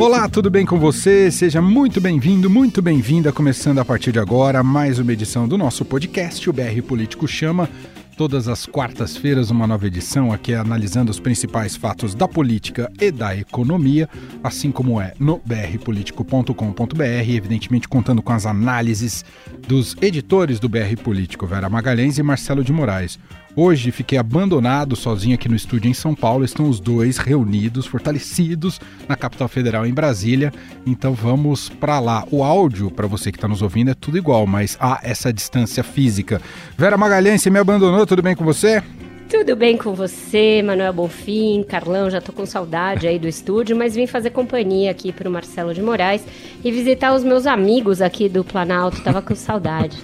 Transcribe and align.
Olá, 0.00 0.26
tudo 0.30 0.48
bem 0.48 0.64
com 0.64 0.78
você? 0.78 1.30
Seja 1.30 1.60
muito 1.60 2.00
bem-vindo, 2.00 2.48
muito 2.48 2.80
bem-vinda. 2.80 3.34
Começando 3.34 3.80
a 3.80 3.84
partir 3.84 4.12
de 4.12 4.18
agora 4.18 4.62
mais 4.62 4.98
uma 4.98 5.12
edição 5.12 5.46
do 5.46 5.58
nosso 5.58 5.84
podcast, 5.84 6.48
o 6.48 6.54
BR 6.54 6.80
Político 6.88 7.28
Chama. 7.28 7.68
Todas 8.16 8.48
as 8.48 8.64
quartas-feiras, 8.64 9.50
uma 9.50 9.66
nova 9.66 9.86
edição 9.86 10.32
aqui 10.32 10.54
analisando 10.54 11.10
os 11.10 11.20
principais 11.20 11.76
fatos 11.76 12.14
da 12.14 12.26
política 12.26 12.90
e 12.98 13.10
da 13.10 13.36
economia, 13.36 14.08
assim 14.42 14.72
como 14.72 14.98
é 14.98 15.12
no 15.20 15.38
brpolitico.com.br, 15.44 17.04
evidentemente 17.28 17.86
contando 17.86 18.22
com 18.22 18.32
as 18.32 18.46
análises 18.46 19.22
dos 19.68 19.94
editores 20.00 20.58
do 20.58 20.66
BR 20.66 20.96
Político, 21.04 21.46
Vera 21.46 21.68
Magalhães 21.68 22.16
e 22.16 22.22
Marcelo 22.22 22.64
de 22.64 22.72
Moraes. 22.72 23.18
Hoje 23.62 23.92
fiquei 23.92 24.16
abandonado 24.16 24.96
sozinho 24.96 25.34
aqui 25.34 25.46
no 25.46 25.54
estúdio 25.54 25.90
em 25.90 25.92
São 25.92 26.14
Paulo. 26.14 26.46
Estão 26.46 26.66
os 26.66 26.80
dois 26.80 27.18
reunidos, 27.18 27.84
fortalecidos 27.84 28.80
na 29.06 29.14
capital 29.14 29.48
federal 29.48 29.84
em 29.84 29.92
Brasília. 29.92 30.50
Então 30.86 31.12
vamos 31.12 31.68
para 31.68 32.00
lá. 32.00 32.24
O 32.30 32.42
áudio, 32.42 32.90
para 32.90 33.06
você 33.06 33.30
que 33.30 33.36
está 33.36 33.46
nos 33.46 33.60
ouvindo, 33.60 33.90
é 33.90 33.94
tudo 33.94 34.16
igual, 34.16 34.46
mas 34.46 34.78
há 34.80 35.00
essa 35.02 35.30
distância 35.30 35.84
física. 35.84 36.40
Vera 36.74 36.96
Magalhães, 36.96 37.42
você 37.42 37.50
me 37.50 37.58
abandonou? 37.58 38.06
Tudo 38.06 38.22
bem 38.22 38.34
com 38.34 38.46
você? 38.46 38.82
Tudo 39.30 39.54
bem 39.54 39.76
com 39.76 39.94
você, 39.94 40.60
Manuel 40.60 40.92
Bonfim, 40.92 41.62
Carlão, 41.62 42.10
já 42.10 42.20
tô 42.20 42.32
com 42.32 42.44
saudade 42.44 43.06
aí 43.06 43.16
do 43.16 43.28
estúdio, 43.28 43.76
mas 43.76 43.94
vim 43.94 44.04
fazer 44.04 44.30
companhia 44.30 44.90
aqui 44.90 45.12
pro 45.12 45.30
Marcelo 45.30 45.72
de 45.72 45.80
Moraes 45.80 46.24
e 46.64 46.72
visitar 46.72 47.14
os 47.14 47.22
meus 47.22 47.46
amigos 47.46 48.02
aqui 48.02 48.28
do 48.28 48.42
Planalto, 48.42 49.00
tava 49.04 49.22
com 49.22 49.36
saudade. 49.36 49.96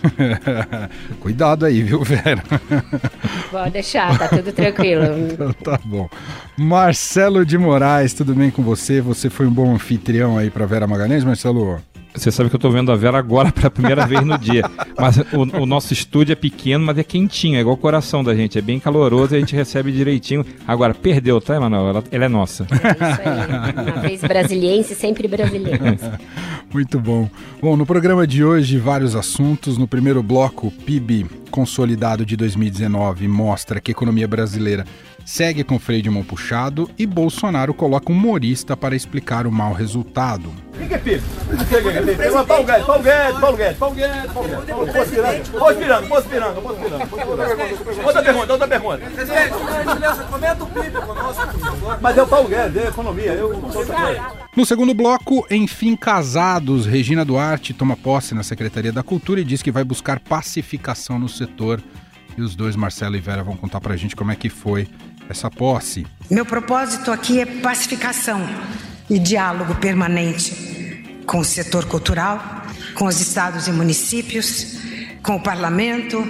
Cuidado 1.18 1.66
aí, 1.66 1.82
viu, 1.82 2.04
Vera? 2.04 2.40
Pode 3.50 3.72
deixar, 3.72 4.16
tá 4.16 4.28
tudo 4.28 4.52
tranquilo. 4.52 5.02
então, 5.32 5.52
tá 5.54 5.80
bom. 5.84 6.08
Marcelo 6.56 7.44
de 7.44 7.58
Moraes, 7.58 8.14
tudo 8.14 8.32
bem 8.32 8.48
com 8.48 8.62
você? 8.62 9.00
Você 9.00 9.28
foi 9.28 9.48
um 9.48 9.52
bom 9.52 9.74
anfitrião 9.74 10.38
aí 10.38 10.50
pra 10.50 10.66
Vera 10.66 10.86
Magalhães, 10.86 11.24
Marcelo? 11.24 11.80
Você 12.16 12.30
sabe 12.30 12.48
que 12.48 12.56
eu 12.56 12.60
tô 12.60 12.70
vendo 12.70 12.90
a 12.90 12.96
Vera 12.96 13.18
agora 13.18 13.52
pela 13.52 13.70
primeira 13.70 14.06
vez 14.06 14.24
no 14.24 14.38
dia. 14.38 14.62
Mas 14.98 15.18
o, 15.18 15.62
o, 15.62 15.66
nosso 15.66 15.92
estúdio 15.92 16.32
é 16.32 16.36
pequeno, 16.36 16.84
mas 16.84 16.98
é 16.98 17.04
quentinho, 17.04 17.56
é 17.56 17.60
igual 17.60 17.74
o 17.74 17.78
coração 17.78 18.24
da 18.24 18.34
gente. 18.34 18.58
É 18.58 18.62
bem 18.62 18.80
caloroso 18.80 19.34
e 19.34 19.36
a 19.36 19.40
gente 19.40 19.54
recebe 19.54 19.92
direitinho. 19.92 20.44
Agora, 20.66 20.94
perdeu, 20.94 21.40
tá, 21.40 21.56
Emanuel? 21.56 21.88
Ela, 21.88 22.04
ela 22.10 22.24
é 22.24 22.28
nossa. 22.28 22.66
É 22.70 23.10
isso 23.10 23.20
aí. 23.20 23.92
Uma 23.92 24.00
vez 24.00 24.20
brasiliense, 24.22 24.94
sempre 24.94 25.28
brasileira. 25.28 25.98
Muito 26.72 26.98
bom. 26.98 27.28
Bom, 27.60 27.76
no 27.76 27.86
programa 27.86 28.26
de 28.26 28.44
hoje, 28.44 28.78
vários 28.78 29.14
assuntos. 29.14 29.78
No 29.78 29.86
primeiro 29.86 30.22
bloco, 30.22 30.68
o 30.68 30.70
PIB 30.70 31.26
consolidado 31.50 32.24
de 32.24 32.36
2019 32.36 33.28
mostra 33.28 33.80
que 33.80 33.90
a 33.90 33.92
economia 33.92 34.28
brasileira 34.28 34.84
segue 35.26 35.64
com 35.64 35.76
freio 35.76 36.00
de 36.00 36.08
mão 36.08 36.22
puxado 36.22 36.88
e 36.96 37.04
Bolsonaro 37.04 37.74
coloca 37.74 38.12
um 38.12 38.14
humorista 38.14 38.76
para 38.76 38.94
explicar 38.94 39.44
o 39.44 39.52
mau 39.52 39.72
resultado. 39.72 40.52
Que 40.86 40.94
é 40.94 40.98
filho? 40.98 41.22
Paulo 42.46 42.64
Guedes, 42.64 42.86
Paulo 42.86 43.02
Guedes, 43.02 43.36
Paulo 43.38 43.56
Guedes, 43.56 43.78
Paulo 43.78 43.96
Guedes, 43.96 44.32
Paulo 44.32 44.48
Guedes. 44.48 44.66
Posso 44.86 45.10
pirando, 45.10 45.48
posso 45.50 45.78
pirando, 45.78 46.08
posso 46.08 46.28
pirando, 46.28 46.60
posso 46.60 46.78
pirando. 46.78 48.06
Outra 48.06 48.22
pergunta, 48.22 48.52
outra 48.52 48.68
pergunta. 48.68 49.00
comenta 50.30 50.64
o 50.64 50.66
PIB 50.66 51.00
conosco, 51.00 51.46
por 51.48 51.60
favor. 51.60 51.98
Mas 52.00 52.18
é 52.18 52.22
o 52.22 52.26
Paulo 52.26 52.48
Guedes, 52.48 52.84
é 52.84 52.88
economia, 52.88 53.32
eu 53.32 53.62
No 54.54 54.64
segundo 54.64 54.94
bloco, 54.94 55.44
enfim, 55.50 55.96
casados, 55.96 56.86
Regina 56.86 57.24
Duarte 57.24 57.74
toma 57.74 57.96
posse 57.96 58.34
na 58.34 58.42
Secretaria 58.44 58.92
da 58.92 59.02
Cultura 59.02 59.40
e 59.40 59.44
diz 59.44 59.60
que 59.60 59.72
vai 59.72 59.82
buscar 59.82 60.20
pacificação 60.20 61.18
no 61.18 61.28
setor. 61.36 61.82
E 62.36 62.42
os 62.42 62.54
dois, 62.54 62.76
Marcelo 62.76 63.16
e 63.16 63.20
Vera, 63.20 63.42
vão 63.42 63.56
contar 63.56 63.80
pra 63.80 63.96
gente 63.96 64.14
como 64.14 64.30
é 64.30 64.36
que 64.36 64.48
foi 64.48 64.88
essa 65.28 65.50
posse. 65.50 66.06
Meu 66.30 66.44
propósito 66.44 67.10
aqui 67.10 67.40
é 67.40 67.46
pacificação 67.46 68.40
e 69.08 69.18
diálogo 69.18 69.74
permanente 69.76 71.22
com 71.26 71.38
o 71.38 71.44
setor 71.44 71.86
cultural, 71.86 72.62
com 72.94 73.06
os 73.06 73.20
estados 73.20 73.66
e 73.66 73.72
municípios, 73.72 74.78
com 75.22 75.36
o 75.36 75.42
parlamento 75.42 76.24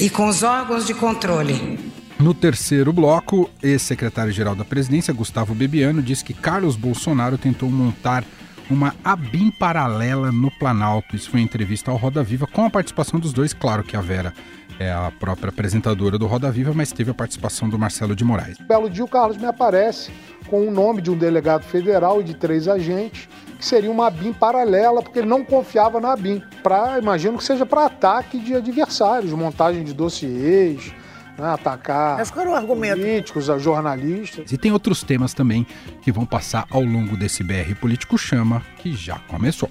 e 0.00 0.08
com 0.08 0.28
os 0.28 0.42
órgãos 0.42 0.86
de 0.86 0.94
controle. 0.94 1.78
No 2.18 2.32
terceiro 2.32 2.92
bloco, 2.92 3.50
ex-secretário-geral 3.60 4.54
da 4.54 4.64
presidência, 4.64 5.12
Gustavo 5.12 5.54
Bebiano, 5.54 6.00
diz 6.00 6.22
que 6.22 6.32
Carlos 6.32 6.76
Bolsonaro 6.76 7.36
tentou 7.36 7.68
montar 7.68 8.24
uma 8.70 8.94
ABIM 9.04 9.50
paralela 9.50 10.30
no 10.32 10.50
Planalto. 10.50 11.16
Isso 11.16 11.30
foi 11.30 11.40
entrevista 11.40 11.90
ao 11.90 11.96
Roda 11.96 12.22
Viva, 12.22 12.46
com 12.46 12.64
a 12.64 12.70
participação 12.70 13.18
dos 13.18 13.32
dois, 13.32 13.52
claro 13.52 13.82
que 13.82 13.96
a 13.96 14.00
Vera 14.00 14.32
é 14.78 14.90
a 14.90 15.12
própria 15.18 15.50
apresentadora 15.50 16.18
do 16.18 16.26
Roda 16.26 16.50
Viva, 16.50 16.72
mas 16.74 16.92
teve 16.92 17.10
a 17.10 17.14
participação 17.14 17.68
do 17.68 17.78
Marcelo 17.78 18.16
de 18.16 18.24
Moraes. 18.24 18.58
Belo 18.58 18.90
dia 18.90 19.04
o 19.04 19.08
Carlos 19.08 19.36
me 19.36 19.46
aparece 19.46 20.10
com 20.48 20.66
o 20.66 20.70
nome 20.70 21.00
de 21.00 21.10
um 21.10 21.16
delegado 21.16 21.62
federal 21.62 22.20
e 22.20 22.24
de 22.24 22.34
três 22.34 22.66
agentes, 22.66 23.28
que 23.58 23.64
seria 23.64 23.90
uma 23.90 24.10
BIM 24.10 24.32
paralela, 24.32 25.02
porque 25.02 25.20
ele 25.20 25.28
não 25.28 25.44
confiava 25.44 26.00
na 26.00 26.16
BIM. 26.16 26.42
Pra, 26.62 26.98
imagino 26.98 27.38
que 27.38 27.44
seja 27.44 27.64
para 27.64 27.86
ataque 27.86 28.38
de 28.38 28.54
adversários, 28.54 29.32
montagem 29.32 29.84
de 29.84 29.92
dossiês, 29.92 30.92
né, 31.38 31.52
atacar 31.52 32.18
Mas 32.18 32.30
qual 32.30 32.42
era 32.44 32.54
o 32.54 32.56
argumento? 32.56 33.00
políticos, 33.00 33.50
a 33.50 33.58
jornalistas. 33.58 34.50
E 34.50 34.58
tem 34.58 34.72
outros 34.72 35.02
temas 35.02 35.34
também 35.34 35.66
que 36.02 36.12
vão 36.12 36.24
passar 36.24 36.66
ao 36.70 36.82
longo 36.82 37.16
desse 37.16 37.42
BR 37.42 37.74
Político 37.80 38.18
Chama, 38.18 38.62
que 38.78 38.94
já 38.94 39.18
começou. 39.28 39.70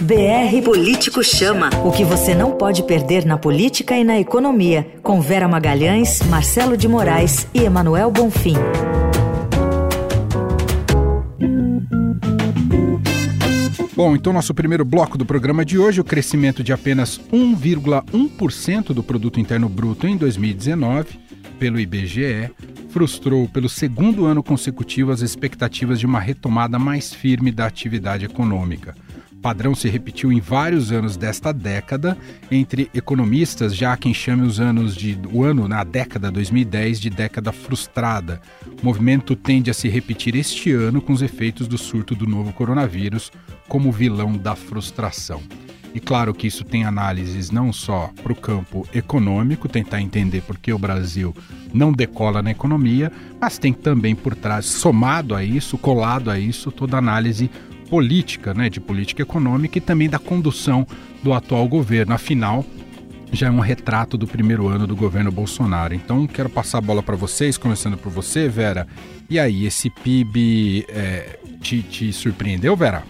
BR 0.00 0.62
Político 0.64 1.22
Chama. 1.22 1.70
O 1.84 1.92
que 1.92 2.04
você 2.04 2.34
não 2.34 2.52
pode 2.52 2.82
perder 2.82 3.24
na 3.24 3.38
política 3.38 3.96
e 3.96 4.04
na 4.04 4.18
economia. 4.18 4.86
Com 5.02 5.20
Vera 5.20 5.48
Magalhães, 5.48 6.20
Marcelo 6.22 6.76
de 6.76 6.88
Moraes 6.88 7.46
e 7.54 7.60
Emanuel 7.60 8.10
Bonfim. 8.10 8.56
Bom, 14.00 14.16
então 14.16 14.32
nosso 14.32 14.54
primeiro 14.54 14.82
bloco 14.82 15.18
do 15.18 15.26
programa 15.26 15.62
de 15.62 15.78
hoje, 15.78 16.00
o 16.00 16.04
crescimento 16.04 16.64
de 16.64 16.72
apenas 16.72 17.20
1,1% 17.30 18.94
do 18.94 19.02
produto 19.02 19.38
interno 19.38 19.68
bruto 19.68 20.06
em 20.06 20.16
2019 20.16 21.20
pelo 21.58 21.78
IBGE 21.78 22.50
frustrou 22.88 23.46
pelo 23.46 23.68
segundo 23.68 24.24
ano 24.24 24.42
consecutivo 24.42 25.12
as 25.12 25.20
expectativas 25.20 26.00
de 26.00 26.06
uma 26.06 26.18
retomada 26.18 26.78
mais 26.78 27.12
firme 27.12 27.52
da 27.52 27.66
atividade 27.66 28.24
econômica 28.24 28.94
padrão 29.40 29.74
se 29.74 29.88
repetiu 29.88 30.30
em 30.30 30.40
vários 30.40 30.92
anos 30.92 31.16
desta 31.16 31.52
década 31.52 32.16
entre 32.50 32.90
economistas, 32.94 33.74
já 33.74 33.92
há 33.92 33.96
quem 33.96 34.12
chame 34.12 34.46
os 34.46 34.60
anos 34.60 34.94
de 34.94 35.18
o 35.32 35.42
ano 35.42 35.66
na 35.66 35.82
década 35.82 36.30
2010 36.30 37.00
de 37.00 37.10
década 37.10 37.50
frustrada. 37.52 38.40
O 38.82 38.84
movimento 38.84 39.34
tende 39.34 39.70
a 39.70 39.74
se 39.74 39.88
repetir 39.88 40.36
este 40.36 40.72
ano 40.72 41.00
com 41.00 41.12
os 41.12 41.22
efeitos 41.22 41.66
do 41.66 41.78
surto 41.78 42.14
do 42.14 42.26
novo 42.26 42.52
coronavírus 42.52 43.32
como 43.68 43.90
vilão 43.90 44.36
da 44.36 44.54
frustração. 44.54 45.42
E 45.92 45.98
claro 45.98 46.32
que 46.32 46.46
isso 46.46 46.64
tem 46.64 46.84
análises 46.84 47.50
não 47.50 47.72
só 47.72 48.10
para 48.22 48.32
o 48.32 48.36
campo 48.36 48.86
econômico, 48.94 49.68
tentar 49.68 50.00
entender 50.00 50.40
por 50.42 50.56
que 50.56 50.72
o 50.72 50.78
Brasil 50.78 51.34
não 51.74 51.92
decola 51.92 52.42
na 52.42 52.52
economia, 52.52 53.10
mas 53.40 53.58
tem 53.58 53.72
também 53.72 54.14
por 54.14 54.36
trás, 54.36 54.66
somado 54.66 55.34
a 55.34 55.42
isso, 55.42 55.76
colado 55.76 56.30
a 56.30 56.38
isso, 56.38 56.70
toda 56.70 56.96
análise 56.96 57.50
política, 57.90 58.54
né, 58.54 58.70
de 58.70 58.80
política 58.80 59.20
econômica 59.20 59.76
e 59.76 59.80
também 59.80 60.08
da 60.08 60.18
condução 60.18 60.86
do 61.22 61.34
atual 61.34 61.66
governo. 61.68 62.14
Afinal, 62.14 62.64
já 63.32 63.48
é 63.48 63.50
um 63.50 63.60
retrato 63.60 64.16
do 64.16 64.26
primeiro 64.26 64.68
ano 64.68 64.86
do 64.86 64.94
governo 64.94 65.30
Bolsonaro. 65.30 65.92
Então, 65.92 66.26
quero 66.26 66.48
passar 66.48 66.78
a 66.78 66.80
bola 66.80 67.02
para 67.02 67.16
vocês, 67.16 67.58
começando 67.58 67.96
por 67.96 68.10
você, 68.10 68.48
Vera. 68.48 68.86
E 69.28 69.38
aí, 69.38 69.66
esse 69.66 69.90
PIB 69.90 70.86
é, 70.88 71.38
te, 71.60 71.82
te 71.82 72.12
surpreendeu, 72.12 72.76
Vera? 72.76 73.02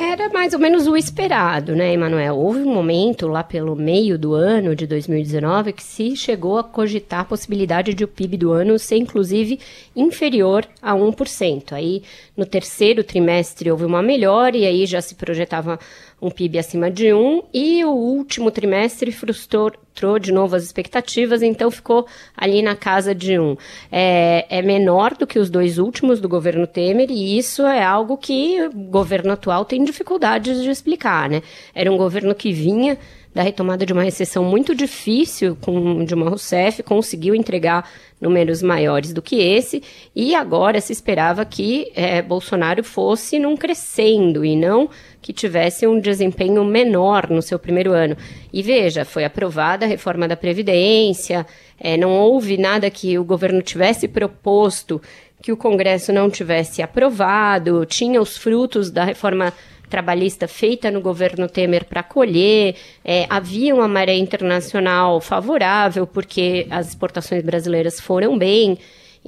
Era 0.00 0.28
mais 0.28 0.54
ou 0.54 0.60
menos 0.60 0.86
o 0.86 0.96
esperado, 0.96 1.74
né, 1.74 1.92
Emanuel? 1.92 2.38
Houve 2.38 2.60
um 2.60 2.72
momento 2.72 3.26
lá 3.26 3.42
pelo 3.42 3.74
meio 3.74 4.16
do 4.16 4.32
ano 4.32 4.76
de 4.76 4.86
2019 4.86 5.72
que 5.72 5.82
se 5.82 6.14
chegou 6.14 6.56
a 6.56 6.62
cogitar 6.62 7.22
a 7.22 7.24
possibilidade 7.24 7.92
de 7.92 8.04
o 8.04 8.08
PIB 8.08 8.36
do 8.36 8.52
ano 8.52 8.78
ser 8.78 8.94
inclusive 8.94 9.58
inferior 9.96 10.64
a 10.80 10.94
1%. 10.94 11.72
Aí 11.72 12.04
no 12.36 12.46
terceiro 12.46 13.02
trimestre 13.02 13.72
houve 13.72 13.84
uma 13.84 14.00
melhora 14.00 14.56
e 14.56 14.64
aí 14.64 14.86
já 14.86 15.00
se 15.00 15.16
projetava 15.16 15.80
um 16.20 16.30
PIB 16.30 16.58
acima 16.58 16.90
de 16.90 17.12
1 17.12 17.42
e 17.54 17.84
o 17.84 17.90
último 17.90 18.50
trimestre 18.50 19.12
frustrou 19.12 19.72
de 20.20 20.32
novo 20.32 20.54
as 20.54 20.62
expectativas, 20.62 21.42
então 21.42 21.70
ficou 21.70 22.06
ali 22.36 22.62
na 22.62 22.76
casa 22.76 23.14
de 23.14 23.38
1. 23.38 23.56
É, 23.90 24.46
é 24.48 24.62
menor 24.62 25.14
do 25.14 25.26
que 25.26 25.38
os 25.38 25.50
dois 25.50 25.78
últimos 25.78 26.20
do 26.20 26.28
governo 26.28 26.66
Temer 26.66 27.10
e 27.10 27.36
isso 27.36 27.62
é 27.62 27.82
algo 27.82 28.16
que 28.16 28.60
o 28.62 28.72
governo 28.72 29.32
atual 29.32 29.64
tem 29.64 29.82
dificuldades 29.84 30.62
de 30.62 30.70
explicar, 30.70 31.28
né? 31.28 31.42
Era 31.74 31.90
um 31.90 31.96
governo 31.96 32.34
que 32.34 32.52
vinha 32.52 32.98
da 33.34 33.42
retomada 33.42 33.86
de 33.86 33.92
uma 33.92 34.02
recessão 34.02 34.42
muito 34.42 34.74
difícil 34.74 35.56
com 35.60 36.04
Dilma 36.04 36.28
Rousseff, 36.28 36.82
conseguiu 36.82 37.34
entregar 37.34 37.88
números 38.20 38.62
maiores 38.62 39.12
do 39.12 39.22
que 39.22 39.36
esse, 39.36 39.80
e 40.14 40.34
agora 40.34 40.80
se 40.80 40.92
esperava 40.92 41.44
que 41.44 41.92
é, 41.94 42.20
Bolsonaro 42.20 42.82
fosse 42.82 43.38
num 43.38 43.56
crescendo 43.56 44.44
e 44.44 44.56
não 44.56 44.90
que 45.28 45.32
tivesse 45.34 45.86
um 45.86 46.00
desempenho 46.00 46.64
menor 46.64 47.28
no 47.28 47.42
seu 47.42 47.58
primeiro 47.58 47.92
ano. 47.92 48.16
E 48.50 48.62
veja, 48.62 49.04
foi 49.04 49.26
aprovada 49.26 49.84
a 49.84 49.88
reforma 49.88 50.26
da 50.26 50.34
Previdência, 50.34 51.44
é, 51.78 51.98
não 51.98 52.12
houve 52.12 52.56
nada 52.56 52.88
que 52.88 53.18
o 53.18 53.24
governo 53.24 53.60
tivesse 53.60 54.08
proposto 54.08 55.02
que 55.42 55.52
o 55.52 55.56
Congresso 55.56 56.14
não 56.14 56.30
tivesse 56.30 56.80
aprovado, 56.80 57.84
tinha 57.84 58.22
os 58.22 58.38
frutos 58.38 58.90
da 58.90 59.04
reforma 59.04 59.52
trabalhista 59.90 60.48
feita 60.48 60.90
no 60.90 61.02
governo 61.02 61.46
Temer 61.46 61.84
para 61.84 62.02
colher, 62.02 62.74
é, 63.04 63.26
havia 63.28 63.74
uma 63.74 63.86
maré 63.86 64.16
internacional 64.16 65.20
favorável, 65.20 66.06
porque 66.06 66.66
as 66.70 66.88
exportações 66.88 67.44
brasileiras 67.44 68.00
foram 68.00 68.38
bem. 68.38 68.78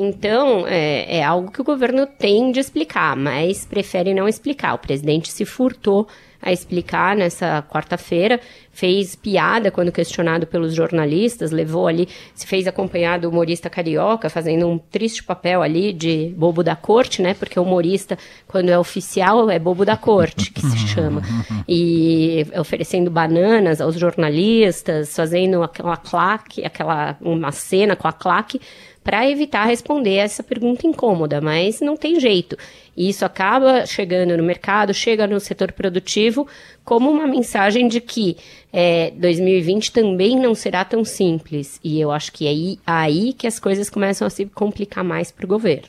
Então, 0.03 0.67
é, 0.67 1.19
é 1.19 1.23
algo 1.23 1.51
que 1.51 1.61
o 1.61 1.65
governo 1.65 2.07
tem 2.07 2.51
de 2.53 2.59
explicar, 2.59 3.15
mas 3.15 3.67
prefere 3.67 4.15
não 4.15 4.27
explicar. 4.27 4.73
O 4.73 4.79
presidente 4.79 5.31
se 5.31 5.45
furtou 5.45 6.09
a 6.41 6.51
explicar 6.51 7.15
nessa 7.15 7.63
quarta-feira, 7.69 8.41
fez 8.73 9.15
piada 9.15 9.71
quando 9.71 9.93
questionado 9.93 10.47
pelos 10.47 10.75
jornalistas, 10.75 11.51
levou 11.51 11.87
ali, 11.87 12.09
se 12.35 12.47
fez 12.47 12.67
acompanhar 12.67 13.19
do 13.19 13.29
humorista 13.29 13.69
carioca, 13.69 14.31
fazendo 14.31 14.67
um 14.67 14.79
triste 14.79 15.23
papel 15.23 15.61
ali 15.61 15.93
de 15.93 16.33
bobo 16.35 16.63
da 16.63 16.75
corte, 16.75 17.21
né? 17.21 17.35
Porque 17.35 17.61
humorista, 17.61 18.17
quando 18.49 18.71
é 18.71 18.79
oficial, 18.79 19.51
é 19.51 19.59
bobo 19.59 19.85
da 19.85 19.99
corte, 19.99 20.51
que 20.51 20.63
se 20.63 20.79
chama. 20.89 21.21
E 21.69 22.47
oferecendo 22.59 23.11
bananas 23.11 23.81
aos 23.83 23.97
jornalistas, 23.97 25.15
fazendo 25.15 25.63
aquela 25.63 25.99
claque, 25.99 26.65
aquela 26.65 27.19
uma 27.21 27.53
cena 27.53 27.95
com 27.95 28.09
a 28.09 28.13
claque 28.13 28.59
para 29.11 29.29
evitar 29.29 29.65
responder 29.65 30.19
essa 30.19 30.41
pergunta 30.41 30.87
incômoda, 30.87 31.41
mas 31.41 31.81
não 31.81 31.97
tem 31.97 32.21
jeito. 32.21 32.57
E 32.97 33.09
isso 33.09 33.25
acaba 33.25 33.85
chegando 33.85 34.37
no 34.37 34.45
mercado, 34.45 34.95
chega 34.95 35.27
no 35.27 35.41
setor 35.41 35.73
produtivo, 35.73 36.47
como 36.85 37.11
uma 37.11 37.27
mensagem 37.27 37.89
de 37.89 38.01
que 38.01 38.37
é, 38.73 39.11
2020 39.17 39.91
também 39.91 40.39
não 40.39 40.55
será 40.55 40.85
tão 40.85 41.05
simples. 41.05 41.81
E 41.83 42.01
eu 42.01 42.13
acho 42.13 42.31
que 42.31 42.47
é 42.47 42.51
aí, 42.51 42.79
aí 42.87 43.33
que 43.33 43.49
as 43.49 43.59
coisas 43.59 43.91
começam 43.91 44.29
a 44.29 44.31
se 44.31 44.47
complicar 44.47 45.03
mais 45.03 45.33
para 45.33 45.45
o 45.45 45.49
governo. 45.49 45.89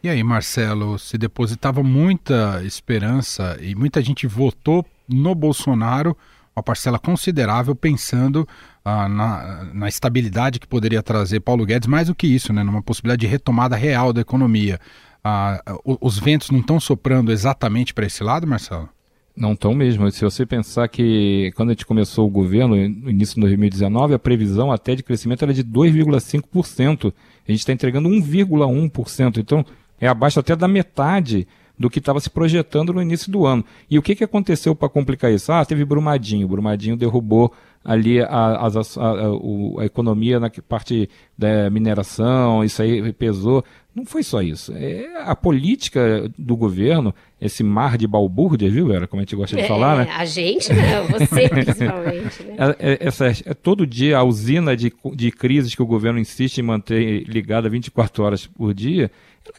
E 0.00 0.08
aí, 0.08 0.22
Marcelo, 0.22 0.96
se 0.96 1.18
depositava 1.18 1.82
muita 1.82 2.62
esperança 2.64 3.58
e 3.60 3.74
muita 3.74 4.00
gente 4.00 4.28
votou 4.28 4.86
no 5.08 5.34
Bolsonaro, 5.34 6.16
uma 6.58 6.62
parcela 6.62 6.98
considerável, 6.98 7.74
pensando 7.74 8.46
ah, 8.84 9.08
na, 9.08 9.70
na, 9.72 9.88
estabilidade 9.88 10.58
que 10.58 10.66
poderia 10.66 11.02
trazer 11.02 11.40
Paulo 11.40 11.64
Guedes, 11.64 11.88
mais 11.88 12.08
do 12.08 12.14
que 12.14 12.26
isso, 12.26 12.52
né, 12.52 12.62
numa 12.62 12.82
possibilidade 12.82 13.20
de 13.20 13.26
retomada 13.26 13.76
real 13.76 14.12
da 14.12 14.20
economia. 14.20 14.78
Ah, 15.22 15.62
os 15.84 16.18
ventos 16.18 16.50
não 16.50 16.60
estão 16.60 16.78
soprando 16.78 17.32
exatamente 17.32 17.94
para 17.94 18.06
esse 18.06 18.22
lado, 18.22 18.46
Marcelo? 18.46 18.88
Não 19.36 19.52
estão 19.52 19.72
mesmo. 19.72 20.10
Se 20.10 20.24
você 20.24 20.44
pensar 20.44 20.88
que 20.88 21.52
quando 21.54 21.68
a 21.68 21.72
gente 21.72 21.86
começou 21.86 22.26
o 22.26 22.30
governo, 22.30 22.74
no 22.74 23.10
início 23.10 23.36
de 23.36 23.40
2019, 23.42 24.14
a 24.14 24.18
previsão 24.18 24.72
até 24.72 24.96
de 24.96 25.02
crescimento 25.02 25.42
era 25.44 25.54
de 25.54 25.62
2,5%. 25.62 27.12
A 27.46 27.50
gente 27.50 27.60
está 27.60 27.72
entregando 27.72 28.08
1,1%. 28.08 29.38
Então, 29.38 29.64
é 30.00 30.08
abaixo 30.08 30.40
até 30.40 30.56
da 30.56 30.66
metade 30.66 31.46
do 31.78 31.88
que 31.88 31.98
estava 31.98 32.20
se 32.20 32.28
projetando 32.28 32.92
no 32.92 33.00
início 33.00 33.30
do 33.30 33.46
ano. 33.46 33.64
E 33.88 33.98
o 33.98 34.02
que, 34.02 34.14
que 34.14 34.24
aconteceu 34.24 34.74
para 34.74 34.88
complicar 34.88 35.32
isso? 35.32 35.52
Ah, 35.52 35.64
teve 35.64 35.84
Brumadinho. 35.84 36.48
Brumadinho 36.48 36.96
derrubou 36.96 37.52
ali 37.84 38.20
a, 38.20 38.26
a, 38.26 38.66
a, 38.66 39.80
a, 39.80 39.84
economia 39.84 40.40
na 40.40 40.50
parte 40.68 41.08
da 41.36 41.70
mineração, 41.70 42.64
isso 42.64 42.82
aí 42.82 43.12
pesou. 43.12 43.64
Não 43.94 44.04
foi 44.04 44.22
só 44.22 44.42
isso. 44.42 44.72
É 44.76 45.08
a 45.24 45.34
política 45.34 46.30
do 46.38 46.56
governo, 46.56 47.14
esse 47.40 47.64
mar 47.64 47.96
de 47.96 48.06
balbúrdia, 48.06 48.70
viu, 48.70 48.92
Era 48.92 49.06
como 49.06 49.20
a 49.20 49.24
gente 49.24 49.34
gosta 49.34 49.56
de 49.56 49.62
é, 49.62 49.66
falar, 49.66 50.04
né? 50.04 50.12
A 50.12 50.24
gente, 50.24 50.72
né? 50.72 51.00
Você 51.02 51.48
principalmente. 51.48 52.42
Né? 52.44 52.56
É, 52.78 52.92
é, 52.92 52.98
essa, 53.00 53.26
é 53.26 53.54
todo 53.54 53.86
dia 53.86 54.18
a 54.18 54.22
usina 54.22 54.76
de, 54.76 54.92
de 55.14 55.32
crises 55.32 55.74
que 55.74 55.82
o 55.82 55.86
governo 55.86 56.18
insiste 56.18 56.58
em 56.58 56.62
manter 56.62 57.24
ligada 57.26 57.68
24 57.68 58.22
horas 58.22 58.46
por 58.46 58.72
dia, 58.72 59.10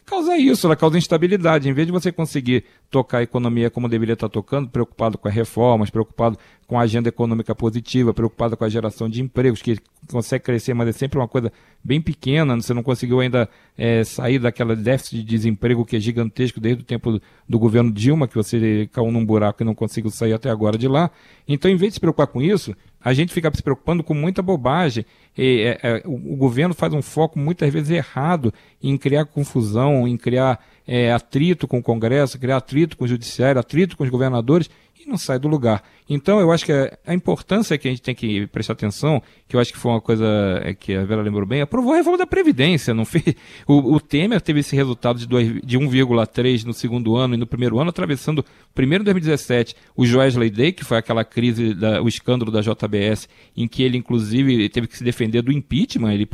causa 0.04 0.36
isso, 0.36 0.66
ela 0.66 0.76
causa 0.76 0.98
instabilidade. 0.98 1.68
Em 1.68 1.72
vez 1.72 1.86
de 1.86 1.92
você 1.92 2.12
conseguir 2.12 2.64
tocar 2.90 3.18
a 3.18 3.22
economia 3.22 3.70
como 3.70 3.88
deveria 3.88 4.14
estar 4.14 4.28
tocando, 4.28 4.68
preocupado 4.68 5.18
com 5.18 5.28
as 5.28 5.34
reformas, 5.34 5.90
preocupado 5.90 6.38
com 6.66 6.78
a 6.78 6.82
agenda 6.82 7.08
econômica 7.08 7.54
positiva, 7.54 8.14
preocupado 8.14 8.56
com 8.56 8.64
a 8.64 8.68
geração 8.68 9.08
de 9.08 9.20
empregos, 9.20 9.60
que 9.60 9.78
consegue 10.08 10.44
crescer, 10.44 10.72
mas 10.74 10.88
é 10.88 10.92
sempre 10.92 11.18
uma 11.18 11.26
coisa 11.26 11.52
bem 11.82 12.00
pequena, 12.00 12.54
você 12.56 12.72
não 12.72 12.82
conseguiu 12.82 13.20
ainda 13.20 13.48
é, 13.76 14.04
sair 14.04 14.38
daquela 14.38 14.76
déficit 14.76 15.16
de 15.16 15.24
desemprego 15.24 15.84
que 15.84 15.96
é 15.96 16.00
gigantesco 16.00 16.60
desde 16.60 16.82
o 16.82 16.86
tempo 16.86 17.20
do 17.50 17.58
governo 17.58 17.90
Dilma, 17.90 18.28
que 18.28 18.36
você 18.36 18.88
caiu 18.92 19.10
num 19.10 19.26
buraco 19.26 19.60
e 19.60 19.66
não 19.66 19.74
conseguiu 19.74 20.08
sair 20.08 20.32
até 20.32 20.48
agora 20.48 20.78
de 20.78 20.86
lá. 20.86 21.10
Então, 21.48 21.68
em 21.68 21.74
vez 21.74 21.90
de 21.90 21.94
se 21.94 22.00
preocupar 22.00 22.28
com 22.28 22.40
isso, 22.40 22.76
a 23.00 23.12
gente 23.12 23.32
fica 23.32 23.50
se 23.52 23.60
preocupando 23.60 24.04
com 24.04 24.14
muita 24.14 24.40
bobagem. 24.40 25.04
E, 25.36 25.62
é, 25.62 25.80
é, 25.82 26.02
o, 26.04 26.34
o, 26.34 26.36
governo 26.36 26.72
faz 26.74 26.94
um 26.94 27.02
foco 27.02 27.40
muitas 27.40 27.72
vezes 27.72 27.90
errado 27.90 28.54
em 28.80 28.96
criar 28.96 29.24
confusão, 29.24 30.06
em 30.06 30.16
criar 30.16 30.64
é, 30.86 31.12
atrito 31.12 31.66
com 31.66 31.78
o 31.78 31.82
Congresso, 31.82 32.38
criar 32.38 32.58
atrito 32.58 32.96
com 32.96 33.04
o 33.04 33.08
Judiciário, 33.08 33.58
atrito 33.60 33.96
com 33.96 34.04
os 34.04 34.10
governadores, 34.10 34.70
e 34.96 35.08
não 35.08 35.18
sai 35.18 35.40
do 35.40 35.48
lugar. 35.48 35.82
Então, 36.12 36.40
eu 36.40 36.50
acho 36.50 36.64
que 36.64 36.72
a, 36.72 36.98
a, 37.06 37.14
importância 37.14 37.78
que 37.78 37.86
a 37.86 37.90
gente 37.92 38.02
tem 38.02 38.16
que 38.16 38.44
prestar 38.48 38.72
atenção, 38.72 39.22
que 39.46 39.54
eu 39.54 39.60
acho 39.60 39.72
que 39.72 39.78
foi 39.78 39.92
uma 39.92 40.00
coisa 40.00 40.26
é, 40.64 40.74
que 40.74 40.92
a 40.92 41.04
Vera 41.04 41.22
lembrou 41.22 41.46
bem, 41.46 41.60
aprovou 41.60 41.92
a 41.92 41.98
reforma 41.98 42.18
da 42.18 42.26
Previdência. 42.26 42.92
Não 42.92 43.04
fez, 43.04 43.22
o, 43.64 43.94
o 43.94 44.00
Temer 44.00 44.40
teve 44.40 44.58
esse 44.58 44.74
resultado 44.74 45.24
de, 45.24 45.60
de 45.60 45.78
1,3 45.78 46.64
no 46.64 46.74
segundo 46.74 47.14
ano 47.14 47.34
e 47.34 47.36
no 47.36 47.46
primeiro 47.46 47.78
ano, 47.78 47.90
atravessando, 47.90 48.44
primeiro 48.74 49.02
em 49.02 49.04
2017, 49.04 49.76
o 49.96 50.04
Joesley 50.04 50.50
Day, 50.50 50.72
que 50.72 50.84
foi 50.84 50.98
aquela 50.98 51.24
crise, 51.24 51.74
da, 51.74 52.02
o 52.02 52.08
escândalo 52.08 52.50
da 52.50 52.60
JBS, 52.60 53.28
em 53.56 53.68
que 53.68 53.84
ele, 53.84 53.96
inclusive, 53.96 54.68
teve 54.68 54.88
que 54.88 54.98
se 54.98 55.04
defender 55.04 55.42
do 55.42 55.52
impeachment, 55.52 56.12
ele 56.12 56.28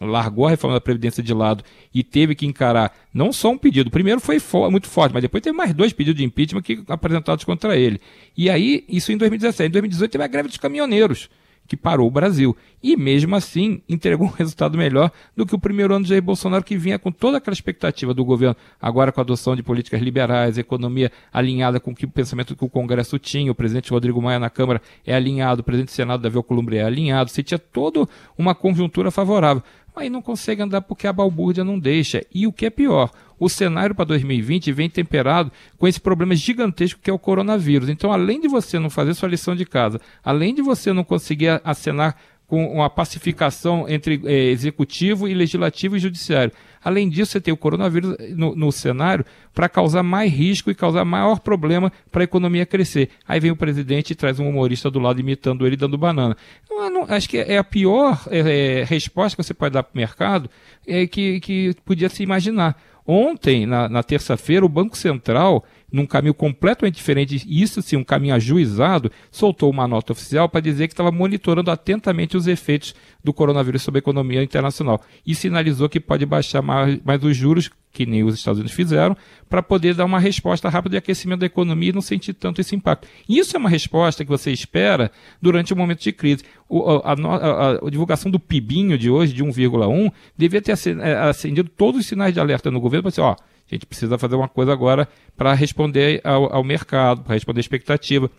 largou 0.00 0.46
a 0.46 0.50
reforma 0.50 0.76
da 0.76 0.80
Previdência 0.80 1.22
de 1.22 1.34
lado 1.34 1.62
e 1.92 2.02
teve 2.02 2.34
que 2.34 2.46
encarar 2.46 2.96
não 3.12 3.34
só 3.34 3.50
um 3.50 3.58
pedido, 3.58 3.88
o 3.88 3.90
primeiro 3.90 4.18
foi 4.18 4.38
fo 4.38 4.70
muito 4.70 4.86
forte, 4.86 5.12
mas 5.12 5.20
depois 5.20 5.42
teve 5.42 5.54
mais 5.54 5.74
dois 5.74 5.92
pedidos 5.92 6.18
de 6.18 6.24
impeachment 6.24 6.62
que 6.62 6.82
apresentados 6.88 7.44
contra 7.44 7.76
ele. 7.76 8.00
E 8.34 8.48
aí, 8.48 8.82
isso 8.88 9.09
em 9.12 9.18
2017. 9.18 9.68
Em 9.68 9.72
2018 9.72 10.10
teve 10.10 10.24
a 10.24 10.26
greve 10.26 10.48
dos 10.48 10.56
caminhoneiros, 10.56 11.28
que 11.66 11.76
parou 11.76 12.08
o 12.08 12.10
Brasil. 12.10 12.56
E 12.82 12.96
mesmo 12.96 13.36
assim, 13.36 13.80
entregou 13.88 14.26
um 14.26 14.30
resultado 14.34 14.76
melhor 14.76 15.10
do 15.36 15.46
que 15.46 15.54
o 15.54 15.58
primeiro 15.58 15.94
ano 15.94 16.02
de 16.02 16.10
Jair 16.10 16.22
Bolsonaro, 16.22 16.64
que 16.64 16.76
vinha 16.76 16.98
com 16.98 17.12
toda 17.12 17.38
aquela 17.38 17.54
expectativa 17.54 18.12
do 18.12 18.24
governo, 18.24 18.56
agora 18.80 19.12
com 19.12 19.20
a 19.20 19.22
adoção 19.22 19.54
de 19.54 19.62
políticas 19.62 20.00
liberais, 20.00 20.58
economia 20.58 21.12
alinhada 21.32 21.78
com 21.78 21.92
o 21.92 22.10
pensamento 22.10 22.56
que 22.56 22.64
o 22.64 22.68
Congresso 22.68 23.18
tinha, 23.18 23.52
o 23.52 23.54
presidente 23.54 23.90
Rodrigo 23.90 24.20
Maia 24.20 24.38
na 24.38 24.50
Câmara 24.50 24.82
é 25.06 25.14
alinhado, 25.14 25.60
o 25.60 25.64
presidente 25.64 25.88
do 25.88 25.94
Senado, 25.94 26.22
Davi 26.22 26.36
Alcolumbre, 26.36 26.76
é 26.76 26.82
alinhado, 26.82 27.30
você 27.30 27.42
tinha 27.42 27.58
toda 27.58 28.08
uma 28.36 28.54
conjuntura 28.54 29.10
favorável. 29.10 29.62
Mas 29.94 30.10
não 30.10 30.22
consegue 30.22 30.62
andar 30.62 30.82
porque 30.82 31.06
a 31.06 31.12
balbúrdia 31.12 31.64
não 31.64 31.78
deixa. 31.78 32.24
E 32.32 32.46
o 32.46 32.52
que 32.52 32.66
é 32.66 32.70
pior, 32.70 33.10
o 33.38 33.48
cenário 33.48 33.94
para 33.94 34.04
2020 34.04 34.72
vem 34.72 34.88
temperado 34.88 35.50
com 35.78 35.88
esse 35.88 36.00
problema 36.00 36.34
gigantesco 36.34 37.00
que 37.02 37.10
é 37.10 37.12
o 37.12 37.18
coronavírus. 37.18 37.88
Então, 37.88 38.12
além 38.12 38.40
de 38.40 38.48
você 38.48 38.78
não 38.78 38.90
fazer 38.90 39.14
sua 39.14 39.28
lição 39.28 39.56
de 39.56 39.64
casa, 39.64 40.00
além 40.22 40.54
de 40.54 40.62
você 40.62 40.92
não 40.92 41.02
conseguir 41.02 41.60
acenar 41.64 42.16
com 42.50 42.66
uma 42.66 42.90
pacificação 42.90 43.88
entre 43.88 44.20
é, 44.24 44.50
executivo 44.50 45.28
e 45.28 45.34
legislativo 45.34 45.96
e 45.96 46.00
judiciário. 46.00 46.52
Além 46.82 47.08
disso, 47.08 47.32
você 47.32 47.40
tem 47.40 47.52
o 47.52 47.56
coronavírus 47.56 48.16
no, 48.36 48.54
no 48.56 48.72
cenário 48.72 49.24
para 49.54 49.68
causar 49.68 50.02
mais 50.02 50.32
risco 50.32 50.70
e 50.70 50.74
causar 50.74 51.04
maior 51.04 51.40
problema 51.40 51.92
para 52.10 52.22
a 52.22 52.24
economia 52.24 52.64
crescer. 52.64 53.10
Aí 53.26 53.38
vem 53.38 53.50
o 53.50 53.56
presidente 53.56 54.12
e 54.12 54.14
traz 54.14 54.40
um 54.40 54.48
humorista 54.48 54.90
do 54.90 54.98
lado 54.98 55.20
imitando 55.20 55.66
ele 55.66 55.76
dando 55.76 55.98
banana. 55.98 56.36
Não, 56.68 56.90
não, 56.90 57.04
acho 57.08 57.28
que 57.28 57.38
é 57.38 57.58
a 57.58 57.64
pior 57.64 58.22
é, 58.30 58.84
resposta 58.88 59.36
que 59.36 59.42
você 59.42 59.52
pode 59.52 59.74
dar 59.74 59.82
para 59.82 59.94
o 59.94 59.98
mercado 59.98 60.48
é, 60.86 61.06
que, 61.06 61.40
que 61.40 61.74
podia 61.84 62.08
se 62.08 62.22
imaginar. 62.22 62.80
Ontem, 63.06 63.66
na, 63.66 63.88
na 63.88 64.02
terça-feira, 64.02 64.64
o 64.64 64.68
Banco 64.68 64.96
Central, 64.96 65.64
num 65.92 66.06
caminho 66.06 66.34
completamente 66.34 66.96
diferente, 66.96 67.44
isso 67.48 67.82
sim, 67.82 67.96
um 67.96 68.04
caminho 68.04 68.34
ajuizado, 68.34 69.10
soltou 69.30 69.70
uma 69.70 69.86
nota 69.86 70.12
oficial 70.12 70.48
para 70.48 70.60
dizer 70.60 70.88
que 70.88 70.92
estava 70.92 71.10
monitorando 71.10 71.70
atentamente 71.70 72.36
os 72.36 72.46
efeitos 72.46 72.94
do 73.22 73.32
coronavírus 73.32 73.82
sobre 73.82 73.98
a 73.98 74.00
economia 74.00 74.42
internacional 74.42 75.00
e 75.26 75.34
sinalizou 75.34 75.88
que 75.88 76.00
pode 76.00 76.24
baixar 76.24 76.62
mais, 76.62 76.98
mais 77.04 77.22
os 77.22 77.36
juros, 77.36 77.70
que 77.92 78.06
nem 78.06 78.22
os 78.22 78.34
Estados 78.34 78.60
Unidos 78.60 78.74
fizeram, 78.74 79.16
para 79.48 79.62
poder 79.62 79.94
dar 79.94 80.04
uma 80.04 80.20
resposta 80.20 80.68
rápida 80.68 80.92
de 80.92 80.98
aquecimento 80.98 81.40
da 81.40 81.46
economia 81.46 81.90
e 81.90 81.92
não 81.92 82.00
sentir 82.00 82.32
tanto 82.34 82.60
esse 82.60 82.74
impacto. 82.74 83.08
Isso 83.28 83.56
é 83.56 83.58
uma 83.58 83.68
resposta 83.68 84.24
que 84.24 84.30
você 84.30 84.52
espera 84.52 85.10
durante 85.42 85.74
um 85.74 85.76
momento 85.76 86.00
de 86.00 86.12
crise. 86.12 86.44
O, 86.68 86.88
a, 86.88 87.12
a, 87.12 87.70
a, 87.72 87.90
divulgação 87.90 88.30
do 88.30 88.38
PIBinho 88.38 88.96
de 88.96 89.10
hoje, 89.10 89.32
de 89.32 89.44
1,1, 89.44 90.12
devia 90.36 90.62
ter 90.62 90.72
é, 91.00 91.14
acendido 91.14 91.68
todos 91.68 92.00
os 92.00 92.06
sinais 92.06 92.32
de 92.32 92.38
alerta 92.38 92.70
no 92.70 92.80
governo 92.80 93.02
para 93.02 93.10
dizer, 93.10 93.22
ó, 93.22 93.34
a 93.74 93.76
gente 93.76 93.86
precisa 93.86 94.18
fazer 94.18 94.36
uma 94.36 94.48
coisa 94.48 94.72
agora 94.72 95.08
para 95.36 95.52
responder 95.54 96.20
ao, 96.24 96.54
ao 96.54 96.64
mercado, 96.64 97.22
para 97.22 97.34
responder 97.34 97.60
à 97.60 97.62
expectativa. 97.62 98.30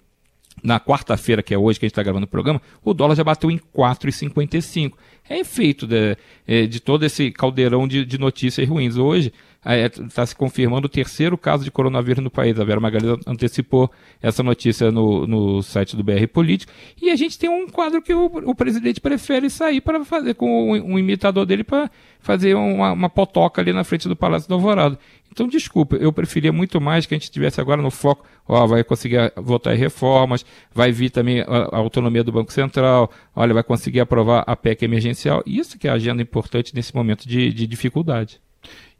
Na 0.62 0.80
quarta-feira, 0.80 1.42
que 1.42 1.54
é 1.54 1.58
hoje 1.58 1.80
que 1.80 1.86
a 1.86 1.88
gente 1.88 1.94
está 1.94 2.04
gravando 2.04 2.26
o 2.26 2.30
programa, 2.30 2.62
o 2.84 2.94
dólar 2.94 3.16
já 3.16 3.24
bateu 3.24 3.50
em 3.50 3.58
4,55. 3.58 4.94
É 5.28 5.40
efeito 5.40 5.88
de, 5.88 6.18
é, 6.46 6.68
de 6.68 6.80
todo 6.80 7.06
esse 7.06 7.32
caldeirão 7.32 7.88
de, 7.88 8.06
de 8.06 8.18
notícias 8.18 8.68
ruins. 8.68 8.98
Hoje, 8.98 9.32
está 9.64 10.26
se 10.26 10.36
confirmando 10.36 10.88
o 10.88 10.90
terceiro 10.90 11.38
caso 11.38 11.64
de 11.64 11.72
coronavírus 11.72 12.24
no 12.24 12.32
país. 12.32 12.60
A 12.60 12.64
Vera 12.64 12.80
Magalhães 12.80 13.20
antecipou 13.28 13.92
essa 14.22 14.42
notícia 14.42 14.92
no, 14.92 15.28
no 15.28 15.62
site 15.62 15.96
do 15.96 16.04
BR 16.04 16.28
Político. 16.32 16.74
E 17.00 17.10
a 17.10 17.16
gente 17.16 17.38
tem 17.38 17.50
um 17.50 17.68
quadro 17.68 18.02
que 18.02 18.14
o, 18.14 18.26
o 18.26 18.56
presidente 18.56 19.00
prefere 19.00 19.50
sair 19.50 19.80
para 19.80 20.04
fazer 20.04 20.34
com 20.34 20.72
um, 20.72 20.94
um 20.94 21.00
imitador 21.00 21.46
dele 21.46 21.64
para 21.64 21.92
fazer 22.20 22.56
uma, 22.56 22.92
uma 22.92 23.10
potoca 23.10 23.62
ali 23.62 23.72
na 23.72 23.84
frente 23.84 24.08
do 24.08 24.16
Palácio 24.16 24.50
do 24.50 24.56
Alvorado. 24.56 24.98
Então, 25.32 25.48
desculpa, 25.48 25.96
eu 25.96 26.12
preferia 26.12 26.52
muito 26.52 26.82
mais 26.82 27.06
que 27.06 27.14
a 27.14 27.18
gente 27.18 27.24
estivesse 27.24 27.62
agora 27.62 27.82
no 27.82 27.90
foco, 27.90 28.26
ó, 28.48 28.68
vai 28.68 28.84
conseguir 28.84 29.32
votar 29.38 29.74
em 29.74 29.78
reformas, 29.78 30.46
vai 30.74 30.92
vir 30.92 31.10
também 31.10 31.40
a, 31.42 31.46
a, 31.72 31.78
autonomia 31.78 32.24
do 32.24 32.34
Banco 32.34 32.52
Central, 32.52 33.10
olha, 33.34 33.54
vai 33.54 33.64
conseguir 33.64 34.02
aprovar 34.02 34.44
a 34.46 34.56
PEC 34.56 34.84
emergencial. 34.84 35.42
Isso 35.46 35.80
que 35.80 35.88
é 35.88 35.92
a 35.92 35.94
agenda 35.94 36.22
importante 36.22 36.76
nesse 36.76 36.94
momento 36.94 37.28
de, 37.28 37.54
de 37.54 37.66
dificuldade. 37.66 38.42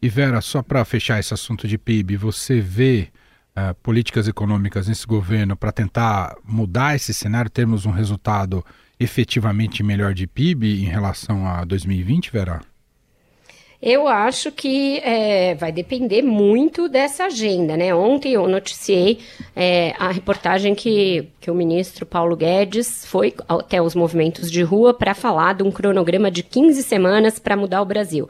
E 0.02 0.10
Vera, 0.10 0.42
só 0.42 0.62
para 0.62 0.84
fechar 0.84 1.20
esse 1.20 1.34
assunto 1.34 1.68
de 1.68 1.78
PIB, 1.78 2.18
você 2.18 2.60
vê 2.60 3.10
uh, 3.56 3.74
políticas 3.84 4.28
econômicas 4.28 4.88
nesse 4.88 5.06
governo 5.06 5.56
para 5.56 5.72
tentar 5.72 6.36
mudar 6.44 6.96
esse 6.96 7.14
cenário, 7.14 7.50
termos 7.50 7.86
um 7.86 7.92
resultado 7.92 8.66
efetivamente 9.00 9.84
melhor 9.84 10.14
de 10.14 10.28
PIB 10.28 10.84
em 10.84 10.88
relação 10.88 11.48
a 11.48 11.64
2020, 11.66 12.32
Vera? 12.32 12.62
Eu 13.82 14.08
acho 14.08 14.52
que 14.52 15.00
é, 15.00 15.56
vai 15.56 15.72
depender 15.72 16.22
muito 16.22 16.88
dessa 16.88 17.26
agenda, 17.26 17.76
né? 17.76 17.96
Ontem 17.96 18.34
eu 18.34 18.48
noticiei 18.48 19.18
é, 19.56 19.96
a 19.98 20.12
reportagem 20.12 20.76
que, 20.76 21.30
que 21.40 21.50
o 21.50 21.56
ministro 21.56 22.06
Paulo 22.06 22.36
Guedes 22.36 23.04
foi 23.08 23.34
até 23.50 23.82
os 23.82 23.96
movimentos 23.96 24.52
de 24.52 24.62
rua 24.62 24.94
para 24.94 25.16
falar 25.16 25.54
de 25.54 25.64
um 25.64 25.72
cronograma 25.72 26.30
de 26.30 26.44
15 26.44 26.84
semanas 26.84 27.40
para 27.40 27.58
mudar 27.58 27.82
o 27.82 27.86
Brasil. 27.86 28.30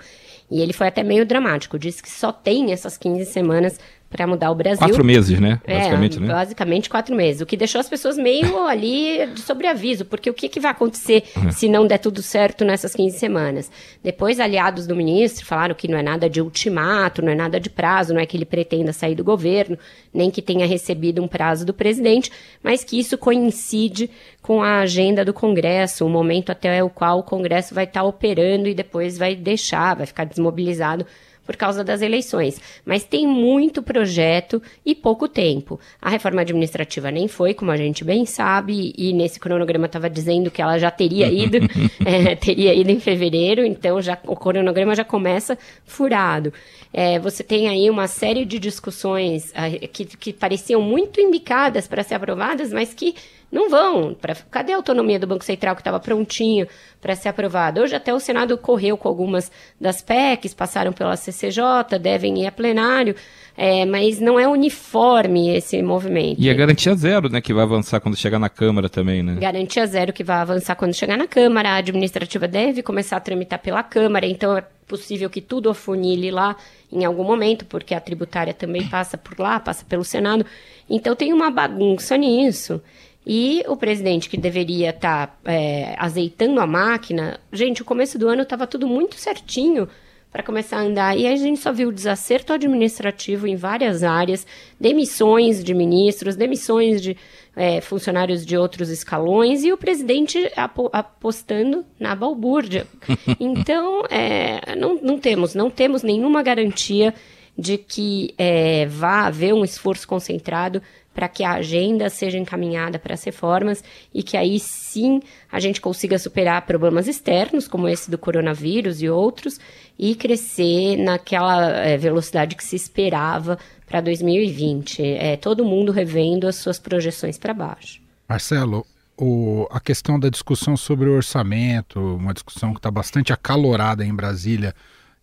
E 0.52 0.62
ele 0.62 0.74
foi 0.74 0.88
até 0.88 1.02
meio 1.02 1.26
dramático, 1.26 1.80
disse 1.80 2.04
que 2.04 2.12
só 2.12 2.32
tem 2.32 2.74
essas 2.74 2.98
15 2.98 3.26
semanas 3.26 3.80
para 4.12 4.28
mudar 4.28 4.52
o 4.52 4.56
Brasil. 4.56 4.86
Quatro 4.86 5.06
meses, 5.06 5.40
né? 5.40 5.62
É, 5.64 5.78
basicamente, 5.78 6.18
é, 6.18 6.20
né? 6.20 6.28
Basicamente 6.28 6.90
quatro 6.90 7.16
meses. 7.16 7.42
O 7.42 7.46
que 7.46 7.56
deixou 7.56 7.80
as 7.80 7.88
pessoas 7.88 8.18
meio 8.18 8.60
ali 8.68 9.26
de 9.34 9.40
sobreaviso, 9.40 10.04
porque 10.04 10.30
o 10.30 10.34
que, 10.34 10.50
que 10.50 10.60
vai 10.60 10.72
acontecer 10.72 11.24
uhum. 11.38 11.52
se 11.52 11.70
não 11.70 11.88
der 11.88 11.98
tudo 11.98 12.22
certo 12.22 12.66
nessas 12.66 12.94
15 12.94 13.18
semanas? 13.18 13.72
Depois, 14.04 14.40
aliados 14.40 14.86
do 14.86 14.96
ministro 14.96 15.46
falaram 15.46 15.74
que 15.74 15.88
não 15.88 15.98
é 15.98 16.04
nada 16.04 16.30
de 16.30 16.42
ultimato, 16.42 17.22
não 17.22 17.32
é 17.32 17.36
nada 17.36 17.58
de 17.58 17.70
prazo, 17.70 18.14
não 18.14 18.20
é 18.20 18.26
que 18.26 18.36
ele 18.36 18.46
pretenda 18.46 18.92
sair 18.92 19.16
do 19.16 19.24
governo, 19.24 19.80
nem 20.14 20.30
que 20.30 20.42
tenha 20.42 20.68
recebido 20.68 21.24
um 21.24 21.28
prazo 21.28 21.66
do 21.66 21.74
presidente, 21.74 22.30
mas 22.62 22.84
que 22.84 23.00
isso 23.00 23.18
coincide 23.18 24.10
com 24.42 24.62
a 24.62 24.80
agenda 24.80 25.24
do 25.24 25.34
Congresso, 25.34 26.06
o 26.06 26.10
momento 26.10 26.52
até 26.52 26.84
o 26.84 26.90
qual 26.90 27.20
o 27.20 27.24
Congresso 27.24 27.74
vai 27.74 27.86
estar 27.86 28.02
tá 28.02 28.06
operando 28.06 28.68
e 28.68 28.74
depois 28.74 29.18
vai 29.18 29.36
deixar, 29.36 29.96
vai 29.96 30.06
ficar 30.06 30.26
desmobilizado 30.26 31.06
por 31.46 31.56
causa 31.56 31.84
das 31.84 32.02
eleições. 32.02 32.60
Mas 32.86 33.04
tem 33.04 33.28
muito 33.28 33.82
projeto 33.82 34.62
e 34.86 34.94
pouco 34.94 35.28
tempo. 35.28 35.80
A 36.02 36.10
reforma 36.10 36.42
administrativa 36.42 37.12
nem 37.12 37.28
foi, 37.28 37.54
como 37.54 37.72
a 37.72 37.78
gente 37.78 38.04
bem 38.04 38.26
sabe, 38.26 38.94
e 38.98 39.14
nesse 39.14 39.40
cronograma 39.40 39.86
estava 39.86 40.10
dizendo 40.10 40.52
que 40.52 40.62
ela 40.62 40.78
já 40.78 40.92
teria 40.92 41.28
ido, 41.28 41.58
é, 42.06 42.36
teria 42.36 42.74
ido 42.74 42.92
em 42.92 43.00
fevereiro, 43.00 43.66
então 43.66 44.02
já, 44.02 44.18
o 44.26 44.36
cronograma 44.36 44.96
já 44.96 45.04
começa 45.04 45.58
furado. 45.86 46.54
É, 46.94 47.20
você 47.20 47.44
tem 47.44 47.70
aí 47.70 47.90
uma 47.90 48.08
série 48.08 48.46
de 48.46 48.60
discussões 48.60 49.52
uh, 49.52 49.88
que, 49.88 50.06
que 50.06 50.34
pareciam 50.34 50.82
muito 50.82 51.22
indicadas 51.22 51.88
para 51.88 52.04
ser 52.04 52.16
aprovadas, 52.16 52.72
mas 52.72 52.94
que 52.94 53.16
não 53.52 53.70
vão. 53.70 54.14
Pra, 54.14 54.36
cadê 54.50 54.72
a 54.74 54.78
autonomia 54.78 55.20
do 55.20 55.28
Banco 55.28 55.44
Central 55.44 55.76
que 55.76 55.82
estava 55.82 56.00
prontinho 56.00 56.68
para 57.02 57.16
ser 57.16 57.30
aprovado? 57.30 57.82
Hoje 57.82 57.96
até 57.96 58.14
o 58.14 58.20
Senado 58.20 58.58
correu 58.58 58.98
com 58.98 59.08
algumas 59.08 59.52
das 59.80 60.02
PECs, 60.02 60.54
passaram 60.54 60.94
pela 60.94 61.18
CCJ, 61.18 62.00
devem 62.00 62.44
ir 62.44 62.48
a 62.48 62.52
plenário, 62.52 63.16
é, 63.58 63.86
mas 63.86 64.20
não 64.20 64.40
é 64.40 64.48
uniforme 64.48 65.56
esse 65.56 65.82
movimento. 65.82 66.40
E 66.40 66.50
a 66.50 66.54
garantia 66.54 66.96
zero, 66.96 67.30
né, 67.30 67.42
que 67.42 67.54
vai 67.54 67.64
avançar 67.64 68.00
quando 68.00 68.16
chegar 68.16 68.40
na 68.40 68.50
Câmara 68.50 68.88
também, 68.88 69.22
né? 69.22 69.36
Garantia 69.40 69.86
zero 69.86 70.14
que 70.14 70.24
vai 70.24 70.38
avançar 70.38 70.76
quando 70.76 70.94
chegar 70.94 71.18
na 71.18 71.28
Câmara. 71.28 71.70
A 71.72 71.76
administrativa 71.76 72.48
deve 72.48 72.82
começar 72.82 73.18
a 73.18 73.20
tramitar 73.20 73.60
pela 73.60 73.84
Câmara, 73.84 74.26
então 74.26 74.58
é 74.58 74.64
possível 74.88 75.30
que 75.30 75.42
tudo 75.42 75.70
afunile 75.70 76.32
lá 76.32 76.56
em 76.92 77.06
algum 77.06 77.24
momento, 77.24 77.66
porque 77.66 77.94
a 77.94 78.00
tributária 78.00 78.54
também 78.54 78.86
passa 78.88 79.18
por 79.18 79.40
lá, 79.40 79.60
passa 79.60 79.86
pelo 79.86 80.04
Senado. 80.04 80.46
Então 80.90 81.16
tem 81.16 81.32
uma 81.32 81.50
bagunça 81.50 82.18
nisso. 82.18 82.82
E 83.26 83.64
o 83.68 83.78
presidente 83.78 84.30
que 84.30 84.38
deveria 84.38 84.90
estar 84.90 85.28
tá, 85.28 85.52
é, 85.52 85.96
azeitando 85.98 86.60
a 86.60 86.66
máquina, 86.66 87.40
gente, 87.54 87.82
o 87.82 87.86
começo 87.86 88.18
do 88.18 88.28
ano 88.28 88.42
estava 88.42 88.66
tudo 88.66 88.88
muito 88.88 89.16
certinho 89.16 89.88
para 90.32 90.42
começar 90.42 90.78
a 90.78 90.82
andar. 90.82 91.18
E 91.18 91.28
aí 91.28 91.34
a 91.34 91.38
gente 91.38 91.60
só 91.60 91.72
viu 91.72 91.92
desacerto 91.92 92.54
administrativo 92.54 93.46
em 93.46 93.56
várias 93.56 94.02
áreas, 94.02 94.48
demissões 94.80 95.64
de 95.64 95.74
ministros, 95.74 96.36
demissões 96.36 97.02
de 97.02 97.18
é, 97.56 97.82
funcionários 97.82 98.46
de 98.46 98.58
outros 98.58 98.90
escalões 98.90 99.64
e 99.64 99.74
o 99.74 99.78
presidente 99.78 100.52
apostando 100.92 101.86
na 102.00 102.16
balbúrdia. 102.16 102.88
Então, 103.40 104.04
é, 104.10 104.76
não, 104.76 104.96
não 104.96 105.20
temos, 105.20 105.54
não 105.54 105.70
temos 105.70 106.04
nenhuma 106.04 106.42
garantia 106.42 107.14
de 107.58 107.78
que 107.78 108.34
é, 108.38 108.86
vá 108.86 109.28
haver 109.28 109.54
um 109.54 109.64
esforço 109.64 110.08
concentrado 110.08 110.82
para 111.14 111.28
que 111.28 111.44
a 111.44 111.54
agenda 111.54 112.10
seja 112.10 112.38
encaminhada 112.38 112.98
para 112.98 113.14
as 113.14 113.24
reformas 113.24 113.84
e 114.14 114.24
que 114.24 114.38
aí 114.38 114.60
sim 114.60 115.22
a 115.52 115.60
gente 115.60 115.82
consiga 115.82 116.18
superar 116.18 116.66
problemas 116.66 117.08
externos, 117.08 117.68
como 117.68 117.88
esse 117.88 118.10
do 118.10 118.18
coronavírus 118.18 119.02
e 119.02 119.10
outros, 119.10 119.60
e 120.00 120.16
crescer 120.16 120.98
naquela 120.98 121.70
é, 121.78 121.98
velocidade 121.98 122.56
que 122.56 122.64
se 122.64 122.76
esperava 122.76 123.58
para 123.86 124.02
2020. 124.02 125.02
É, 125.04 125.36
todo 125.36 125.66
mundo 125.66 125.92
revendo 125.92 126.48
as 126.48 126.56
suas 126.56 126.80
projeções 126.80 127.38
para 127.38 127.54
baixo. 127.54 128.02
Marcelo, 128.28 128.86
o, 129.18 129.68
a 129.70 129.80
questão 129.80 130.20
da 130.20 130.30
discussão 130.30 130.78
sobre 130.78 131.10
o 131.10 131.14
orçamento, 131.14 132.00
uma 132.00 132.34
discussão 132.34 132.72
que 132.72 132.80
está 132.80 132.90
bastante 132.90 133.34
acalorada 133.34 134.06
em 134.06 134.16
Brasília 134.16 134.74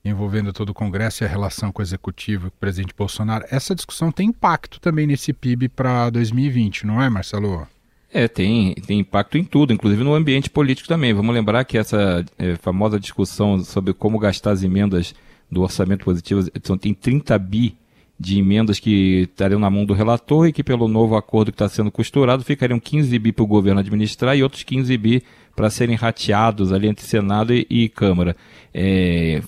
envolvendo 0.08 0.52
todo 0.52 0.70
o 0.70 0.74
Congresso 0.74 1.22
e 1.22 1.26
a 1.26 1.28
relação 1.28 1.70
com 1.70 1.80
o 1.80 1.84
Executivo 1.84 2.46
e 2.46 2.50
com 2.50 2.56
o 2.56 2.60
presidente 2.60 2.94
Bolsonaro, 2.96 3.44
essa 3.50 3.74
discussão 3.74 4.10
tem 4.10 4.28
impacto 4.28 4.80
também 4.80 5.06
nesse 5.06 5.32
PIB 5.32 5.68
para 5.68 6.10
2020, 6.10 6.86
não 6.86 7.02
é, 7.02 7.08
Marcelo? 7.08 7.66
É, 8.12 8.26
tem, 8.26 8.74
tem 8.74 9.00
impacto 9.00 9.36
em 9.36 9.44
tudo, 9.44 9.72
inclusive 9.72 10.02
no 10.02 10.14
ambiente 10.14 10.48
político 10.48 10.88
também. 10.88 11.12
Vamos 11.12 11.34
lembrar 11.34 11.64
que 11.64 11.76
essa 11.76 12.24
é, 12.38 12.56
famosa 12.56 12.98
discussão 12.98 13.58
sobre 13.60 13.92
como 13.92 14.18
gastar 14.18 14.52
as 14.52 14.62
emendas 14.62 15.14
do 15.50 15.62
orçamento 15.62 16.04
positivo 16.04 16.48
tem 16.78 16.94
30 16.94 17.38
bi 17.38 17.76
de 18.18 18.38
emendas 18.38 18.80
que 18.80 19.28
estariam 19.30 19.60
na 19.60 19.70
mão 19.70 19.84
do 19.84 19.94
relator 19.94 20.48
e 20.48 20.52
que, 20.52 20.64
pelo 20.64 20.88
novo 20.88 21.16
acordo 21.16 21.52
que 21.52 21.54
está 21.54 21.68
sendo 21.68 21.90
costurado, 21.90 22.42
ficariam 22.42 22.80
15 22.80 23.16
bi 23.18 23.30
para 23.30 23.44
o 23.44 23.46
governo 23.46 23.80
administrar 23.80 24.36
e 24.36 24.42
outros 24.42 24.64
15 24.64 24.96
bi 24.98 25.22
para 25.58 25.70
serem 25.70 25.96
rateados 25.96 26.72
ali 26.72 26.86
entre 26.86 27.04
Senado 27.04 27.52
e, 27.52 27.66
e 27.68 27.88
Câmara. 27.88 28.36
É, 28.72 29.42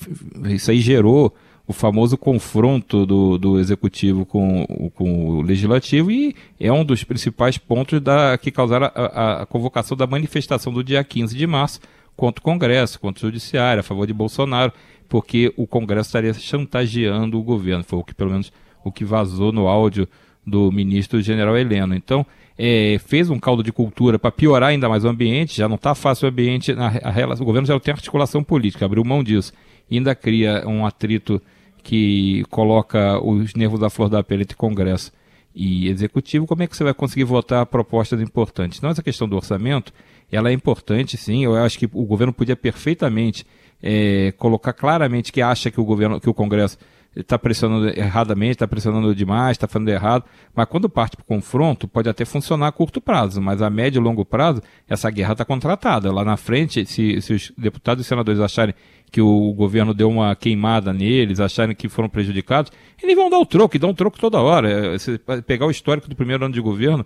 isso 0.46 0.72
aí 0.72 0.80
gerou 0.80 1.32
o 1.68 1.72
famoso 1.72 2.18
confronto 2.18 3.06
do, 3.06 3.38
do 3.38 3.60
executivo 3.60 4.26
com, 4.26 4.90
com 4.92 5.28
o 5.28 5.40
legislativo 5.40 6.10
e 6.10 6.34
é 6.58 6.72
um 6.72 6.84
dos 6.84 7.04
principais 7.04 7.58
pontos 7.58 8.00
da, 8.00 8.36
que 8.36 8.50
causaram 8.50 8.90
a, 8.92 9.42
a, 9.42 9.46
convocação 9.46 9.96
da 9.96 10.04
manifestação 10.04 10.72
do 10.72 10.82
dia 10.82 11.04
15 11.04 11.36
de 11.36 11.46
março 11.46 11.78
contra 12.16 12.40
o 12.40 12.42
Congresso, 12.42 12.98
contra 12.98 13.24
o 13.24 13.28
Judiciário, 13.28 13.78
a 13.78 13.84
favor 13.84 14.04
de 14.04 14.12
Bolsonaro 14.12 14.72
porque 15.08 15.54
o 15.56 15.64
Congresso 15.64 16.08
estaria 16.08 16.34
chantageando 16.34 17.38
o 17.38 17.42
governo. 17.42 17.84
Foi 17.84 18.00
o 18.00 18.04
que, 18.04 18.14
pelo 18.14 18.30
menos, 18.30 18.52
o 18.84 18.90
que 18.90 19.04
vazou 19.04 19.52
no 19.52 19.68
áudio 19.68 20.08
do 20.44 20.72
ministro 20.72 21.22
general 21.22 21.56
Heleno. 21.56 21.94
Então, 21.94 22.26
é, 22.62 22.98
fez 22.98 23.30
um 23.30 23.40
caldo 23.40 23.62
de 23.62 23.72
cultura 23.72 24.18
para 24.18 24.30
piorar 24.30 24.68
ainda 24.68 24.86
mais 24.86 25.02
o 25.02 25.08
ambiente, 25.08 25.56
já 25.56 25.66
não 25.66 25.76
está 25.76 25.94
fácil 25.94 26.26
o 26.26 26.30
ambiente, 26.30 26.72
a, 26.72 26.88
a, 27.08 27.34
o 27.40 27.44
governo 27.44 27.66
já 27.66 27.80
tem 27.80 27.92
articulação 27.92 28.44
política, 28.44 28.84
abriu 28.84 29.02
mão 29.02 29.24
disso, 29.24 29.54
ainda 29.90 30.14
cria 30.14 30.62
um 30.68 30.84
atrito 30.84 31.40
que 31.82 32.44
coloca 32.50 33.18
os 33.24 33.54
nervos 33.54 33.80
da 33.80 33.88
flor 33.88 34.10
da 34.10 34.22
pele 34.22 34.42
entre 34.42 34.58
Congresso 34.58 35.10
e 35.54 35.88
Executivo, 35.88 36.46
como 36.46 36.62
é 36.62 36.66
que 36.66 36.76
você 36.76 36.84
vai 36.84 36.92
conseguir 36.92 37.24
votar 37.24 37.64
propostas 37.64 38.20
importantes? 38.20 38.76
Então, 38.76 38.90
essa 38.90 39.02
questão 39.02 39.26
do 39.26 39.36
orçamento, 39.36 39.90
ela 40.30 40.50
é 40.50 40.52
importante, 40.52 41.16
sim, 41.16 41.42
eu 41.42 41.56
acho 41.56 41.78
que 41.78 41.86
o 41.86 42.04
governo 42.04 42.30
podia 42.30 42.54
perfeitamente 42.54 43.46
é, 43.82 44.34
colocar 44.36 44.74
claramente 44.74 45.32
que 45.32 45.40
acha 45.40 45.70
que 45.70 45.80
o 45.80 45.84
governo, 45.84 46.20
que 46.20 46.28
o 46.28 46.34
Congresso 46.34 46.76
está 47.14 47.38
pressionando 47.38 47.88
erradamente, 47.88 48.52
está 48.52 48.68
pressionando 48.68 49.14
demais, 49.14 49.52
está 49.52 49.66
fazendo 49.66 49.88
errado. 49.88 50.24
Mas 50.54 50.66
quando 50.66 50.88
parte 50.88 51.16
para 51.16 51.22
o 51.22 51.26
confronto, 51.26 51.88
pode 51.88 52.08
até 52.08 52.24
funcionar 52.24 52.68
a 52.68 52.72
curto 52.72 53.00
prazo, 53.00 53.40
mas 53.40 53.60
a 53.60 53.68
médio 53.68 54.00
e 54.00 54.02
longo 54.02 54.24
prazo, 54.24 54.62
essa 54.88 55.10
guerra 55.10 55.32
está 55.32 55.44
contratada. 55.44 56.12
Lá 56.12 56.24
na 56.24 56.36
frente, 56.36 56.86
se, 56.86 57.20
se 57.20 57.32
os 57.32 57.52
deputados 57.56 58.04
e 58.04 58.08
senadores 58.08 58.40
acharem 58.40 58.74
que 59.10 59.20
o 59.20 59.52
governo 59.52 59.92
deu 59.92 60.08
uma 60.08 60.34
queimada 60.36 60.92
neles, 60.92 61.40
acharem 61.40 61.74
que 61.74 61.88
foram 61.88 62.08
prejudicados, 62.08 62.70
eles 63.02 63.16
vão 63.16 63.30
dar 63.30 63.38
o 63.38 63.46
troco, 63.46 63.76
e 63.76 63.78
dão 63.78 63.90
um 63.90 63.94
troco 63.94 64.18
toda 64.18 64.40
hora. 64.40 64.98
Se 64.98 65.18
pegar 65.46 65.66
o 65.66 65.70
histórico 65.70 66.08
do 66.08 66.14
primeiro 66.14 66.44
ano 66.44 66.52
de 66.52 66.60
governo, 66.60 67.04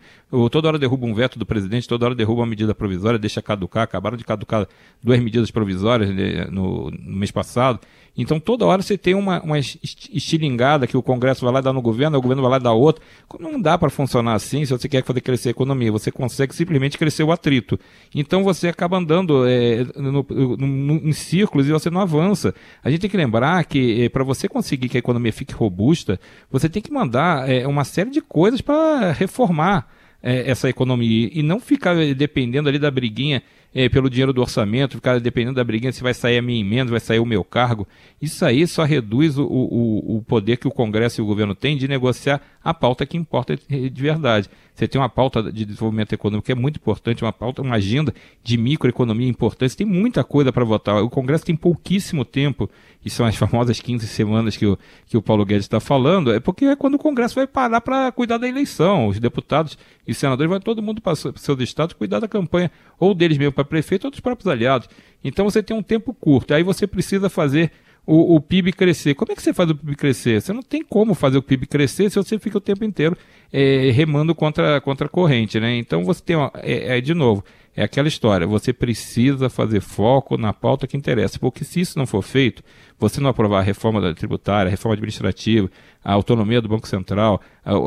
toda 0.51 0.69
hora 0.69 0.79
derruba 0.79 1.07
um 1.07 1.15
veto 1.15 1.39
do 1.39 1.47
presidente, 1.47 1.89
toda 1.89 2.07
hora 2.07 2.15
derruba 2.15 2.41
uma 2.41 2.47
medida 2.47 2.75
provisória, 2.75 3.19
deixa 3.19 3.41
caducar, 3.41 3.85
acabaram 3.85 4.17
de 4.17 4.25
caducar 4.25 4.67
duas 5.03 5.21
medidas 5.21 5.51
provisórias 5.51 6.11
né, 6.11 6.47
no, 6.51 6.91
no 6.91 7.17
mês 7.17 7.31
passado. 7.31 7.81
Então 8.17 8.39
toda 8.39 8.65
hora 8.65 8.81
você 8.81 8.97
tem 8.97 9.15
uma, 9.15 9.43
uma 9.43 9.59
estilingada 9.59 10.87
que 10.87 10.97
o 10.97 11.03
Congresso 11.03 11.45
vai 11.45 11.55
lá 11.55 11.61
dar 11.61 11.73
no 11.73 11.83
governo, 11.83 12.17
o 12.17 12.21
governo 12.21 12.43
vai 12.43 12.53
lá 12.53 12.59
dar 12.59 12.73
outra. 12.73 13.03
Não 13.41 13.61
dá 13.61 13.77
para 13.77 13.91
funcionar 13.91 14.35
assim 14.35 14.65
se 14.65 14.73
você 14.73 14.89
quer 14.89 15.03
fazer 15.03 15.21
crescer 15.21 15.49
a 15.49 15.51
economia. 15.51 15.91
Você 15.91 16.13
consegue 16.13 16.55
simplesmente 16.55 16.97
crescer 16.97 17.25
o 17.25 17.33
atrito. 17.33 17.79
Então 18.15 18.45
você 18.45 18.69
acaba 18.69 18.99
andando 18.99 19.45
é, 19.47 19.85
no, 19.97 20.25
no, 20.29 20.57
no, 20.57 20.95
em 21.09 21.13
círculos 21.13 21.67
e 21.69 21.73
você 21.73 21.91
não 21.95 22.01
avança. 22.01 22.55
A 22.83 22.91
gente 22.91 23.01
tem 23.01 23.11
que 23.11 23.17
lembrar 23.17 23.65
que 23.65 24.03
é, 24.03 24.09
para 24.09 24.25
você 24.25 24.49
conseguir 24.49 24.89
que 24.89 24.99
a 24.99 25.01
economia 25.01 25.33
fique 25.33 25.55
robusta, 25.55 26.21
você 26.51 26.69
tem 26.69 26.83
que 26.83 26.93
mandar 26.93 27.49
é, 27.49 27.67
uma 27.67 27.85
série 27.85 28.11
de 28.11 28.21
coisas 28.21 28.61
para 28.61 29.13
reformar 29.13 29.89
é, 30.23 30.51
essa 30.51 30.69
economia 30.69 31.31
e 31.33 31.43
não 31.43 31.61
ficar 31.61 31.95
dependendo 32.15 32.69
ali 32.69 32.79
da 32.79 32.91
briguinha 32.91 33.43
é, 33.75 33.89
pelo 33.89 34.09
dinheiro 34.09 34.33
do 34.33 34.41
orçamento, 34.41 34.97
ficar 34.97 35.19
dependendo 35.19 35.57
da 35.57 35.65
briguinha 35.65 35.93
se 35.93 36.03
vai 36.03 36.15
sair 36.15 36.39
a 36.39 36.43
minha 36.43 36.61
emenda, 36.61 36.93
vai 36.93 37.01
sair 37.01 37.19
o 37.19 37.27
meu 37.27 37.43
cargo. 37.43 37.87
Isso 38.23 38.45
aí 38.45 38.67
só 38.67 38.85
reduz 38.85 39.37
o, 39.37 39.45
o, 39.45 40.17
o 40.19 40.23
poder 40.23 40.59
que 40.59 40.69
o 40.69 40.71
Congresso 40.71 41.21
e 41.21 41.23
o 41.23 41.27
governo 41.27 41.55
têm 41.55 41.77
de 41.77 41.89
negociar 41.89 42.41
a 42.63 42.73
pauta 42.73 43.05
que 43.05 43.17
importa 43.17 43.57
de 43.57 44.03
verdade. 44.03 44.49
Você 44.75 44.89
tem 44.89 45.01
uma 45.01 45.09
pauta 45.09 45.53
de 45.53 45.65
desenvolvimento 45.65 46.13
econômico 46.13 46.47
que 46.47 46.53
é 46.53 46.55
muito 46.55 46.79
importante, 46.79 47.23
uma 47.23 47.33
pauta, 47.33 47.63
uma 47.63 47.77
agenda 47.77 48.13
de 48.43 48.57
microeconomia 48.57 49.29
importante. 49.29 49.71
Você 49.71 49.79
tem 49.79 49.87
muita 49.87 50.25
coisa 50.25 50.53
para 50.53 50.65
votar. 50.65 51.01
O 51.03 51.09
Congresso 51.09 51.45
tem 51.45 51.55
pouquíssimo 51.55 52.25
tempo, 52.25 52.69
e 53.05 53.11
são 53.11 53.25
as 53.25 53.37
famosas 53.37 53.81
15 53.81 54.07
semanas 54.09 54.57
que 54.57 54.67
o, 54.67 54.77
que 55.07 55.17
o 55.17 55.23
Paulo 55.23 55.45
Guedes 55.45 55.67
está 55.67 55.79
falando, 55.79 56.33
é 56.33 56.41
porque 56.41 56.65
é 56.65 56.75
quando 56.75 56.95
o 56.95 56.99
Congresso 56.99 57.37
vai 57.37 57.47
parar 57.47 57.81
para 57.83 58.11
cuidar 58.11 58.39
da 58.39 58.49
eleição. 58.49 59.07
Os 59.07 59.21
deputados 59.21 59.79
e 60.07 60.13
senadores 60.13 60.51
vão 60.51 60.59
todo 60.59 60.83
mundo 60.83 61.01
para 61.01 61.13
os 61.13 61.25
seus 61.37 61.61
estados 61.61 61.95
cuidar 61.95 62.19
da 62.19 62.27
campanha, 62.27 62.71
ou 62.99 63.15
deles 63.15 63.39
mesmo 63.39 63.53
para 63.53 63.64
prefeito, 63.65 64.05
ou 64.05 64.11
dos 64.11 64.21
próprios 64.21 64.47
aliados. 64.47 64.89
Então 65.23 65.45
você 65.45 65.63
tem 65.63 65.77
um 65.77 65.83
tempo 65.83 66.13
curto. 66.13 66.55
Aí 66.55 66.63
você 66.63 66.87
precisa 66.87 67.29
fazer 67.29 67.71
o, 68.07 68.37
o, 68.37 68.41
PIB 68.41 68.73
crescer. 68.73 69.15
Como 69.15 69.33
é 69.33 69.35
que 69.35 69.43
você 69.43 69.55
faz 69.55 69.71
o 69.71 69.75
PIB 69.75 69.97
crescer? 69.97 70.41
Você 70.41 70.53
não 70.53 70.63
tem 70.63 70.83
como 70.83 71.15
fazer 71.15 71.39
o 71.39 71.43
PIB 71.43 71.67
crescer 71.67 72.11
se 72.11 72.17
você 72.17 72.39
fica 72.39 72.59
o 72.59 72.61
tempo 72.61 72.85
inteiro 72.85 73.17
é, 73.53 73.91
remando 73.91 74.35
contra, 74.35 74.81
contra 74.81 75.07
a 75.07 75.11
corrente, 75.11 75.59
né? 75.59 75.77
Então 75.77 76.05
você 76.05 76.23
tem, 76.23 76.37
uma, 76.37 76.51
é, 76.57 76.99
é, 76.99 77.01
de 77.01 77.15
novo, 77.15 77.43
é 77.77 77.83
aquela 77.83 78.07
história, 78.07 78.47
você 78.47 78.73
precisa 78.73 79.49
fazer 79.49 79.81
foco 79.81 80.37
na 80.37 80.53
pauta 80.53 80.87
que 80.87 80.97
interessa, 80.97 81.39
porque 81.39 81.65
se 81.65 81.81
isso 81.81 81.99
não 81.99 82.07
for 82.07 82.23
feito, 82.23 82.63
você 82.99 83.21
não 83.21 83.31
aprovar 83.31 83.59
a 83.61 83.63
reforma 83.63 84.15
tributária, 84.15 84.69
a 84.69 84.71
reforma 84.71 84.95
administrativa, 84.95 85.69
a 86.05 86.13
autonomia 86.13 86.61
do 86.61 86.69
Banco 86.69 86.87
Central, 86.87 87.41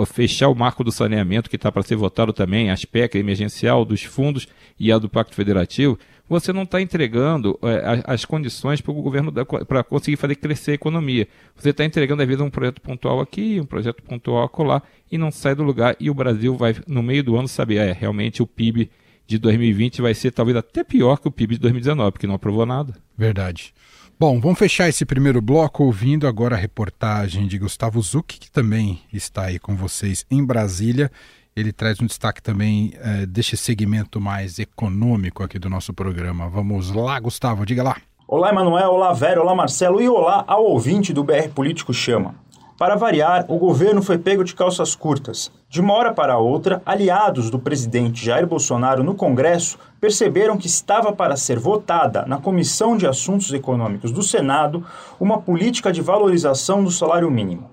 fechar 0.07 0.49
o 0.49 0.55
marco 0.55 0.83
do 0.83 0.91
saneamento 0.91 1.49
que 1.49 1.55
está 1.55 1.71
para 1.71 1.83
ser 1.83 1.95
votado 1.95 2.33
também, 2.33 2.71
a 2.71 2.75
PEC 2.75 3.17
emergencial 3.17 3.85
dos 3.85 4.03
fundos 4.03 4.47
e 4.79 4.91
a 4.91 4.97
do 4.97 5.07
Pacto 5.07 5.35
Federativo, 5.35 5.99
você 6.29 6.51
não 6.51 6.63
está 6.63 6.81
entregando 6.81 7.57
é, 7.63 8.03
as, 8.05 8.25
condições 8.25 8.81
para 8.81 8.91
o 8.91 9.01
governo 9.01 9.31
para 9.65 9.83
conseguir 9.83 10.17
fazer 10.17 10.35
crescer 10.35 10.71
a 10.71 10.75
economia. 10.75 11.27
Você 11.55 11.69
está 11.69 11.85
entregando, 11.85 12.21
às 12.21 12.27
vezes, 12.27 12.43
um 12.43 12.49
projeto 12.49 12.81
pontual 12.81 13.21
aqui, 13.21 13.59
um 13.61 13.65
projeto 13.65 14.03
pontual 14.03 14.43
acolá, 14.43 14.81
e 15.09 15.17
não 15.17 15.31
sai 15.31 15.55
do 15.55 15.63
lugar. 15.63 15.95
E 15.99 16.09
o 16.09 16.13
Brasil 16.13 16.55
vai, 16.55 16.75
no 16.85 17.01
meio 17.01 17.23
do 17.23 17.37
ano, 17.37 17.47
saber, 17.47 17.77
é, 17.77 17.91
realmente 17.93 18.43
o 18.43 18.47
PIB 18.47 18.89
de 19.25 19.37
2020 19.37 20.01
vai 20.01 20.13
ser 20.13 20.31
talvez 20.31 20.57
até 20.57 20.83
pior 20.83 21.17
que 21.17 21.27
o 21.27 21.31
PIB 21.31 21.55
de 21.55 21.61
2019, 21.61 22.11
porque 22.11 22.27
não 22.27 22.35
aprovou 22.35 22.65
nada. 22.65 22.93
Verdade. 23.17 23.73
Bom, 24.19 24.39
vamos 24.39 24.57
fechar 24.57 24.89
esse 24.89 25.05
primeiro 25.05 25.41
bloco 25.41 25.83
ouvindo 25.83 26.27
agora 26.27 26.55
a 26.55 26.59
reportagem 26.59 27.47
de 27.47 27.57
Gustavo 27.59 28.01
Zucchi, 28.01 28.39
que 28.39 28.51
também 28.51 28.99
está 29.13 29.43
aí 29.43 29.59
com 29.59 29.75
vocês 29.75 30.25
em 30.31 30.43
Brasília 30.43 31.11
ele 31.57 31.73
traz 31.73 31.99
um 31.99 32.05
destaque 32.05 32.39
também 32.39 32.93
é, 33.01 33.25
deste 33.25 33.57
segmento 33.57 34.21
mais 34.21 34.59
econômico 34.59 35.41
aqui 35.41 35.57
do 35.57 35.67
nosso 35.67 35.91
programa. 35.91 36.47
Vamos 36.47 36.91
lá, 36.91 37.19
Gustavo, 37.19 37.65
diga 37.65 37.81
lá. 37.81 37.97
Olá, 38.27 38.49
Emanuel, 38.49 38.91
olá, 38.91 39.11
Vera, 39.11 39.41
olá, 39.41 39.55
Marcelo 39.55 39.99
e 39.99 40.07
olá 40.07 40.43
ao 40.45 40.63
ouvinte 40.63 41.11
do 41.11 41.23
BR 41.23 41.49
Político 41.55 41.91
Chama. 41.91 42.35
Para 42.77 42.95
variar, 42.95 43.45
o 43.49 43.57
governo 43.57 44.03
foi 44.03 44.19
pego 44.19 44.43
de 44.43 44.53
calças 44.53 44.93
curtas. 44.93 45.51
De 45.69 45.81
uma 45.81 45.93
hora 45.93 46.13
para 46.13 46.37
outra, 46.37 46.81
aliados 46.85 47.49
do 47.49 47.59
presidente 47.59 48.23
Jair 48.23 48.47
Bolsonaro 48.47 49.03
no 49.03 49.13
Congresso 49.13 49.77
perceberam 49.99 50.57
que 50.57 50.65
estava 50.65 51.11
para 51.11 51.35
ser 51.35 51.59
votada 51.59 52.25
na 52.25 52.37
Comissão 52.37 52.95
de 52.95 53.05
Assuntos 53.05 53.51
Econômicos 53.51 54.13
do 54.13 54.23
Senado 54.23 54.85
uma 55.19 55.41
política 55.41 55.91
de 55.91 56.01
valorização 56.01 56.85
do 56.85 56.89
salário 56.89 57.29
mínimo. 57.29 57.69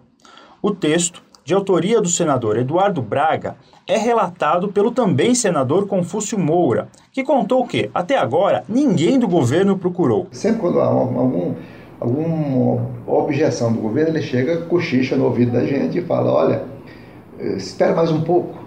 O 0.61 0.73
texto, 0.73 1.23
de 1.45 1.55
autoria 1.55 2.01
do 2.01 2.09
senador 2.09 2.57
Eduardo 2.59 3.01
Braga, 3.01 3.55
é 3.87 3.97
relatado 3.97 4.73
pelo 4.73 4.91
também 4.91 5.33
senador 5.33 5.87
Confúcio 5.87 6.37
Moura, 6.37 6.89
que 7.13 7.23
contou 7.23 7.65
que, 7.65 7.93
até 7.95 8.19
agora, 8.19 8.65
ninguém 8.69 9.21
do 9.21 9.29
governo 9.29 9.79
procurou. 9.79 10.27
Sempre 10.33 10.63
quando 10.63 10.81
há 10.81 10.87
algum, 10.87 11.55
alguma 12.01 12.89
objeção 13.07 13.73
do 13.73 13.79
governo, 13.79 14.17
ele 14.17 14.23
chega, 14.23 14.63
cochicha 14.63 15.15
no 15.15 15.27
ouvido 15.27 15.53
da 15.53 15.65
gente 15.65 15.99
e 15.99 16.03
fala: 16.03 16.33
olha, 16.33 16.74
espera 17.41 17.95
mais 17.95 18.11
um 18.11 18.23
pouco. 18.23 18.65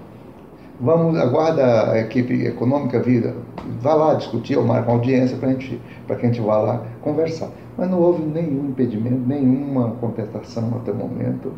Vamos, 0.80 1.17
aguarda 1.17 1.91
a 1.91 1.99
equipe 1.99 2.45
econômica 2.45 3.01
vir, 3.01 3.34
vá 3.82 3.95
lá 3.95 4.13
discutir 4.13 4.58
ou 4.58 4.63
marcar 4.63 4.91
uma 4.91 4.97
audiência 4.97 5.36
para 5.38 5.53
que 5.56 5.80
a 6.25 6.30
gente 6.30 6.39
vá 6.39 6.58
lá 6.58 6.84
conversar. 7.01 7.49
Mas 7.75 7.89
não 7.89 7.99
houve 7.99 8.23
nenhum 8.23 8.69
impedimento, 8.69 9.27
nenhuma 9.27 9.91
contestação 9.99 10.71
até 10.82 10.91
o 10.91 10.95
momento. 10.95 11.51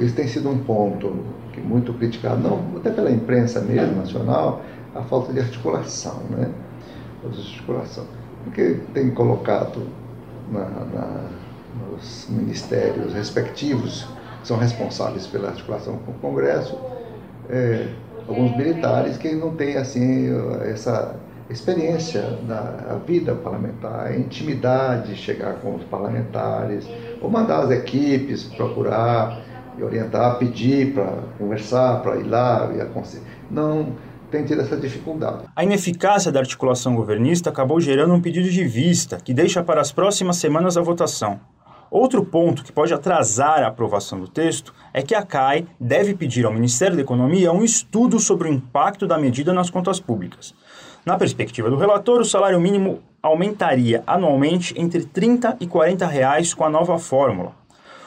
Isso 0.00 0.14
tem 0.14 0.26
sido 0.26 0.50
um 0.50 0.58
ponto 0.58 1.12
que 1.52 1.60
muito 1.60 1.92
criticado, 1.94 2.42
não, 2.42 2.60
até 2.76 2.90
pela 2.90 3.10
imprensa 3.10 3.60
mesmo, 3.60 3.96
nacional, 3.96 4.62
a 4.94 5.02
falta 5.02 5.32
de 5.32 5.40
articulação, 5.40 6.20
né? 6.30 6.50
De 7.22 7.38
articulação. 7.38 8.04
Porque 8.44 8.80
tem 8.92 9.10
colocado 9.10 9.82
na, 10.52 10.60
na, 10.60 11.24
nos 11.90 12.28
ministérios 12.30 13.12
respectivos, 13.12 14.06
são 14.46 14.56
responsáveis 14.56 15.26
pela 15.26 15.48
articulação 15.48 15.98
com 15.98 16.12
o 16.12 16.14
Congresso, 16.14 16.78
é, 17.50 17.88
alguns 18.28 18.56
militares 18.56 19.16
que 19.16 19.34
não 19.34 19.54
têm 19.56 19.76
assim 19.76 20.28
essa 20.62 21.16
experiência 21.50 22.22
da 22.46 22.98
vida 23.06 23.34
parlamentar, 23.34 24.06
a 24.06 24.16
intimidade 24.16 25.14
de 25.14 25.16
chegar 25.16 25.54
com 25.54 25.76
os 25.76 25.84
parlamentares, 25.84 26.86
ou 27.20 27.30
mandar 27.30 27.64
as 27.64 27.70
equipes 27.70 28.44
procurar 28.44 29.42
e 29.78 29.82
orientar, 29.82 30.38
pedir 30.38 30.94
para 30.94 31.18
conversar, 31.38 32.02
para 32.02 32.16
ir 32.16 32.24
lá 32.24 32.70
e 32.74 32.80
aconselhar. 32.80 33.26
Não 33.50 33.94
tem 34.30 34.44
tido 34.44 34.60
essa 34.60 34.76
dificuldade. 34.76 35.44
A 35.54 35.62
ineficácia 35.62 36.32
da 36.32 36.40
articulação 36.40 36.96
governista 36.96 37.50
acabou 37.50 37.80
gerando 37.80 38.14
um 38.14 38.20
pedido 38.20 38.48
de 38.48 38.64
vista 38.64 39.18
que 39.22 39.32
deixa 39.32 39.62
para 39.62 39.80
as 39.80 39.92
próximas 39.92 40.36
semanas 40.36 40.76
a 40.76 40.82
votação. 40.82 41.38
Outro 41.90 42.24
ponto 42.24 42.64
que 42.64 42.72
pode 42.72 42.92
atrasar 42.92 43.62
a 43.62 43.68
aprovação 43.68 44.18
do 44.18 44.28
texto 44.28 44.74
é 44.92 45.02
que 45.02 45.14
a 45.14 45.22
CAI 45.22 45.66
deve 45.78 46.14
pedir 46.14 46.44
ao 46.44 46.52
Ministério 46.52 46.96
da 46.96 47.02
Economia 47.02 47.52
um 47.52 47.62
estudo 47.62 48.18
sobre 48.18 48.48
o 48.48 48.52
impacto 48.52 49.06
da 49.06 49.18
medida 49.18 49.52
nas 49.52 49.70
contas 49.70 50.00
públicas. 50.00 50.54
Na 51.04 51.16
perspectiva 51.16 51.70
do 51.70 51.76
relator, 51.76 52.20
o 52.20 52.24
salário 52.24 52.60
mínimo 52.60 53.00
aumentaria 53.22 54.02
anualmente 54.06 54.74
entre 54.76 55.04
30 55.04 55.56
e 55.60 55.66
40 55.66 56.06
reais 56.06 56.52
com 56.52 56.64
a 56.64 56.70
nova 56.70 56.98
fórmula. 56.98 57.52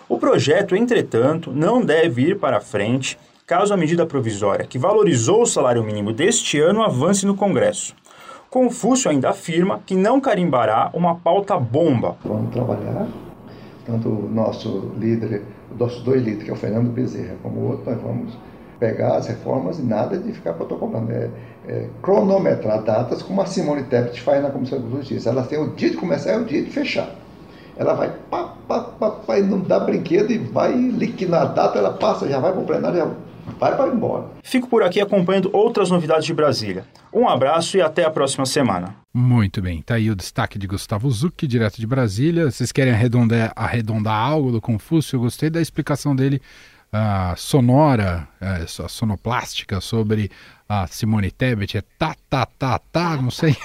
O 0.09 0.17
projeto, 0.17 0.75
entretanto, 0.75 1.51
não 1.51 1.81
deve 1.81 2.23
ir 2.23 2.39
para 2.39 2.59
frente 2.59 3.17
caso 3.45 3.73
a 3.73 3.77
medida 3.77 4.05
provisória 4.05 4.65
que 4.65 4.77
valorizou 4.77 5.43
o 5.43 5.45
salário 5.45 5.83
mínimo 5.83 6.11
deste 6.11 6.59
ano 6.59 6.83
avance 6.83 7.25
no 7.25 7.35
Congresso. 7.35 7.95
Confúcio 8.49 9.09
ainda 9.09 9.29
afirma 9.29 9.79
que 9.85 9.95
não 9.95 10.19
carimbará 10.19 10.89
uma 10.93 11.15
pauta 11.15 11.57
bomba. 11.57 12.17
Vamos 12.25 12.51
trabalhar, 12.51 13.07
tanto 13.89 14.09
o 14.09 14.29
nosso 14.29 14.91
líder, 14.99 15.41
os 15.71 15.79
nossos 15.79 16.03
dois 16.03 16.21
líderes, 16.21 16.43
que 16.43 16.51
é 16.51 16.53
o 16.53 16.57
Fernando 16.57 16.91
Bezerra, 16.91 17.35
como 17.41 17.59
o 17.59 17.67
outro, 17.69 17.91
nós 17.91 18.01
vamos 18.01 18.37
pegar 18.79 19.17
as 19.17 19.27
reformas 19.27 19.79
e 19.79 19.81
nada 19.81 20.17
de 20.17 20.31
ficar 20.31 20.53
protocolando. 20.53 21.11
É, 21.11 21.29
é, 21.67 21.87
cronometrar 22.01 22.81
datas 22.81 23.21
como 23.21 23.41
a 23.41 23.45
Simone 23.45 23.83
Tebet 23.83 24.21
faz 24.21 24.41
na 24.41 24.49
Comissão 24.49 24.79
de 24.79 24.89
Justiça. 24.89 25.29
Ela 25.29 25.43
tem 25.43 25.59
o 25.59 25.71
dia 25.75 25.89
de 25.89 25.97
começar 25.97 26.33
e 26.33 26.37
o 26.37 26.45
dia 26.45 26.63
de 26.63 26.69
fechar. 26.69 27.09
Ela 27.77 27.93
vai 27.93 28.11
pá, 28.29 28.55
pá, 28.67 28.81
pá, 28.81 29.11
pá, 29.11 29.39
e 29.39 29.41
não 29.41 29.59
dá 29.59 29.79
brinquedo 29.79 30.31
e 30.31 30.37
vai 30.37 30.73
liquidar 30.73 31.43
a 31.43 31.45
data, 31.45 31.77
ela 31.77 31.93
passa, 31.93 32.27
já 32.27 32.39
vai 32.39 32.51
para 32.51 32.61
o 32.61 32.65
plenário, 32.65 32.97
já 32.97 33.07
vai 33.59 33.75
para 33.75 33.93
embora. 33.93 34.25
Fico 34.43 34.67
por 34.67 34.83
aqui 34.83 34.99
acompanhando 34.99 35.49
outras 35.53 35.89
novidades 35.89 36.25
de 36.25 36.33
Brasília. 36.33 36.83
Um 37.13 37.27
abraço 37.27 37.77
e 37.77 37.81
até 37.81 38.05
a 38.05 38.11
próxima 38.11 38.45
semana. 38.45 38.95
Muito 39.13 39.61
bem, 39.61 39.81
tá 39.81 39.95
aí 39.95 40.11
o 40.11 40.15
destaque 40.15 40.59
de 40.59 40.67
Gustavo 40.67 41.09
Zucchi, 41.09 41.47
direto 41.47 41.79
de 41.79 41.87
Brasília. 41.87 42.51
Vocês 42.51 42.71
querem 42.71 42.93
arredondar, 42.93 43.51
arredondar 43.55 44.15
algo 44.15 44.51
do 44.51 44.61
Confúcio? 44.61 45.15
Eu 45.15 45.21
gostei 45.21 45.49
da 45.49 45.61
explicação 45.61 46.15
dele 46.15 46.41
uh, 46.93 47.37
sonora 47.37 48.27
é, 48.39 48.65
sonoplástica 48.67 49.81
sobre 49.81 50.29
a 50.67 50.85
Simone 50.85 51.31
Tebet, 51.31 51.79
é 51.79 51.83
tá, 51.97 52.15
tá, 52.29 52.45
tá, 52.45 52.79
tá, 52.91 53.17
não 53.19 53.31
sei, 53.31 53.55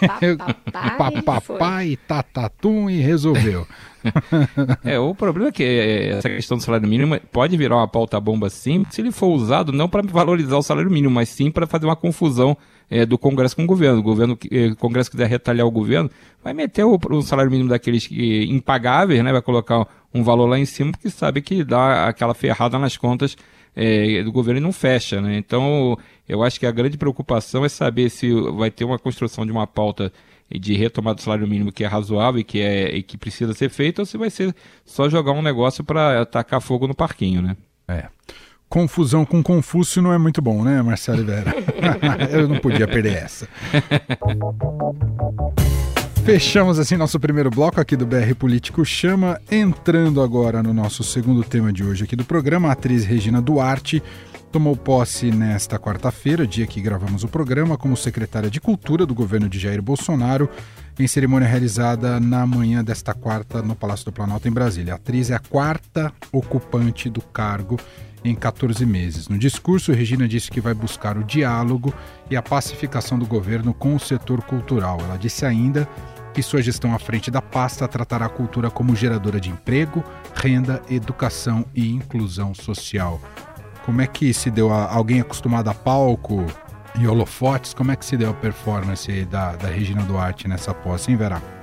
papapá 0.96 1.84
e 1.84 1.96
tatatum 1.98 2.88
e 2.88 2.98
resolveu. 2.98 3.66
é, 4.82 4.98
o 4.98 5.14
problema 5.14 5.50
é 5.50 5.52
que 5.52 5.62
é, 5.62 6.08
essa 6.08 6.30
questão 6.30 6.56
do 6.56 6.62
salário 6.62 6.88
mínimo 6.88 7.20
pode 7.30 7.56
virar 7.58 7.76
uma 7.76 7.88
pauta 7.88 8.18
bomba 8.18 8.48
sim, 8.48 8.86
se 8.88 9.02
ele 9.02 9.12
for 9.12 9.28
usado 9.28 9.70
não 9.70 9.86
para 9.86 10.02
valorizar 10.02 10.56
o 10.56 10.62
salário 10.62 10.90
mínimo, 10.90 11.14
mas 11.14 11.28
sim 11.28 11.50
para 11.50 11.66
fazer 11.66 11.84
uma 11.84 11.96
confusão 11.96 12.56
é, 12.90 13.04
do 13.04 13.18
Congresso 13.18 13.56
com 13.56 13.64
o 13.64 13.66
governo. 13.66 13.98
O 13.98 14.02
governo, 14.02 14.38
é, 14.50 14.74
Congresso 14.74 15.10
quiser 15.10 15.28
retalhar 15.28 15.66
o 15.66 15.70
governo, 15.70 16.10
vai 16.42 16.52
meter 16.52 16.84
o, 16.84 16.98
o 17.10 17.22
salário 17.22 17.50
mínimo 17.50 17.68
daqueles 17.68 18.06
que, 18.06 18.44
impagáveis, 18.44 19.22
né? 19.22 19.32
Vai 19.32 19.42
colocar 19.42 19.86
um 20.12 20.22
valor 20.22 20.46
lá 20.46 20.58
em 20.58 20.64
cima, 20.64 20.92
porque 20.92 21.10
sabe 21.10 21.40
que 21.42 21.64
dá 21.64 22.06
aquela 22.06 22.34
ferrada 22.34 22.78
nas 22.78 22.96
contas 22.96 23.36
é, 23.74 24.22
do 24.22 24.30
governo 24.30 24.60
e 24.60 24.62
não 24.62 24.72
fecha, 24.72 25.20
né? 25.20 25.36
Então, 25.36 25.98
eu 26.28 26.42
acho 26.42 26.58
que 26.60 26.66
a 26.66 26.70
grande 26.70 26.96
preocupação 26.96 27.64
é 27.64 27.68
saber 27.68 28.10
se 28.10 28.32
vai 28.52 28.70
ter 28.70 28.84
uma 28.84 28.98
construção 28.98 29.44
de 29.44 29.52
uma 29.52 29.66
pauta 29.66 30.12
de 30.50 30.74
retomada 30.74 31.16
do 31.16 31.22
salário 31.22 31.48
mínimo 31.48 31.72
que 31.72 31.84
é 31.84 31.86
razoável 31.86 32.40
e 32.40 32.44
que, 32.44 32.60
é, 32.60 32.94
e 32.94 33.02
que 33.02 33.16
precisa 33.16 33.52
ser 33.54 33.70
feito, 33.70 34.00
ou 34.00 34.06
se 34.06 34.16
vai 34.16 34.30
ser 34.30 34.54
só 34.84 35.08
jogar 35.08 35.32
um 35.32 35.42
negócio 35.42 35.82
para 35.82 36.22
atacar 36.22 36.60
fogo 36.60 36.86
no 36.86 36.94
parquinho, 36.94 37.42
né? 37.42 37.56
É. 37.88 38.08
Confusão 38.74 39.24
com 39.24 39.40
Confúcio 39.40 40.02
não 40.02 40.12
é 40.12 40.18
muito 40.18 40.42
bom, 40.42 40.64
né, 40.64 40.82
Marcelo 40.82 41.24
Vera? 41.24 41.54
Eu 42.28 42.48
não 42.48 42.58
podia 42.58 42.88
perder 42.88 43.12
essa. 43.12 43.46
Fechamos 46.24 46.80
assim 46.80 46.96
nosso 46.96 47.20
primeiro 47.20 47.50
bloco 47.50 47.80
aqui 47.80 47.94
do 47.94 48.04
BR 48.04 48.34
Político 48.36 48.84
Chama, 48.84 49.40
entrando 49.48 50.20
agora 50.20 50.60
no 50.60 50.74
nosso 50.74 51.04
segundo 51.04 51.44
tema 51.44 51.72
de 51.72 51.84
hoje 51.84 52.02
aqui 52.02 52.16
do 52.16 52.24
programa, 52.24 52.68
a 52.68 52.72
atriz 52.72 53.04
Regina 53.04 53.40
Duarte 53.40 54.02
tomou 54.50 54.74
posse 54.76 55.30
nesta 55.30 55.78
quarta-feira, 55.78 56.44
dia 56.44 56.66
que 56.66 56.80
gravamos 56.80 57.22
o 57.22 57.28
programa, 57.28 57.78
como 57.78 57.96
secretária 57.96 58.50
de 58.50 58.60
Cultura 58.60 59.06
do 59.06 59.14
governo 59.14 59.48
de 59.48 59.56
Jair 59.56 59.80
Bolsonaro, 59.80 60.50
em 60.98 61.06
cerimônia 61.06 61.46
realizada 61.46 62.18
na 62.18 62.44
manhã 62.44 62.82
desta 62.82 63.14
quarta 63.14 63.62
no 63.62 63.76
Palácio 63.76 64.06
do 64.06 64.12
Planalto 64.12 64.48
em 64.48 64.52
Brasília. 64.52 64.94
A 64.94 64.96
atriz 64.96 65.30
é 65.30 65.34
a 65.36 65.40
quarta 65.40 66.12
ocupante 66.32 67.08
do 67.08 67.20
cargo 67.20 67.78
em 68.24 68.34
14 68.34 68.84
meses. 68.86 69.28
No 69.28 69.38
discurso, 69.38 69.92
Regina 69.92 70.26
disse 70.26 70.50
que 70.50 70.60
vai 70.60 70.72
buscar 70.72 71.18
o 71.18 71.22
diálogo 71.22 71.92
e 72.30 72.36
a 72.36 72.42
pacificação 72.42 73.18
do 73.18 73.26
governo 73.26 73.74
com 73.74 73.94
o 73.94 74.00
setor 74.00 74.42
cultural. 74.42 74.98
Ela 75.00 75.18
disse 75.18 75.44
ainda 75.44 75.86
que 76.32 76.42
sua 76.42 76.62
gestão 76.62 76.94
à 76.94 76.98
frente 76.98 77.30
da 77.30 77.40
pasta 77.40 77.86
tratará 77.86 78.26
a 78.26 78.30
cultura 78.30 78.70
como 78.70 78.96
geradora 78.96 79.38
de 79.38 79.50
emprego, 79.50 80.02
renda, 80.34 80.82
educação 80.90 81.64
e 81.74 81.88
inclusão 81.88 82.54
social. 82.54 83.20
Como 83.84 84.00
é 84.00 84.06
que 84.06 84.32
se 84.32 84.50
deu 84.50 84.72
a 84.72 84.90
alguém 84.90 85.20
acostumado 85.20 85.68
a 85.68 85.74
palco 85.74 86.44
e 86.98 87.06
holofotes? 87.06 87.74
Como 87.74 87.92
é 87.92 87.96
que 87.96 88.04
se 88.04 88.16
deu 88.16 88.30
a 88.30 88.34
performance 88.34 89.24
da, 89.26 89.54
da 89.54 89.68
Regina 89.68 90.02
Duarte 90.02 90.48
nessa 90.48 90.72
posse, 90.72 91.10
hein, 91.10 91.16
Vera? 91.16 91.53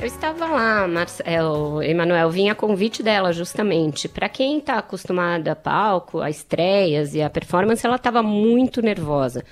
Eu 0.00 0.06
estava 0.06 0.46
lá, 0.46 0.88
Marcelo, 0.88 1.82
Emanuel, 1.82 2.30
vinha 2.30 2.52
a 2.52 2.54
convite 2.54 3.02
dela 3.02 3.34
justamente. 3.34 4.08
Para 4.08 4.30
quem 4.30 4.56
está 4.56 4.78
acostumada 4.78 5.52
a 5.52 5.54
palco, 5.54 6.20
a 6.20 6.30
estreias 6.30 7.14
e 7.14 7.20
a 7.20 7.28
performance, 7.28 7.84
ela 7.84 7.96
estava 7.96 8.22
muito 8.22 8.80
nervosa. 8.80 9.44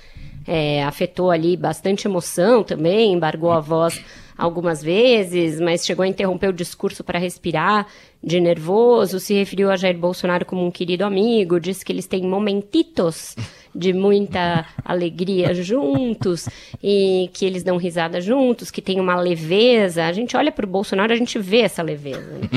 É, 0.47 0.83
afetou 0.83 1.29
ali 1.29 1.55
bastante 1.55 2.07
emoção 2.07 2.63
também, 2.63 3.13
embargou 3.13 3.51
a 3.51 3.59
voz 3.59 4.03
algumas 4.35 4.81
vezes, 4.81 5.59
mas 5.59 5.85
chegou 5.85 6.01
a 6.01 6.07
interromper 6.07 6.47
o 6.49 6.53
discurso 6.53 7.03
para 7.03 7.19
respirar 7.19 7.85
de 8.23 8.39
nervoso, 8.39 9.19
se 9.19 9.35
referiu 9.35 9.69
a 9.69 9.75
Jair 9.75 9.99
Bolsonaro 9.99 10.45
como 10.45 10.65
um 10.65 10.71
querido 10.71 11.05
amigo, 11.05 11.59
disse 11.59 11.85
que 11.85 11.91
eles 11.91 12.07
têm 12.07 12.23
momentitos 12.23 13.35
de 13.79 13.93
muita 13.93 14.65
alegria 14.83 15.53
juntos 15.53 16.47
e 16.83 17.29
que 17.33 17.45
eles 17.45 17.63
dão 17.63 17.77
risada 17.77 18.19
juntos, 18.19 18.69
que 18.69 18.81
tem 18.81 18.99
uma 18.99 19.15
leveza. 19.15 20.05
A 20.05 20.11
gente 20.11 20.35
olha 20.35 20.51
para 20.51 20.65
o 20.65 20.69
Bolsonaro, 20.69 21.13
a 21.13 21.15
gente 21.15 21.39
vê 21.39 21.61
essa 21.61 21.81
leveza. 21.81 22.19
Né? 22.19 22.49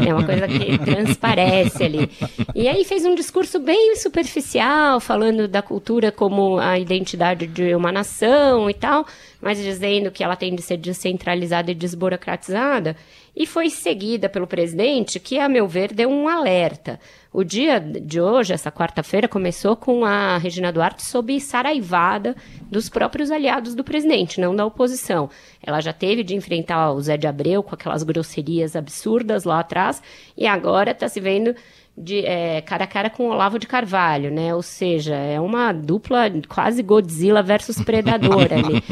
É 0.10 0.14
uma 0.14 0.24
coisa 0.24 0.48
que 0.48 0.78
transparece 0.78 1.84
ali. 1.84 2.10
E 2.54 2.66
aí 2.66 2.84
fez 2.84 3.04
um 3.04 3.14
discurso 3.14 3.58
bem 3.58 3.94
superficial, 3.96 4.98
falando 4.98 5.46
da 5.46 5.60
cultura 5.60 6.10
como 6.10 6.58
a 6.58 6.78
identidade 6.78 7.46
de 7.46 7.74
uma 7.74 7.92
nação 7.92 8.70
e 8.70 8.74
tal, 8.74 9.06
mas 9.40 9.58
dizendo 9.58 10.10
que 10.10 10.24
ela 10.24 10.36
tem 10.36 10.54
de 10.54 10.62
ser 10.62 10.78
descentralizada 10.78 11.70
e 11.70 11.74
desburocratizada 11.74 12.96
e 13.40 13.46
foi 13.46 13.70
seguida 13.70 14.28
pelo 14.28 14.46
presidente, 14.46 15.18
que, 15.18 15.38
a 15.38 15.48
meu 15.48 15.66
ver, 15.66 15.94
deu 15.94 16.10
um 16.10 16.28
alerta. 16.28 17.00
O 17.32 17.42
dia 17.42 17.80
de 17.80 18.20
hoje, 18.20 18.52
essa 18.52 18.70
quarta-feira, 18.70 19.26
começou 19.26 19.74
com 19.74 20.04
a 20.04 20.36
Regina 20.36 20.70
Duarte 20.70 21.02
sob 21.06 21.40
saraivada 21.40 22.36
dos 22.70 22.90
próprios 22.90 23.30
aliados 23.30 23.74
do 23.74 23.82
presidente, 23.82 24.38
não 24.38 24.54
da 24.54 24.66
oposição. 24.66 25.30
Ela 25.62 25.80
já 25.80 25.90
teve 25.90 26.22
de 26.22 26.34
enfrentar 26.34 26.92
o 26.92 27.00
Zé 27.00 27.16
de 27.16 27.26
Abreu 27.26 27.62
com 27.62 27.74
aquelas 27.74 28.02
grosserias 28.02 28.76
absurdas 28.76 29.44
lá 29.44 29.60
atrás, 29.60 30.02
e 30.36 30.46
agora 30.46 30.90
está 30.90 31.08
se 31.08 31.18
vendo 31.18 31.56
de, 31.96 32.24
é, 32.24 32.60
cara 32.62 32.84
a 32.84 32.86
cara 32.86 33.10
com 33.10 33.28
Olavo 33.28 33.58
de 33.58 33.66
Carvalho, 33.66 34.30
né? 34.30 34.54
Ou 34.54 34.62
seja, 34.62 35.14
é 35.14 35.40
uma 35.40 35.72
dupla 35.72 36.30
quase 36.48 36.82
Godzilla 36.82 37.42
versus 37.42 37.82
Predador 37.82 38.48
ali. 38.52 38.82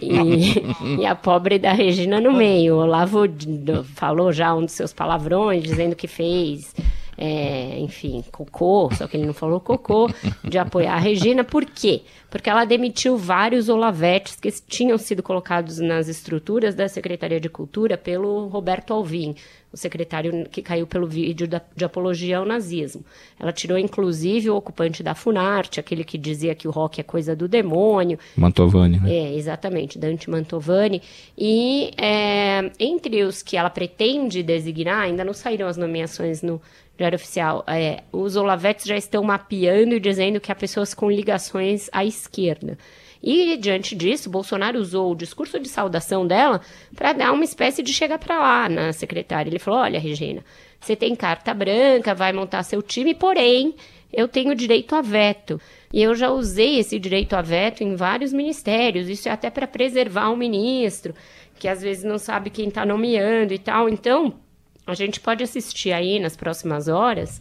E, 0.00 1.00
e, 1.00 1.06
a 1.06 1.14
pobre 1.14 1.58
da 1.58 1.72
Regina 1.72 2.20
no 2.20 2.32
meio. 2.32 2.76
O 2.76 2.78
Olavo 2.78 3.24
falou 3.94 4.32
já 4.32 4.54
um 4.54 4.64
dos 4.64 4.72
seus 4.72 4.92
palavrões, 4.92 5.62
dizendo 5.62 5.96
que 5.96 6.06
fez 6.06 6.74
é, 7.24 7.78
enfim, 7.78 8.24
cocô, 8.32 8.90
só 8.96 9.06
que 9.06 9.16
ele 9.16 9.26
não 9.26 9.32
falou 9.32 9.60
cocô, 9.60 10.10
de 10.42 10.58
apoiar 10.58 10.94
a 10.94 10.98
Regina. 10.98 11.44
Por 11.44 11.64
quê? 11.64 12.02
Porque 12.28 12.50
ela 12.50 12.64
demitiu 12.64 13.16
vários 13.16 13.68
olavetes 13.68 14.34
que 14.34 14.50
tinham 14.50 14.98
sido 14.98 15.22
colocados 15.22 15.78
nas 15.78 16.08
estruturas 16.08 16.74
da 16.74 16.88
Secretaria 16.88 17.38
de 17.38 17.48
Cultura 17.48 17.96
pelo 17.96 18.48
Roberto 18.48 18.92
Alvim, 18.92 19.36
o 19.72 19.76
secretário 19.76 20.48
que 20.50 20.62
caiu 20.62 20.84
pelo 20.84 21.06
vídeo 21.06 21.46
da, 21.46 21.62
de 21.76 21.84
apologia 21.84 22.38
ao 22.38 22.44
nazismo. 22.44 23.04
Ela 23.38 23.52
tirou, 23.52 23.78
inclusive, 23.78 24.50
o 24.50 24.56
ocupante 24.56 25.00
da 25.00 25.14
Funarte, 25.14 25.78
aquele 25.78 26.02
que 26.02 26.18
dizia 26.18 26.56
que 26.56 26.66
o 26.66 26.72
rock 26.72 27.00
é 27.00 27.04
coisa 27.04 27.36
do 27.36 27.46
demônio. 27.46 28.18
Mantovani, 28.36 28.98
né? 28.98 29.14
É, 29.14 29.34
exatamente, 29.36 29.96
Dante 29.96 30.28
Mantovani. 30.28 31.00
E 31.38 31.92
é, 31.96 32.68
entre 32.80 33.22
os 33.22 33.42
que 33.42 33.56
ela 33.56 33.70
pretende 33.70 34.42
designar, 34.42 35.02
ainda 35.02 35.24
não 35.24 35.32
saíram 35.32 35.68
as 35.68 35.76
nomeações 35.76 36.42
no 36.42 36.60
Diário 37.02 37.16
Oficial, 37.16 37.64
é, 37.66 38.04
os 38.12 38.36
Olavetes 38.36 38.84
já 38.86 38.96
estão 38.96 39.24
mapeando 39.24 39.96
e 39.96 40.00
dizendo 40.00 40.40
que 40.40 40.52
há 40.52 40.54
pessoas 40.54 40.94
com 40.94 41.10
ligações 41.10 41.90
à 41.92 42.04
esquerda. 42.04 42.78
E, 43.20 43.56
diante 43.56 43.96
disso, 43.96 44.30
Bolsonaro 44.30 44.78
usou 44.78 45.10
o 45.10 45.16
discurso 45.16 45.58
de 45.58 45.68
saudação 45.68 46.24
dela 46.24 46.60
para 46.94 47.12
dar 47.12 47.32
uma 47.32 47.42
espécie 47.42 47.82
de 47.82 47.92
chega 47.92 48.18
para 48.18 48.38
lá 48.38 48.68
na 48.68 48.92
secretária. 48.92 49.50
Ele 49.50 49.58
falou: 49.58 49.80
Olha, 49.80 49.98
Regina, 49.98 50.44
você 50.80 50.94
tem 50.94 51.14
carta 51.16 51.52
branca, 51.52 52.14
vai 52.14 52.32
montar 52.32 52.62
seu 52.62 52.80
time, 52.80 53.14
porém, 53.14 53.74
eu 54.12 54.28
tenho 54.28 54.54
direito 54.54 54.94
a 54.94 55.02
veto. 55.02 55.60
E 55.92 56.00
eu 56.02 56.14
já 56.14 56.30
usei 56.30 56.78
esse 56.78 57.00
direito 57.00 57.34
a 57.34 57.42
veto 57.42 57.82
em 57.82 57.96
vários 57.96 58.32
ministérios. 58.32 59.08
Isso 59.08 59.28
é 59.28 59.32
até 59.32 59.50
para 59.50 59.66
preservar 59.66 60.30
o 60.30 60.36
ministro, 60.36 61.14
que 61.58 61.66
às 61.66 61.82
vezes 61.82 62.04
não 62.04 62.18
sabe 62.18 62.50
quem 62.50 62.68
está 62.68 62.86
nomeando 62.86 63.52
e 63.52 63.58
tal. 63.58 63.88
Então, 63.88 64.34
a 64.86 64.94
gente 64.94 65.20
pode 65.20 65.42
assistir 65.42 65.92
aí 65.92 66.18
nas 66.18 66.36
próximas 66.36 66.88
horas 66.88 67.40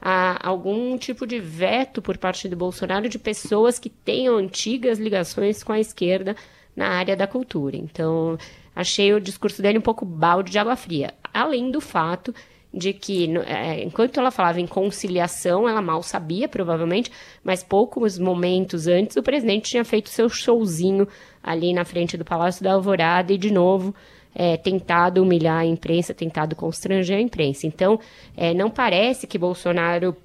a 0.00 0.48
algum 0.48 0.98
tipo 0.98 1.26
de 1.26 1.38
veto 1.38 2.02
por 2.02 2.18
parte 2.18 2.48
do 2.48 2.56
Bolsonaro 2.56 3.08
de 3.08 3.18
pessoas 3.18 3.78
que 3.78 3.88
tenham 3.88 4.36
antigas 4.36 4.98
ligações 4.98 5.62
com 5.62 5.72
a 5.72 5.78
esquerda 5.78 6.34
na 6.74 6.88
área 6.88 7.16
da 7.16 7.26
cultura. 7.26 7.76
Então, 7.76 8.36
achei 8.74 9.14
o 9.14 9.20
discurso 9.20 9.62
dele 9.62 9.78
um 9.78 9.82
pouco 9.82 10.04
balde 10.04 10.50
de 10.50 10.58
água 10.58 10.74
fria. 10.74 11.14
Além 11.32 11.70
do 11.70 11.80
fato 11.80 12.34
de 12.74 12.92
que, 12.92 13.28
é, 13.46 13.84
enquanto 13.84 14.18
ela 14.18 14.30
falava 14.30 14.60
em 14.60 14.66
conciliação, 14.66 15.68
ela 15.68 15.82
mal 15.82 16.02
sabia, 16.02 16.48
provavelmente, 16.48 17.12
mas 17.44 17.62
poucos 17.62 18.18
momentos 18.18 18.86
antes 18.86 19.16
o 19.16 19.22
presidente 19.22 19.70
tinha 19.70 19.84
feito 19.84 20.08
seu 20.08 20.28
showzinho 20.28 21.06
ali 21.42 21.72
na 21.74 21.84
frente 21.84 22.16
do 22.16 22.24
Palácio 22.24 22.64
da 22.64 22.72
Alvorada 22.72 23.32
e, 23.32 23.38
de 23.38 23.52
novo, 23.52 23.94
é, 24.34 24.56
tentado 24.56 25.22
humilhar 25.22 25.58
a 25.58 25.66
imprensa, 25.66 26.14
tentado 26.14 26.56
constranger 26.56 27.18
a 27.18 27.20
imprensa. 27.20 27.66
Então, 27.66 27.98
é, 28.36 28.54
não 28.54 28.70
parece 28.70 29.26
que 29.26 29.38
Bolsonaro 29.38 30.16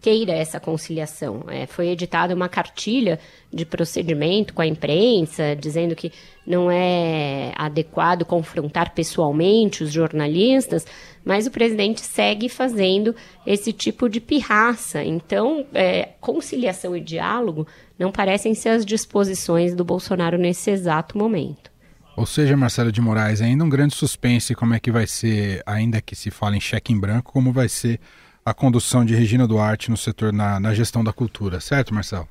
queira 0.00 0.32
essa 0.32 0.60
conciliação. 0.60 1.44
É, 1.48 1.66
foi 1.66 1.88
editada 1.88 2.34
uma 2.34 2.48
cartilha 2.48 3.18
de 3.52 3.64
procedimento 3.64 4.52
com 4.52 4.60
a 4.60 4.66
imprensa, 4.66 5.56
dizendo 5.56 5.96
que 5.96 6.12
não 6.46 6.70
é 6.70 7.52
adequado 7.56 8.24
confrontar 8.24 8.94
pessoalmente 8.94 9.82
os 9.82 9.90
jornalistas, 9.90 10.86
mas 11.24 11.46
o 11.46 11.50
presidente 11.50 12.00
segue 12.00 12.48
fazendo 12.48 13.14
esse 13.46 13.72
tipo 13.72 14.08
de 14.08 14.20
pirraça. 14.20 15.02
Então, 15.02 15.66
é, 15.74 16.10
conciliação 16.20 16.96
e 16.96 17.00
diálogo 17.00 17.66
não 17.98 18.12
parecem 18.12 18.54
ser 18.54 18.70
as 18.70 18.84
disposições 18.84 19.74
do 19.74 19.84
Bolsonaro 19.84 20.38
nesse 20.38 20.70
exato 20.70 21.16
momento. 21.16 21.67
Ou 22.18 22.26
seja, 22.26 22.56
Marcelo 22.56 22.90
de 22.90 23.00
Moraes, 23.00 23.40
ainda 23.40 23.62
um 23.62 23.68
grande 23.68 23.94
suspense 23.94 24.52
como 24.52 24.74
é 24.74 24.80
que 24.80 24.90
vai 24.90 25.06
ser, 25.06 25.62
ainda 25.64 26.00
que 26.00 26.16
se 26.16 26.32
fale 26.32 26.56
em 26.56 26.60
cheque 26.60 26.92
em 26.92 26.98
branco, 26.98 27.32
como 27.32 27.52
vai 27.52 27.68
ser 27.68 28.00
a 28.44 28.52
condução 28.52 29.04
de 29.04 29.14
Regina 29.14 29.46
Duarte 29.46 29.88
no 29.88 29.96
setor, 29.96 30.32
na, 30.32 30.58
na 30.58 30.74
gestão 30.74 31.04
da 31.04 31.12
cultura, 31.12 31.60
certo, 31.60 31.94
Marcelo? 31.94 32.26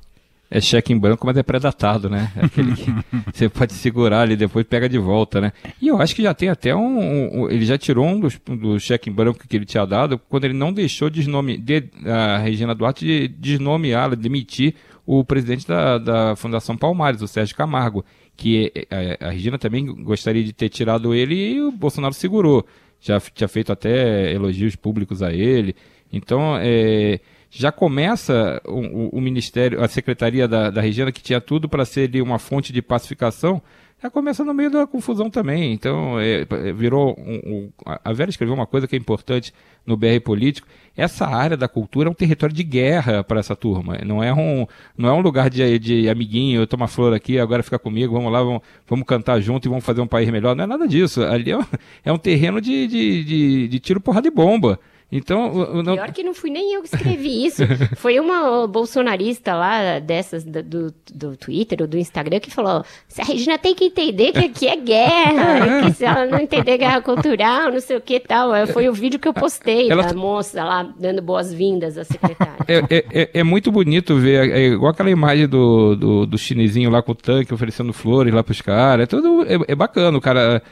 É 0.50 0.60
cheque 0.60 0.92
em 0.92 0.98
branco, 0.98 1.24
mas 1.26 1.38
é 1.38 1.42
pré-datado, 1.42 2.10
né? 2.10 2.30
É 2.36 2.44
aquele 2.44 2.76
que 2.76 2.92
você 3.32 3.48
pode 3.48 3.72
segurar 3.72 4.20
ali 4.20 4.36
depois 4.36 4.66
pega 4.66 4.90
de 4.90 4.98
volta, 4.98 5.40
né? 5.40 5.52
E 5.80 5.88
eu 5.88 5.98
acho 5.98 6.14
que 6.14 6.22
já 6.22 6.34
tem 6.34 6.50
até 6.50 6.76
um. 6.76 7.44
um 7.44 7.50
ele 7.50 7.64
já 7.64 7.78
tirou 7.78 8.06
um 8.06 8.20
dos, 8.20 8.38
do 8.46 8.78
cheque 8.78 9.08
em 9.08 9.12
branco 9.12 9.48
que 9.48 9.56
ele 9.56 9.64
tinha 9.64 9.86
dado 9.86 10.18
quando 10.18 10.44
ele 10.44 10.54
não 10.54 10.70
deixou 10.70 11.08
de, 11.08 11.22
de 11.58 11.84
a 12.06 12.36
Regina 12.38 12.74
Duarte 12.74 13.06
de 13.06 13.28
desnomear, 13.28 14.14
demitir 14.14 14.74
o 15.06 15.24
presidente 15.24 15.66
da, 15.66 15.96
da 15.96 16.36
Fundação 16.36 16.76
Palmares, 16.76 17.22
o 17.22 17.28
Sérgio 17.28 17.56
Camargo. 17.56 18.04
Que 18.38 18.72
a, 19.20 19.26
a 19.26 19.30
Regina 19.30 19.58
também 19.58 19.84
gostaria 19.84 20.42
de 20.42 20.54
ter 20.54 20.70
tirado 20.70 21.14
ele 21.14 21.34
e 21.34 21.60
o 21.60 21.70
Bolsonaro 21.70 22.14
segurou. 22.14 22.64
Já 23.00 23.20
tinha 23.20 23.48
feito 23.48 23.70
até 23.70 24.32
elogios 24.32 24.74
públicos 24.74 25.22
a 25.22 25.32
ele. 25.32 25.76
Então, 26.10 26.56
é 26.56 27.20
já 27.50 27.72
começa 27.72 28.60
o, 28.66 29.16
o, 29.16 29.20
Ministério, 29.20 29.82
a 29.82 29.88
Secretaria 29.88 30.46
da, 30.46 30.70
da 30.70 30.80
Regina, 30.80 31.10
que 31.10 31.22
tinha 31.22 31.40
tudo 31.40 31.68
para 31.68 31.84
ser 31.84 32.10
uma 32.20 32.38
fonte 32.38 32.72
de 32.72 32.82
pacificação, 32.82 33.62
já 34.00 34.08
começa 34.08 34.44
no 34.44 34.54
meio 34.54 34.70
da 34.70 34.86
confusão 34.86 35.28
também. 35.28 35.72
Então, 35.72 36.18
é, 36.20 36.42
é 36.42 36.72
virou. 36.72 37.16
Um, 37.18 37.34
um, 37.44 37.72
a 37.84 38.12
Vera 38.12 38.30
escreveu 38.30 38.54
uma 38.54 38.66
coisa 38.66 38.86
que 38.86 38.94
é 38.94 38.98
importante 38.98 39.52
no 39.84 39.96
BR 39.96 40.20
Político. 40.24 40.68
Essa 40.96 41.26
área 41.26 41.56
da 41.56 41.66
cultura 41.66 42.08
é 42.08 42.10
um 42.10 42.14
território 42.14 42.54
de 42.54 42.62
guerra 42.62 43.24
para 43.24 43.40
essa 43.40 43.56
turma. 43.56 43.98
Não 44.04 44.22
é 44.22 44.32
um, 44.32 44.66
não 44.96 45.08
é 45.08 45.12
um 45.12 45.20
lugar 45.20 45.50
de, 45.50 45.78
de 45.78 46.08
amiguinho, 46.08 46.66
toma 46.66 46.86
flor 46.86 47.12
aqui, 47.12 47.38
agora 47.38 47.62
fica 47.62 47.78
comigo, 47.78 48.14
vamos 48.14 48.32
lá, 48.32 48.42
vamos, 48.42 48.62
vamos 48.86 49.06
cantar 49.06 49.40
junto 49.40 49.66
e 49.66 49.68
vamos 49.68 49.84
fazer 49.84 50.00
um 50.00 50.06
país 50.06 50.28
melhor. 50.30 50.54
Não 50.54 50.64
é 50.64 50.66
nada 50.66 50.86
disso. 50.86 51.22
Ali 51.22 51.50
é 51.50 51.58
um, 51.58 51.64
é 52.04 52.12
um 52.12 52.18
terreno 52.18 52.60
de, 52.60 52.86
de, 52.86 53.24
de, 53.24 53.68
de 53.68 53.80
tiro, 53.80 54.00
porrada 54.00 54.28
e 54.28 54.30
bomba. 54.30 54.78
Então, 55.10 55.82
não... 55.82 55.94
Pior 55.94 56.12
que 56.12 56.22
não 56.22 56.34
fui 56.34 56.50
nem 56.50 56.74
eu 56.74 56.82
que 56.82 56.94
escrevi 56.94 57.46
isso. 57.46 57.62
Foi 57.96 58.20
uma 58.20 58.66
bolsonarista 58.66 59.54
lá, 59.54 59.98
dessas 59.98 60.44
do, 60.44 60.92
do, 61.14 61.36
Twitter 61.36 61.78
ou 61.80 61.86
do 61.86 61.96
Instagram, 61.96 62.40
que 62.40 62.50
falou: 62.50 62.84
se 63.08 63.22
a 63.22 63.24
Regina 63.24 63.56
tem 63.56 63.74
que 63.74 63.86
entender 63.86 64.32
que 64.32 64.38
aqui 64.38 64.68
é 64.68 64.76
guerra, 64.76 65.82
que 65.82 65.92
se 65.94 66.04
ela 66.04 66.26
não 66.26 66.38
entender 66.38 66.76
guerra 66.76 67.00
cultural, 67.00 67.72
não 67.72 67.80
sei 67.80 67.96
o 67.96 68.02
que 68.02 68.20
tal. 68.20 68.50
Foi 68.66 68.86
o 68.86 68.92
vídeo 68.92 69.18
que 69.18 69.26
eu 69.26 69.32
postei 69.32 69.90
ela... 69.90 70.02
da 70.02 70.12
moça 70.12 70.62
lá 70.62 70.82
dando 70.98 71.22
boas-vindas 71.22 71.96
à 71.96 72.04
secretária. 72.04 72.58
É, 72.68 72.78
é, 72.90 73.04
é, 73.12 73.30
é, 73.32 73.42
muito 73.42 73.72
bonito 73.72 74.14
ver, 74.16 74.50
é 74.50 74.66
igual 74.66 74.90
aquela 74.90 75.10
imagem 75.10 75.48
do, 75.48 75.96
do, 75.96 76.26
do 76.26 76.36
chinesinho 76.36 76.90
lá 76.90 77.00
com 77.00 77.12
o 77.12 77.14
tanque 77.14 77.54
oferecendo 77.54 77.94
flores 77.94 78.34
lá 78.34 78.42
pros 78.42 78.60
caras. 78.60 79.04
É 79.04 79.06
tudo 79.06 79.42
é, 79.44 79.72
é 79.72 79.74
bacana, 79.74 80.18
o 80.18 80.20
cara. 80.20 80.62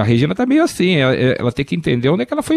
A 0.00 0.02
Regina 0.02 0.34
tá 0.34 0.46
meio 0.46 0.64
assim, 0.64 0.96
ela, 0.96 1.14
ela 1.14 1.52
tem 1.52 1.64
que 1.64 1.76
entender 1.76 2.08
onde 2.08 2.22
é 2.22 2.26
que 2.26 2.32
ela 2.32 2.42
foi 2.42 2.56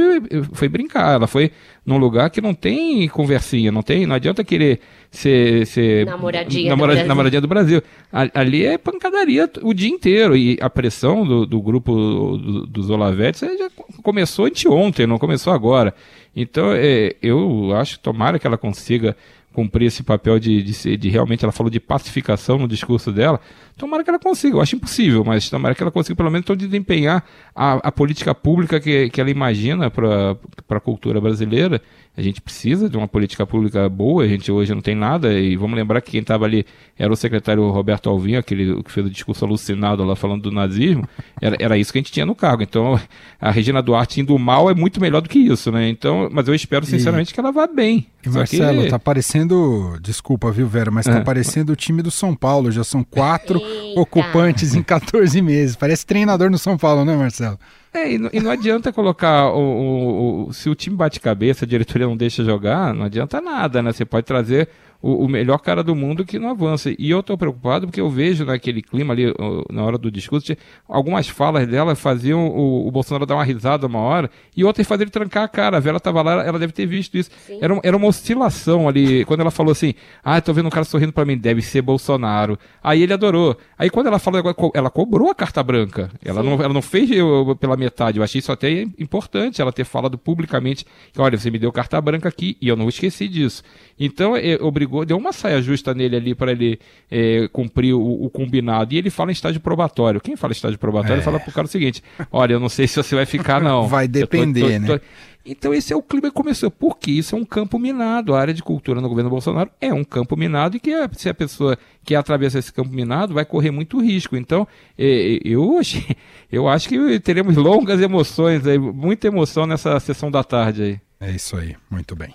foi 0.54 0.68
brincar, 0.68 1.16
ela 1.16 1.28
foi 1.28 1.52
num 1.86 1.98
lugar 1.98 2.30
que 2.30 2.42
não 2.42 2.54
tem 2.54 3.08
conversinha, 3.08 3.72
não 3.72 3.82
tem, 3.82 4.06
não 4.06 4.16
adianta 4.16 4.44
querer 4.44 4.80
ser, 5.10 5.66
ser 5.66 6.06
namoradinha, 6.06 6.70
namora, 6.70 6.96
do 6.96 7.08
namoradinha 7.08 7.42
do 7.42 7.48
Brasil. 7.48 7.82
Ali 8.12 8.66
é 8.66 8.78
pancadaria 8.78 9.50
o 9.62 9.74
dia 9.74 9.90
inteiro 9.90 10.36
e 10.36 10.58
a 10.62 10.70
pressão 10.70 11.26
do, 11.26 11.46
do 11.46 11.62
grupo 11.62 11.94
do, 11.94 12.66
dos 12.66 12.90
Olavetes 12.90 13.42
já 13.42 13.70
começou 14.04 14.46
anteontem, 14.46 15.08
não 15.08 15.18
começou 15.18 15.54
agora. 15.54 15.94
Então, 16.36 16.72
é, 16.74 17.16
eu 17.22 17.76
acho, 17.76 18.00
tomara 18.00 18.38
que 18.38 18.46
ela 18.46 18.58
consiga 18.58 19.16
cumprir 19.58 19.88
esse 19.88 20.04
papel 20.04 20.38
de, 20.38 20.62
de, 20.62 20.98
de 20.98 21.10
realmente, 21.10 21.44
ela 21.44 21.52
falou 21.52 21.72
de 21.72 21.80
pacificação 21.80 22.60
no 22.60 22.68
discurso 22.68 23.12
dela, 23.12 23.42
tomara 23.78 24.04
que 24.04 24.10
ela 24.10 24.20
consiga, 24.20 24.58
eu 24.58 24.62
acho 24.62 24.76
impossível, 24.76 25.24
mas 25.24 25.50
tomara 25.50 25.76
que 25.76 25.82
ela 25.82 25.92
consiga 25.92 26.16
pelo 26.16 26.32
menos 26.32 26.46
então, 26.46 26.56
desempenhar 26.56 27.24
a, 27.56 27.74
a 27.76 27.92
política 27.92 28.34
pública 28.34 28.80
que, 28.80 29.10
que 29.10 29.22
ela 29.22 29.30
imagina 29.30 29.90
para 29.90 30.38
a 30.70 30.80
cultura 30.80 31.22
brasileira 31.22 31.82
a 32.18 32.22
gente 32.22 32.42
precisa 32.42 32.90
de 32.90 32.98
uma 32.98 33.08
política 33.08 33.46
pública 33.46 33.88
boa, 33.88 34.24
a 34.24 34.28
gente 34.28 34.52
hoje 34.52 34.74
não 34.74 34.82
tem 34.82 34.96
nada, 34.96 35.32
e 35.40 35.56
vamos 35.56 35.78
lembrar 35.78 36.02
que 36.02 36.10
quem 36.10 36.22
estava 36.22 36.46
ali 36.46 36.66
era 36.98 37.14
o 37.14 37.16
secretário 37.16 37.70
Roberto 37.70 38.10
Alvim, 38.10 38.34
aquele 38.34 38.82
que 38.82 38.92
fez 38.92 39.06
o 39.06 39.10
discurso 39.10 39.46
alucinado 39.46 40.04
lá 40.04 40.16
falando 40.16 40.42
do 40.42 40.52
nazismo, 40.52 41.08
era, 41.40 41.56
era 41.60 41.78
isso 41.78 41.94
que 41.94 42.00
a 42.00 42.02
gente 42.02 42.12
tinha 42.12 42.26
no 42.26 42.34
cargo. 42.34 42.64
Então, 42.64 43.00
a 43.40 43.52
Regina 43.52 43.84
Duarte 43.84 44.20
indo 44.20 44.38
mal 44.40 44.68
é 44.68 44.74
muito 44.74 45.00
melhor 45.00 45.22
do 45.22 45.30
que 45.30 45.38
isso, 45.38 45.72
né? 45.72 45.88
Então, 45.90 46.28
mas 46.32 46.48
eu 46.48 46.56
espero 46.56 46.88
sinceramente 46.88 47.30
e... 47.30 47.34
que 47.36 47.40
ela 47.40 47.52
vá 47.52 47.68
bem. 47.68 48.08
E 48.26 48.30
Marcelo, 48.30 48.82
que... 48.82 48.90
tá 48.90 48.98
parecendo, 48.98 50.00
desculpa, 50.02 50.52
viu, 50.52 50.68
Vera, 50.68 50.90
mas 50.90 51.06
tá 51.06 51.18
é. 51.18 51.22
parecendo 51.22 51.72
o 51.72 51.76
time 51.76 52.02
do 52.02 52.10
São 52.10 52.34
Paulo, 52.34 52.72
já 52.72 52.84
são 52.84 53.04
quatro 53.04 53.60
Eita. 53.60 53.67
Ocupantes 53.96 54.76
em 54.76 54.84
14 54.84 55.42
meses. 55.42 55.76
Parece 55.76 56.06
treinador 56.06 56.50
no 56.50 56.58
São 56.58 56.78
Paulo, 56.78 57.06
né, 57.06 57.16
Marcelo? 57.16 57.60
É, 57.94 58.14
e 58.14 58.18
não, 58.18 58.30
e 58.32 58.40
não 58.40 58.52
adianta 58.52 58.94
colocar 58.94 59.50
o, 59.50 59.60
o, 59.60 60.48
o, 60.48 60.54
Se 60.54 60.70
o 60.70 60.76
time 60.76 60.96
bate 60.96 61.20
cabeça, 61.20 61.66
a 61.66 61.68
diretoria 61.68 62.08
não 62.08 62.18
deixa 62.18 62.44
jogar, 62.44 62.94
não 62.94 63.06
adianta 63.06 63.42
nada, 63.42 63.82
né? 63.82 63.92
Você 63.92 64.06
pode 64.06 64.26
trazer 64.26 64.70
o, 65.02 65.26
o, 65.26 65.30
melhor 65.30 65.60
cara 65.60 65.84
do 65.84 65.96
mundo 65.96 66.26
que 66.26 66.40
não 66.40 66.50
avança. 66.50 66.94
E 66.98 67.10
eu 67.10 67.20
estou 67.20 67.38
preocupado 67.38 67.88
porque 67.88 68.02
eu 68.02 68.10
vejo 68.10 68.46
naquele 68.46 68.82
clima 68.82 69.14
ali, 69.14 69.34
na 69.72 69.84
hora 69.84 69.98
do 69.98 70.12
discurso, 70.12 70.56
algumas 70.88 71.28
falas 71.28 71.68
dela 71.68 71.96
faziam 71.96 72.48
o, 72.48 72.88
o, 72.88 72.92
Bolsonaro 72.92 73.26
dar 73.26 73.36
uma 73.36 73.44
risada 73.44 73.88
uma 73.88 74.00
hora 74.00 74.30
e 74.56 74.64
outras 74.64 74.88
faziam 74.88 75.04
ele 75.04 75.12
trancar 75.12 75.44
a 75.44 75.48
cara. 75.48 75.78
A 75.78 75.80
Vera 75.80 75.98
estava 75.98 76.22
lá, 76.22 76.46
ela 76.46 76.60
deve 76.60 76.74
ter 76.74 76.86
visto 76.86 77.18
isso. 77.18 77.30
Era, 77.62 77.80
era 77.84 77.98
uma 77.98 78.08
oscilação 78.08 78.88
ali. 78.88 79.24
Quando 79.26 79.42
ela 79.42 79.52
falou 79.52 79.72
assim, 79.72 79.94
ah, 80.24 80.40
tô 80.42 80.54
vendo 80.54 80.68
um 80.68 80.72
cara 80.72 80.86
sorrindo 80.86 81.14
para 81.14 81.26
mim, 81.26 81.38
deve 81.38 81.62
ser 81.62 81.82
Bolsonaro. 81.82 82.58
Aí 82.84 83.04
ele 83.04 83.14
adorou. 83.14 83.58
Aí 83.78 83.90
quando 83.90 84.08
ela 84.08 84.20
falou, 84.20 84.42
ela 84.74 84.90
cobrou 84.90 85.30
a 85.30 85.36
carta 85.36 85.62
branca. 85.64 86.10
Ela, 86.24 86.42
não, 86.44 86.54
ela 86.54 86.74
não 86.74 86.82
fez 86.82 87.12
eu, 87.12 87.56
pela 87.60 87.78
metade. 87.78 88.18
Eu 88.18 88.24
achei 88.24 88.40
isso 88.40 88.52
até 88.52 88.82
importante, 88.98 89.62
ela 89.62 89.72
ter 89.72 89.86
falado 89.86 90.18
publicamente 90.18 90.86
que, 91.14 91.22
olha, 91.22 91.38
você 91.38 91.52
me 91.52 91.60
deu 91.60 91.72
carta 91.72 92.00
branca 92.02 92.28
aqui 92.30 92.58
e 92.62 92.68
eu 92.68 92.76
não 92.76 92.90
esqueci 92.90 93.28
disso. 93.28 93.64
Então, 94.00 94.36
é, 94.36 94.56
obrigou, 94.62 94.87
deu 95.06 95.18
uma 95.18 95.32
saia 95.34 95.62
justa 95.62 95.94
nele 95.94 96.16
ali 96.16 96.36
para 96.36 96.52
ele 96.52 96.80
é, 97.10 97.48
cumprir 97.52 97.94
o, 97.94 98.26
o, 98.26 98.30
combinado. 98.30 98.94
E 98.94 98.98
ele 98.98 99.10
fala 99.10 99.32
em 99.32 99.34
estágio 99.34 99.60
probatório. 99.60 100.22
Quem 100.22 100.36
fala 100.36 100.52
em 100.52 100.56
estágio 100.56 100.80
probatório 100.80 101.20
é. 101.20 101.24
fala 101.24 101.40
pro 101.40 101.52
cara 101.52 101.66
o 101.66 101.70
seguinte: 101.70 102.04
olha, 102.32 102.54
eu 102.54 102.60
não 102.60 102.70
sei 102.70 102.88
se 102.88 102.96
você 102.96 103.16
vai 103.16 103.26
ficar, 103.26 103.62
não. 103.62 103.88
Vai 103.88 104.08
depender, 104.08 104.62
tô, 104.62 104.68
tô, 104.68 104.80
né? 104.80 104.88
Tô... 105.00 105.06
Então 105.48 105.74
esse 105.74 105.94
é 105.94 105.96
o 105.96 106.02
clima 106.02 106.28
que 106.28 106.36
começou. 106.36 106.70
Porque 106.70 107.10
isso 107.10 107.36
é 107.36 107.40
um 107.40 107.46
campo 107.46 107.80
minado. 107.80 108.36
A 108.36 108.40
área 108.40 108.54
de 108.54 108.62
cultura 108.62 109.00
no 109.00 109.08
governo 109.08 109.30
Bolsonaro 109.30 109.70
é 109.80 109.94
um 109.94 110.04
campo 110.04 110.36
minado 110.36 110.76
e 110.76 110.80
que 110.80 110.92
se 111.14 111.30
a 111.30 111.34
pessoa 111.34 111.78
que 112.04 112.14
atravessa 112.16 112.60
esse 112.60 112.72
campo 112.72 112.92
minado 112.92 113.34
vai 113.34 113.46
correr 113.46 113.72
muito 113.72 114.02
risco. 114.02 114.36
Então, 114.36 114.68
é, 114.98 115.40
eu, 115.44 115.80
eu 116.52 116.68
acho 116.68 116.90
que 116.90 117.20
teremos 117.22 117.56
longas 117.56 118.02
emoções 118.02 118.68
aí, 118.68 118.78
muita 118.78 119.28
emoção 119.28 119.66
nessa 119.66 120.00
sessão 120.00 120.30
da 120.30 120.44
tarde 120.44 120.84
aí. 120.84 121.00
É 121.20 121.32
isso 121.32 121.56
aí, 121.56 121.76
muito 121.90 122.16
bem. 122.16 122.34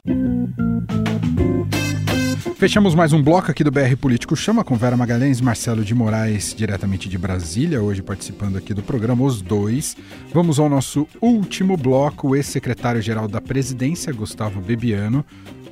Fechamos 2.63 2.95
mais 2.95 3.13
um 3.13 3.21
bloco 3.21 3.51
aqui 3.51 3.65
do 3.65 3.73
BR 3.73 3.97
Político 4.01 4.37
Chama 4.37 4.63
com 4.63 4.77
Vera 4.77 4.97
Magalhães 4.97 5.41
Marcelo 5.41 5.85
de 5.85 5.97
Moraes, 5.97 6.55
diretamente 6.57 7.09
de 7.09 7.19
Brasília, 7.19 7.83
hoje 7.83 8.03
participando 8.03 8.57
aqui 8.57 8.73
do 8.73 8.85
programa 8.85 9.25
Os 9.25 9.43
Dois. 9.43 9.97
Vamos 10.33 10.61
ao 10.61 10.69
nosso 10.69 11.09
último 11.21 11.77
bloco, 11.77 12.29
o 12.29 12.37
ex-secretário-geral 12.37 13.27
da 13.27 13.41
Presidência, 13.41 14.13
Gustavo 14.13 14.61
Bebiano, 14.61 15.25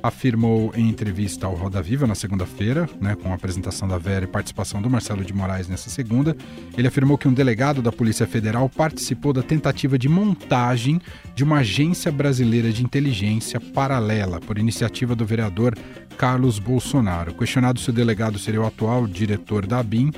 afirmou 0.03 0.73
em 0.75 0.89
entrevista 0.89 1.45
ao 1.45 1.55
Roda 1.55 1.81
Viva 1.81 2.07
na 2.07 2.15
segunda-feira, 2.15 2.89
né, 2.99 3.15
com 3.15 3.31
a 3.31 3.35
apresentação 3.35 3.87
da 3.87 3.97
Vera 3.97 4.25
e 4.25 4.27
participação 4.27 4.81
do 4.81 4.89
Marcelo 4.89 5.23
de 5.23 5.33
Moraes 5.33 5.67
nessa 5.67 5.89
segunda, 5.89 6.35
ele 6.77 6.87
afirmou 6.87 7.17
que 7.17 7.27
um 7.27 7.33
delegado 7.33 7.81
da 7.81 7.91
Polícia 7.91 8.25
Federal 8.25 8.69
participou 8.69 9.33
da 9.33 9.43
tentativa 9.43 9.97
de 9.97 10.09
montagem 10.09 10.99
de 11.35 11.43
uma 11.43 11.59
agência 11.59 12.11
brasileira 12.11 12.71
de 12.71 12.83
inteligência 12.83 13.59
paralela 13.59 14.39
por 14.39 14.57
iniciativa 14.57 15.15
do 15.15 15.25
vereador 15.25 15.77
Carlos 16.17 16.59
Bolsonaro. 16.59 17.33
Questionado 17.33 17.79
se 17.79 17.89
o 17.89 17.93
delegado 17.93 18.37
seria 18.37 18.61
o 18.61 18.65
atual 18.65 19.07
diretor 19.07 19.65
da 19.65 19.79
ABIN, 19.79 20.11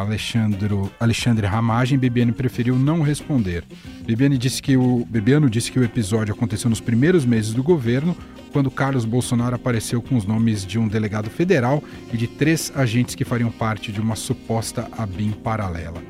Alexandre, 0.00 0.68
Alexandre 0.98 1.46
Ramagem, 1.46 1.98
Bebiano 1.98 2.32
preferiu 2.32 2.78
não 2.78 3.02
responder. 3.02 3.64
Bebiano 4.06 4.36
disse, 4.36 4.62
que 4.62 4.76
o, 4.76 5.06
Bebiano 5.08 5.48
disse 5.48 5.70
que 5.70 5.78
o 5.78 5.84
episódio 5.84 6.34
aconteceu 6.34 6.68
nos 6.68 6.80
primeiros 6.80 7.24
meses 7.24 7.52
do 7.52 7.62
governo, 7.62 8.16
quando 8.52 8.70
Carlos 8.70 9.04
Bolsonaro 9.04 9.54
apareceu 9.54 10.02
com 10.02 10.16
os 10.16 10.24
nomes 10.24 10.66
de 10.66 10.78
um 10.78 10.88
delegado 10.88 11.30
federal 11.30 11.82
e 12.12 12.16
de 12.16 12.26
três 12.26 12.72
agentes 12.74 13.14
que 13.14 13.24
fariam 13.24 13.50
parte 13.50 13.92
de 13.92 14.00
uma 14.00 14.16
suposta 14.16 14.88
ABIN 14.98 15.30
paralela. 15.30 16.02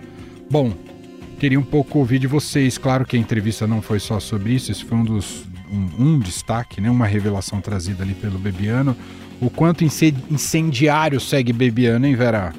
Bom, 0.50 0.72
queria 1.38 1.60
um 1.60 1.64
pouco 1.64 1.98
ouvir 1.98 2.18
de 2.18 2.26
vocês. 2.26 2.78
Claro 2.78 3.04
que 3.04 3.16
a 3.16 3.20
entrevista 3.20 3.66
não 3.66 3.82
foi 3.82 4.00
só 4.00 4.18
sobre 4.18 4.54
isso, 4.54 4.72
esse 4.72 4.84
foi 4.84 4.96
um 4.96 5.04
dos 5.04 5.44
um, 5.70 6.04
um 6.04 6.18
destaque, 6.18 6.80
né, 6.80 6.90
uma 6.90 7.06
revelação 7.06 7.60
trazida 7.60 8.02
ali 8.02 8.14
pelo 8.14 8.38
Bebiano. 8.38 8.96
O 9.40 9.48
quanto 9.48 9.84
incendiário 9.84 11.18
segue 11.18 11.52
Bebiano, 11.52 12.06
hein, 12.06 12.14
Vera? 12.14 12.52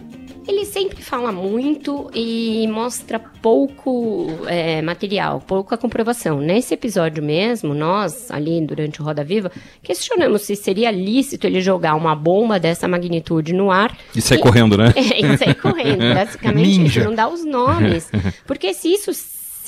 Ele 0.52 0.66
sempre 0.66 1.02
fala 1.02 1.32
muito 1.32 2.10
e 2.14 2.68
mostra 2.68 3.20
pouco 3.20 4.28
é, 4.48 4.82
material, 4.82 5.42
pouca 5.42 5.78
comprovação. 5.78 6.40
Nesse 6.40 6.74
episódio 6.74 7.24
mesmo, 7.24 7.74
nós, 7.74 8.30
ali 8.30 8.62
durante 8.66 9.02
o 9.02 9.06
Roda 9.06 9.24
Viva, 9.24 9.52
questionamos 9.82 10.42
se 10.44 10.56
seria 10.56 10.92
lícito 10.92 11.48
ele 11.48 11.62
jogar 11.62 11.96
uma 11.96 12.16
bomba 12.16 12.60
dessa 12.60 12.88
magnitude 12.88 13.54
no 13.54 13.72
ar. 13.72 13.98
E 14.16 14.22
sair 14.22 14.40
e, 14.40 14.42
correndo, 14.42 14.78
né? 14.78 14.94
É, 14.96 15.22
e 15.26 15.38
sair 15.38 15.56
correndo. 15.56 16.14
Basicamente, 16.14 16.80
Ninja. 16.80 17.04
não 17.04 17.16
dá 17.16 17.28
os 17.28 17.46
nomes. 17.46 18.10
Porque 18.46 18.74
se 18.74 18.90
isso 18.90 19.12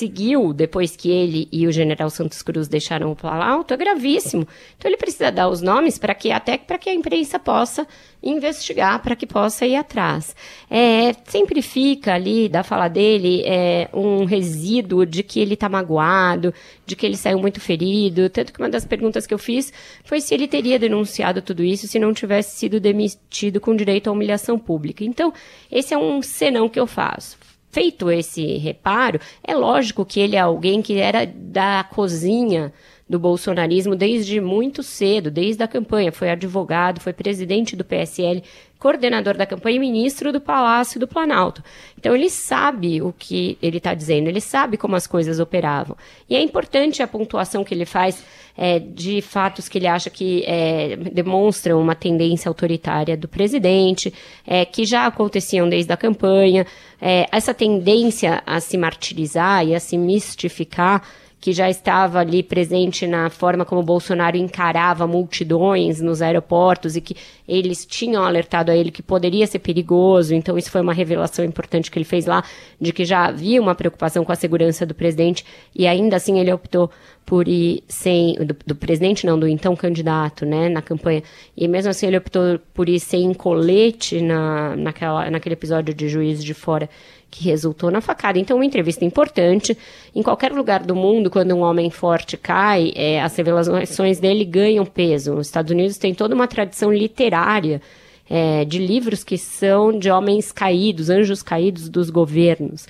seguiu 0.04 0.52
depois 0.52 0.94
que 0.94 1.10
ele 1.10 1.48
e 1.50 1.66
o 1.66 1.72
general 1.72 2.10
Santos 2.10 2.42
Cruz 2.42 2.68
deixaram 2.68 3.10
o 3.10 3.16
Planalto 3.16 3.72
é 3.72 3.76
gravíssimo. 3.76 4.46
Então 4.76 4.90
ele 4.90 4.98
precisa 4.98 5.32
dar 5.32 5.48
os 5.48 5.62
nomes 5.62 5.98
para 5.98 6.14
que 6.14 6.30
até 6.30 6.58
para 6.58 6.76
que 6.76 6.90
a 6.90 6.94
imprensa 6.94 7.38
possa 7.38 7.86
investigar, 8.22 9.02
para 9.02 9.16
que 9.16 9.26
possa 9.26 9.66
ir 9.66 9.76
atrás. 9.76 10.36
É, 10.70 11.14
sempre 11.24 11.62
fica 11.62 12.14
ali 12.14 12.50
da 12.50 12.62
fala 12.62 12.88
dele 12.88 13.42
é, 13.46 13.88
um 13.94 14.24
resíduo 14.24 15.06
de 15.06 15.22
que 15.22 15.40
ele 15.40 15.54
está 15.54 15.68
magoado, 15.70 16.52
de 16.84 16.94
que 16.94 17.06
ele 17.06 17.16
saiu 17.16 17.38
muito 17.38 17.60
ferido. 17.60 18.28
Tanto 18.28 18.52
que 18.52 18.60
uma 18.60 18.68
das 18.68 18.84
perguntas 18.84 19.26
que 19.26 19.32
eu 19.32 19.38
fiz 19.38 19.72
foi 20.04 20.20
se 20.20 20.34
ele 20.34 20.46
teria 20.46 20.78
denunciado 20.78 21.40
tudo 21.40 21.62
isso 21.62 21.86
se 21.86 21.98
não 21.98 22.12
tivesse 22.12 22.58
sido 22.58 22.78
demitido 22.78 23.58
com 23.58 23.74
direito 23.74 24.08
à 24.08 24.12
humilhação 24.12 24.58
pública. 24.58 25.02
Então, 25.02 25.32
esse 25.72 25.94
é 25.94 25.98
um 25.98 26.20
senão 26.20 26.68
que 26.68 26.78
eu 26.78 26.86
faço 26.86 27.53
feito 27.74 28.08
esse 28.08 28.56
reparo, 28.56 29.18
é 29.42 29.52
lógico 29.52 30.06
que 30.06 30.20
ele 30.20 30.36
é 30.36 30.38
alguém 30.38 30.80
que 30.80 30.96
era 30.96 31.26
da 31.26 31.82
cozinha 31.82 32.72
do 33.08 33.18
bolsonarismo 33.18 33.96
desde 33.96 34.40
muito 34.40 34.80
cedo, 34.80 35.28
desde 35.28 35.60
a 35.64 35.68
campanha. 35.68 36.12
Foi 36.12 36.30
advogado, 36.30 37.00
foi 37.00 37.12
presidente 37.12 37.74
do 37.74 37.84
PSL, 37.84 38.44
coordenador 38.84 39.34
da 39.34 39.46
campanha 39.46 39.76
e 39.76 39.80
ministro 39.80 40.30
do 40.30 40.38
Palácio 40.38 41.00
do 41.00 41.08
Planalto. 41.08 41.64
Então 41.98 42.14
ele 42.14 42.28
sabe 42.28 43.00
o 43.00 43.14
que 43.18 43.56
ele 43.62 43.78
está 43.78 43.94
dizendo, 43.94 44.28
ele 44.28 44.42
sabe 44.42 44.76
como 44.76 44.94
as 44.94 45.06
coisas 45.06 45.40
operavam. 45.40 45.96
E 46.28 46.36
é 46.36 46.42
importante 46.42 47.02
a 47.02 47.08
pontuação 47.08 47.64
que 47.64 47.72
ele 47.72 47.86
faz 47.86 48.22
é, 48.54 48.78
de 48.78 49.22
fatos 49.22 49.70
que 49.70 49.78
ele 49.78 49.86
acha 49.86 50.10
que 50.10 50.44
é, 50.46 50.96
demonstram 50.96 51.80
uma 51.80 51.94
tendência 51.94 52.46
autoritária 52.46 53.16
do 53.16 53.26
presidente, 53.26 54.12
é, 54.46 54.66
que 54.66 54.84
já 54.84 55.06
aconteciam 55.06 55.66
desde 55.66 55.90
a 55.90 55.96
campanha. 55.96 56.66
É, 57.00 57.26
essa 57.32 57.54
tendência 57.54 58.42
a 58.44 58.60
se 58.60 58.76
martirizar 58.76 59.66
e 59.66 59.74
a 59.74 59.80
se 59.80 59.96
mistificar 59.96 61.08
que 61.44 61.52
já 61.52 61.68
estava 61.68 62.20
ali 62.20 62.42
presente 62.42 63.06
na 63.06 63.28
forma 63.28 63.66
como 63.66 63.82
Bolsonaro 63.82 64.34
encarava 64.34 65.06
multidões 65.06 66.00
nos 66.00 66.22
aeroportos 66.22 66.96
e 66.96 67.02
que 67.02 67.14
eles 67.46 67.84
tinham 67.84 68.24
alertado 68.24 68.70
a 68.70 68.74
ele 68.74 68.90
que 68.90 69.02
poderia 69.02 69.46
ser 69.46 69.58
perigoso. 69.58 70.34
Então, 70.34 70.56
isso 70.56 70.70
foi 70.70 70.80
uma 70.80 70.94
revelação 70.94 71.44
importante 71.44 71.90
que 71.90 71.98
ele 71.98 72.06
fez 72.06 72.24
lá, 72.24 72.42
de 72.80 72.94
que 72.94 73.04
já 73.04 73.26
havia 73.26 73.60
uma 73.60 73.74
preocupação 73.74 74.24
com 74.24 74.32
a 74.32 74.34
segurança 74.34 74.86
do 74.86 74.94
presidente 74.94 75.44
e 75.74 75.86
ainda 75.86 76.16
assim 76.16 76.40
ele 76.40 76.50
optou 76.50 76.90
por 77.26 77.46
ir 77.46 77.84
sem. 77.88 78.36
Do, 78.36 78.56
do, 78.66 78.74
presidente, 78.74 79.26
não, 79.26 79.38
do 79.38 79.46
então 79.46 79.76
candidato, 79.76 80.46
né, 80.46 80.70
na 80.70 80.80
campanha. 80.80 81.22
E 81.54 81.68
mesmo 81.68 81.90
assim 81.90 82.06
ele 82.06 82.16
optou 82.16 82.58
por 82.72 82.88
ir 82.88 83.00
sem 83.00 83.34
colete 83.34 84.22
na, 84.22 84.74
naquela, 84.76 85.30
naquele 85.30 85.52
episódio 85.52 85.92
de 85.92 86.08
Juiz 86.08 86.42
de 86.42 86.54
Fora 86.54 86.88
que 87.34 87.44
resultou 87.44 87.90
na 87.90 88.00
facada. 88.00 88.38
Então, 88.38 88.56
uma 88.56 88.64
entrevista 88.64 89.04
importante. 89.04 89.76
Em 90.14 90.22
qualquer 90.22 90.52
lugar 90.52 90.84
do 90.84 90.94
mundo, 90.94 91.28
quando 91.28 91.52
um 91.52 91.62
homem 91.62 91.90
forte 91.90 92.36
cai, 92.36 92.92
é, 92.94 93.20
as 93.20 93.34
revelações 93.34 94.20
dele 94.20 94.44
ganham 94.44 94.86
peso. 94.86 95.34
Os 95.34 95.48
Estados 95.48 95.72
Unidos 95.72 95.98
têm 95.98 96.14
toda 96.14 96.32
uma 96.32 96.46
tradição 96.46 96.92
literária 96.92 97.82
é, 98.30 98.64
de 98.64 98.78
livros 98.78 99.24
que 99.24 99.36
são 99.36 99.98
de 99.98 100.08
homens 100.08 100.52
caídos, 100.52 101.10
anjos 101.10 101.42
caídos 101.42 101.88
dos 101.88 102.08
governos. 102.08 102.86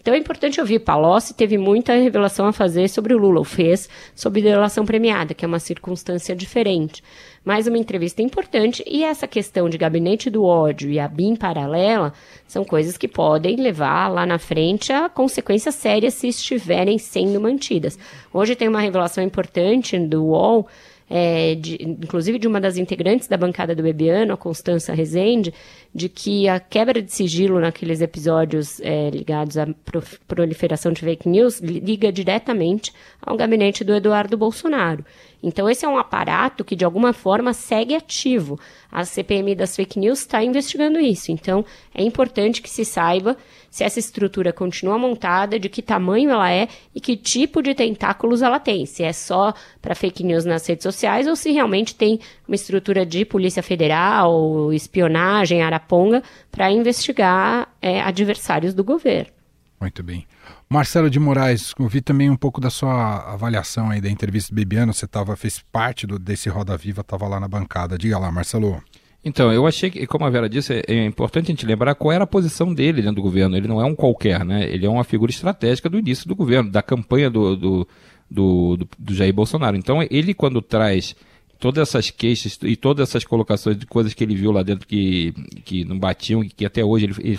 Então 0.00 0.14
é 0.14 0.18
importante 0.18 0.60
ouvir. 0.60 0.78
Palocci 0.78 1.34
teve 1.34 1.58
muita 1.58 1.92
revelação 1.92 2.46
a 2.46 2.52
fazer 2.52 2.88
sobre 2.88 3.14
o 3.14 3.18
Lula, 3.18 3.40
o 3.40 3.44
fez 3.44 3.88
sobre 4.14 4.40
delação 4.40 4.86
premiada, 4.86 5.34
que 5.34 5.44
é 5.44 5.48
uma 5.48 5.58
circunstância 5.58 6.34
diferente. 6.34 7.02
Mais 7.44 7.66
uma 7.66 7.78
entrevista 7.78 8.22
importante 8.22 8.84
e 8.86 9.02
essa 9.02 9.26
questão 9.26 9.68
de 9.68 9.78
gabinete 9.78 10.30
do 10.30 10.44
ódio 10.44 10.90
e 10.90 11.00
a 11.00 11.08
BIM 11.08 11.34
paralela 11.34 12.12
são 12.46 12.64
coisas 12.64 12.96
que 12.96 13.08
podem 13.08 13.56
levar 13.56 14.08
lá 14.08 14.24
na 14.24 14.38
frente 14.38 14.92
a 14.92 15.08
consequências 15.08 15.74
sérias 15.74 16.14
se 16.14 16.28
estiverem 16.28 16.98
sendo 16.98 17.40
mantidas. 17.40 17.98
Hoje 18.32 18.54
tem 18.54 18.68
uma 18.68 18.80
revelação 18.80 19.22
importante 19.24 19.98
do 19.98 20.26
UOL 20.26 20.66
é, 21.10 21.54
de, 21.54 21.78
inclusive 21.82 22.38
de 22.38 22.46
uma 22.46 22.60
das 22.60 22.76
integrantes 22.76 23.28
da 23.28 23.36
bancada 23.36 23.74
do 23.74 23.82
Bebiano, 23.82 24.34
a 24.34 24.36
Constança 24.36 24.92
Rezende, 24.92 25.52
de 25.94 26.08
que 26.08 26.48
a 26.48 26.60
quebra 26.60 27.00
de 27.00 27.12
sigilo 27.12 27.58
naqueles 27.60 28.00
episódios 28.00 28.80
é, 28.80 29.10
ligados 29.10 29.56
à 29.56 29.66
proliferação 30.26 30.92
de 30.92 31.00
fake 31.00 31.28
news 31.28 31.60
liga 31.60 32.12
diretamente 32.12 32.92
ao 33.20 33.36
gabinete 33.36 33.82
do 33.84 33.94
Eduardo 33.94 34.36
Bolsonaro. 34.36 35.04
Então, 35.42 35.70
esse 35.70 35.84
é 35.84 35.88
um 35.88 35.96
aparato 35.96 36.64
que, 36.64 36.74
de 36.74 36.84
alguma 36.84 37.12
forma, 37.12 37.52
segue 37.52 37.94
ativo. 37.94 38.58
A 38.90 39.04
CPMI 39.04 39.54
das 39.54 39.76
fake 39.76 39.98
news 39.98 40.20
está 40.20 40.42
investigando 40.42 40.98
isso. 40.98 41.30
Então, 41.30 41.64
é 41.94 42.02
importante 42.02 42.60
que 42.60 42.68
se 42.68 42.84
saiba 42.84 43.36
se 43.70 43.84
essa 43.84 43.98
estrutura 43.98 44.52
continua 44.52 44.98
montada, 44.98 45.58
de 45.58 45.68
que 45.68 45.82
tamanho 45.82 46.30
ela 46.30 46.50
é 46.50 46.68
e 46.94 47.00
que 47.00 47.16
tipo 47.16 47.62
de 47.62 47.74
tentáculos 47.74 48.42
ela 48.42 48.58
tem. 48.58 48.84
Se 48.86 49.04
é 49.04 49.12
só 49.12 49.54
para 49.80 49.94
fake 49.94 50.24
news 50.24 50.44
nas 50.44 50.66
redes 50.66 50.82
sociais 50.82 51.28
ou 51.28 51.36
se 51.36 51.52
realmente 51.52 51.94
tem 51.94 52.18
uma 52.46 52.54
estrutura 52.54 53.06
de 53.06 53.24
Polícia 53.24 53.62
Federal, 53.62 54.72
espionagem, 54.72 55.62
araponga, 55.62 56.22
para 56.50 56.70
investigar 56.72 57.72
é, 57.80 58.00
adversários 58.00 58.74
do 58.74 58.82
governo. 58.82 59.32
Muito 59.80 60.02
bem. 60.02 60.26
Marcelo 60.70 61.08
de 61.08 61.18
Moraes, 61.18 61.72
ouvi 61.78 62.02
também 62.02 62.28
um 62.28 62.36
pouco 62.36 62.60
da 62.60 62.68
sua 62.68 63.32
avaliação 63.32 63.88
aí 63.88 64.02
da 64.02 64.10
entrevista 64.10 64.52
do 64.52 64.56
Bebiano. 64.56 64.92
Você 64.92 65.06
tava, 65.06 65.34
fez 65.34 65.64
parte 65.72 66.06
do, 66.06 66.18
desse 66.18 66.50
Roda 66.50 66.76
Viva, 66.76 67.00
estava 67.00 67.26
lá 67.26 67.40
na 67.40 67.48
bancada. 67.48 67.96
Diga 67.96 68.18
lá, 68.18 68.30
Marcelo. 68.30 68.82
Então, 69.24 69.50
eu 69.50 69.66
achei 69.66 69.90
que, 69.90 70.06
como 70.06 70.26
a 70.26 70.30
Vera 70.30 70.46
disse, 70.46 70.74
é, 70.74 70.84
é 70.86 71.06
importante 71.06 71.46
a 71.46 71.52
gente 71.52 71.64
lembrar 71.64 71.94
qual 71.94 72.12
era 72.12 72.24
a 72.24 72.26
posição 72.26 72.74
dele 72.74 73.00
dentro 73.00 73.16
do 73.16 73.22
governo. 73.22 73.56
Ele 73.56 73.66
não 73.66 73.80
é 73.80 73.84
um 73.84 73.94
qualquer, 73.94 74.44
né? 74.44 74.70
Ele 74.70 74.84
é 74.84 74.90
uma 74.90 75.04
figura 75.04 75.30
estratégica 75.30 75.88
do 75.88 75.98
início 75.98 76.28
do 76.28 76.36
governo, 76.36 76.70
da 76.70 76.82
campanha 76.82 77.30
do, 77.30 77.56
do, 77.56 77.88
do, 78.30 78.76
do, 78.76 78.88
do 78.98 79.14
Jair 79.14 79.32
Bolsonaro. 79.32 79.74
Então, 79.74 80.06
ele, 80.10 80.34
quando 80.34 80.60
traz 80.60 81.16
todas 81.58 81.88
essas 81.88 82.10
queixas 82.10 82.58
e 82.62 82.76
todas 82.76 83.08
essas 83.08 83.24
colocações 83.24 83.76
de 83.76 83.86
coisas 83.86 84.12
que 84.12 84.22
ele 84.22 84.36
viu 84.36 84.52
lá 84.52 84.62
dentro 84.62 84.86
que, 84.86 85.32
que 85.64 85.84
não 85.84 85.98
batiam 85.98 86.42
que 86.42 86.64
até 86.64 86.84
hoje 86.84 87.06
ele, 87.06 87.14
ele 87.18 87.38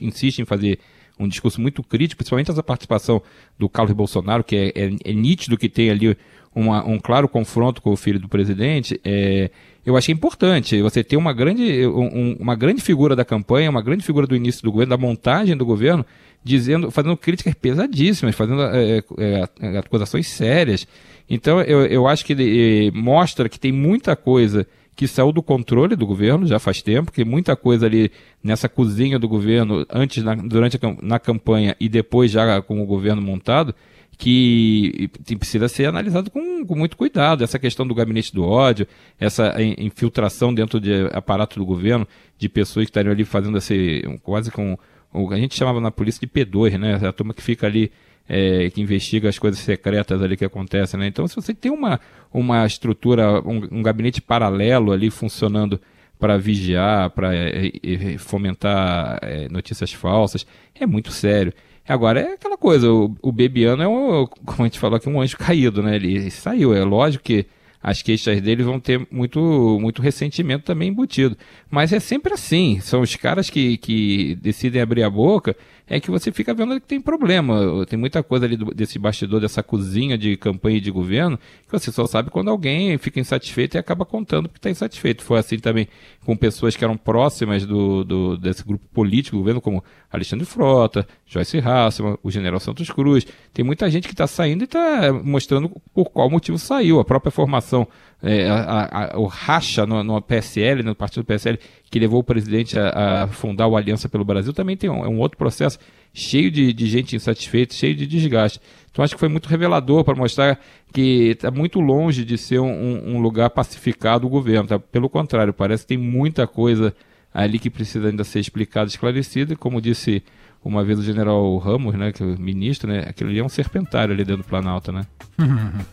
insiste 0.00 0.40
em 0.40 0.44
fazer 0.44 0.80
um 1.20 1.28
discurso 1.28 1.60
muito 1.60 1.82
crítico, 1.82 2.18
principalmente 2.18 2.50
essa 2.50 2.62
participação 2.62 3.22
do 3.58 3.68
Carlos 3.68 3.94
Bolsonaro, 3.94 4.42
que 4.42 4.56
é, 4.56 4.68
é, 4.74 4.96
é 5.04 5.12
nítido 5.12 5.56
que 5.58 5.68
tem 5.68 5.90
ali 5.90 6.16
uma, 6.54 6.84
um 6.84 6.98
claro 6.98 7.28
confronto 7.28 7.80
com 7.80 7.92
o 7.92 7.96
filho 7.96 8.18
do 8.18 8.28
presidente, 8.28 9.00
é, 9.04 9.50
eu 9.84 9.96
achei 9.96 10.12
importante 10.12 10.80
você 10.82 11.04
ter 11.04 11.16
uma 11.16 11.32
grande, 11.32 11.86
um, 11.86 12.36
uma 12.40 12.54
grande 12.54 12.82
figura 12.82 13.14
da 13.14 13.24
campanha, 13.24 13.70
uma 13.70 13.82
grande 13.82 14.04
figura 14.04 14.26
do 14.26 14.34
início 14.34 14.62
do 14.62 14.72
governo, 14.72 14.90
da 14.90 14.96
montagem 14.96 15.56
do 15.56 15.64
governo, 15.64 16.04
dizendo, 16.42 16.90
fazendo 16.90 17.16
críticas 17.16 17.54
pesadíssimas, 17.54 18.34
fazendo 18.34 18.62
é, 18.62 18.98
é, 19.18 19.48
é 19.60 19.78
acusações 19.78 20.26
sérias. 20.26 20.86
Então, 21.28 21.60
eu, 21.62 21.86
eu 21.86 22.08
acho 22.08 22.24
que 22.24 22.32
ele, 22.32 22.90
mostra 22.92 23.48
que 23.48 23.58
tem 23.58 23.72
muita 23.72 24.16
coisa 24.16 24.66
que 24.94 25.06
saiu 25.06 25.32
do 25.32 25.42
controle 25.42 25.96
do 25.96 26.06
governo 26.06 26.46
já 26.46 26.58
faz 26.58 26.82
tempo, 26.82 27.12
que 27.12 27.24
muita 27.24 27.56
coisa 27.56 27.86
ali 27.86 28.10
nessa 28.42 28.68
cozinha 28.68 29.18
do 29.18 29.28
governo, 29.28 29.86
antes, 29.90 30.22
na, 30.22 30.34
durante 30.34 30.76
a, 30.76 30.96
na 31.02 31.18
campanha 31.18 31.74
e 31.80 31.88
depois 31.88 32.30
já 32.30 32.60
com 32.62 32.82
o 32.82 32.86
governo 32.86 33.22
montado, 33.22 33.74
que 34.18 35.10
precisa 35.38 35.66
ser 35.66 35.86
analisado 35.86 36.30
com, 36.30 36.66
com, 36.66 36.74
muito 36.74 36.96
cuidado. 36.96 37.42
Essa 37.42 37.58
questão 37.58 37.86
do 37.86 37.94
gabinete 37.94 38.34
do 38.34 38.44
ódio, 38.44 38.86
essa 39.18 39.54
infiltração 39.78 40.52
dentro 40.52 40.78
de 40.78 41.06
aparato 41.12 41.58
do 41.58 41.64
governo 41.64 42.06
de 42.36 42.46
pessoas 42.46 42.84
que 42.84 42.90
estariam 42.90 43.12
ali 43.12 43.24
fazendo 43.24 43.56
esse, 43.56 44.02
quase 44.22 44.50
com 44.50 44.76
a 45.12 45.36
gente 45.36 45.56
chamava 45.56 45.80
na 45.80 45.90
polícia 45.90 46.20
de 46.20 46.26
P2, 46.26 46.78
né? 46.78 46.94
A 47.06 47.12
turma 47.12 47.34
que 47.34 47.42
fica 47.42 47.66
ali 47.66 47.90
é, 48.32 48.70
que 48.70 48.80
investiga 48.80 49.28
as 49.28 49.40
coisas 49.40 49.58
secretas 49.60 50.22
ali 50.22 50.36
que 50.36 50.44
acontecem, 50.44 51.00
né? 51.00 51.08
Então, 51.08 51.26
se 51.26 51.34
você 51.34 51.52
tem 51.52 51.72
uma, 51.72 51.98
uma 52.32 52.64
estrutura, 52.64 53.42
um, 53.42 53.78
um 53.78 53.82
gabinete 53.82 54.22
paralelo 54.22 54.92
ali 54.92 55.10
funcionando 55.10 55.80
para 56.16 56.38
vigiar, 56.38 57.10
para 57.10 57.34
é, 57.34 57.72
é, 57.82 58.18
fomentar 58.18 59.18
é, 59.22 59.48
notícias 59.48 59.92
falsas, 59.92 60.46
é 60.78 60.86
muito 60.86 61.10
sério. 61.10 61.52
Agora 61.88 62.20
é 62.20 62.34
aquela 62.34 62.56
coisa, 62.56 62.88
o, 62.88 63.16
o 63.20 63.32
Bebiano 63.32 63.82
é 63.82 63.88
um, 63.88 64.24
como 64.46 64.62
a 64.62 64.64
gente 64.66 64.78
falou 64.78 64.96
aqui, 64.96 65.08
um 65.08 65.20
anjo 65.20 65.36
caído, 65.36 65.82
né? 65.82 65.96
Ele 65.96 66.30
saiu, 66.30 66.72
é 66.72 66.84
lógico 66.84 67.24
que 67.24 67.46
as 67.82 68.02
queixas 68.02 68.40
dele 68.40 68.62
vão 68.62 68.78
ter 68.78 69.06
muito, 69.10 69.78
muito 69.80 70.02
ressentimento 70.02 70.64
também 70.64 70.90
embutido. 70.90 71.36
Mas 71.70 71.92
é 71.92 72.00
sempre 72.00 72.34
assim, 72.34 72.78
são 72.80 73.00
os 73.00 73.16
caras 73.16 73.48
que, 73.48 73.78
que 73.78 74.34
decidem 74.36 74.82
abrir 74.82 75.02
a 75.02 75.10
boca 75.10 75.56
é 75.90 75.98
que 75.98 76.08
você 76.08 76.30
fica 76.30 76.54
vendo 76.54 76.80
que 76.80 76.86
tem 76.86 77.00
problema. 77.00 77.84
Tem 77.84 77.98
muita 77.98 78.22
coisa 78.22 78.46
ali 78.46 78.56
do, 78.56 78.66
desse 78.72 78.96
bastidor, 78.96 79.40
dessa 79.40 79.60
cozinha 79.60 80.16
de 80.16 80.36
campanha 80.36 80.76
e 80.76 80.80
de 80.80 80.88
governo, 80.88 81.36
que 81.36 81.72
você 81.72 81.90
só 81.90 82.06
sabe 82.06 82.30
quando 82.30 82.48
alguém 82.48 82.96
fica 82.96 83.18
insatisfeito 83.18 83.76
e 83.76 83.78
acaba 83.78 84.06
contando 84.06 84.48
porque 84.48 84.58
está 84.58 84.70
insatisfeito. 84.70 85.24
Foi 85.24 85.40
assim 85.40 85.58
também 85.58 85.88
com 86.24 86.36
pessoas 86.36 86.76
que 86.76 86.84
eram 86.84 86.96
próximas 86.96 87.66
do, 87.66 88.04
do 88.04 88.36
desse 88.36 88.64
grupo 88.64 88.86
político 88.94 89.36
governo, 89.36 89.60
como 89.60 89.82
Alexandre 90.12 90.46
Frota, 90.46 91.04
Joyce 91.26 91.58
Hasselman, 91.58 92.16
o 92.22 92.30
General 92.30 92.60
Santos 92.60 92.88
Cruz. 92.88 93.26
Tem 93.52 93.64
muita 93.64 93.90
gente 93.90 94.06
que 94.06 94.14
está 94.14 94.28
saindo 94.28 94.62
e 94.62 94.64
está 94.66 95.12
mostrando 95.12 95.68
por 95.92 96.10
qual 96.10 96.30
motivo 96.30 96.56
saiu. 96.56 97.00
A 97.00 97.04
própria 97.04 97.32
formação 97.32 97.69
situação, 97.70 97.88
é, 98.22 98.48
a, 98.48 99.14
a, 99.14 99.18
o 99.18 99.26
racha 99.26 99.86
no, 99.86 100.02
no, 100.02 100.20
PSL, 100.20 100.82
no 100.82 100.94
partido 100.94 101.24
PSL, 101.24 101.58
que 101.90 101.98
levou 101.98 102.20
o 102.20 102.24
presidente 102.24 102.78
a, 102.78 103.22
a 103.22 103.26
fundar 103.28 103.66
o 103.68 103.76
Aliança 103.76 104.08
pelo 104.08 104.24
Brasil, 104.24 104.52
também 104.52 104.76
tem 104.76 104.90
um, 104.90 105.04
é 105.04 105.08
um 105.08 105.18
outro 105.18 105.38
processo 105.38 105.78
cheio 106.12 106.50
de, 106.50 106.72
de, 106.72 106.86
gente 106.86 107.14
insatisfeita, 107.14 107.74
cheio 107.74 107.94
de 107.94 108.06
desgaste. 108.06 108.60
Então 108.90 109.04
acho 109.04 109.14
que 109.14 109.20
foi 109.20 109.28
muito 109.28 109.48
revelador 109.48 110.04
para 110.04 110.14
mostrar 110.14 110.58
que 110.92 111.30
está 111.30 111.50
muito 111.50 111.80
longe 111.80 112.24
de 112.24 112.36
ser 112.36 112.58
um, 112.58 113.14
um, 113.14 113.20
lugar 113.20 113.48
pacificado 113.50 114.26
o 114.26 114.30
governo. 114.30 114.68
Tá? 114.68 114.78
Pelo 114.78 115.08
contrário, 115.08 115.54
parece 115.54 115.84
que 115.84 115.88
tem 115.88 115.98
muita 115.98 116.46
coisa 116.46 116.94
ali 117.32 117.60
que 117.60 117.70
precisa 117.70 118.08
ainda 118.08 118.24
ser 118.24 118.40
explicada, 118.40 118.88
esclarecida. 118.88 119.54
Como 119.54 119.80
disse 119.80 120.22
uma 120.64 120.84
vez 120.84 120.98
o 120.98 121.02
general 121.02 121.56
Ramos, 121.58 121.94
né, 121.94 122.12
que 122.12 122.22
é 122.22 122.26
o 122.26 122.38
ministro, 122.38 122.90
né, 122.90 123.04
aquilo 123.08 123.30
ali 123.30 123.38
é 123.38 123.44
um 123.44 123.48
serpentário 123.48 124.12
ali 124.12 124.24
dentro 124.24 124.42
do 124.42 124.48
Planalto, 124.48 124.92
né? 124.92 125.06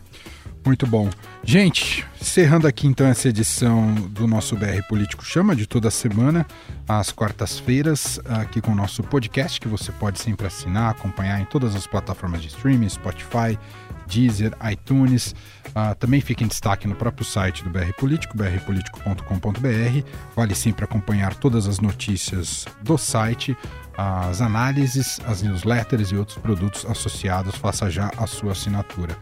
Muito 0.64 0.86
bom. 0.86 1.08
Gente, 1.42 2.04
encerrando 2.20 2.66
aqui 2.66 2.86
então 2.86 3.06
essa 3.06 3.28
edição 3.28 3.94
do 3.94 4.26
nosso 4.26 4.56
BR 4.56 4.82
Político 4.88 5.24
Chama 5.24 5.56
de 5.56 5.66
toda 5.66 5.90
semana, 5.90 6.46
às 6.86 7.10
quartas-feiras, 7.10 8.20
aqui 8.26 8.60
com 8.60 8.72
o 8.72 8.74
nosso 8.74 9.02
podcast, 9.02 9.60
que 9.60 9.68
você 9.68 9.92
pode 9.92 10.18
sempre 10.18 10.46
assinar, 10.46 10.90
acompanhar 10.90 11.40
em 11.40 11.44
todas 11.44 11.74
as 11.74 11.86
plataformas 11.86 12.42
de 12.42 12.48
streaming, 12.48 12.88
Spotify, 12.88 13.58
Deezer, 14.06 14.56
iTunes. 14.70 15.34
Uh, 15.68 15.94
também 15.98 16.20
fica 16.20 16.42
em 16.42 16.48
destaque 16.48 16.88
no 16.88 16.94
próprio 16.94 17.24
site 17.24 17.62
do 17.62 17.70
BR 17.70 17.92
Político, 17.98 18.36
brpolitico.com.br. 18.36 20.08
Vale 20.34 20.54
sempre 20.54 20.84
acompanhar 20.84 21.34
todas 21.34 21.66
as 21.66 21.78
notícias 21.78 22.66
do 22.82 22.96
site, 22.96 23.56
as 23.98 24.40
análises, 24.40 25.20
as 25.26 25.42
newsletters 25.42 26.12
e 26.12 26.16
outros 26.16 26.38
produtos 26.38 26.86
associados. 26.86 27.56
Faça 27.56 27.90
já 27.90 28.12
a 28.16 28.28
sua 28.28 28.52
assinatura. 28.52 29.16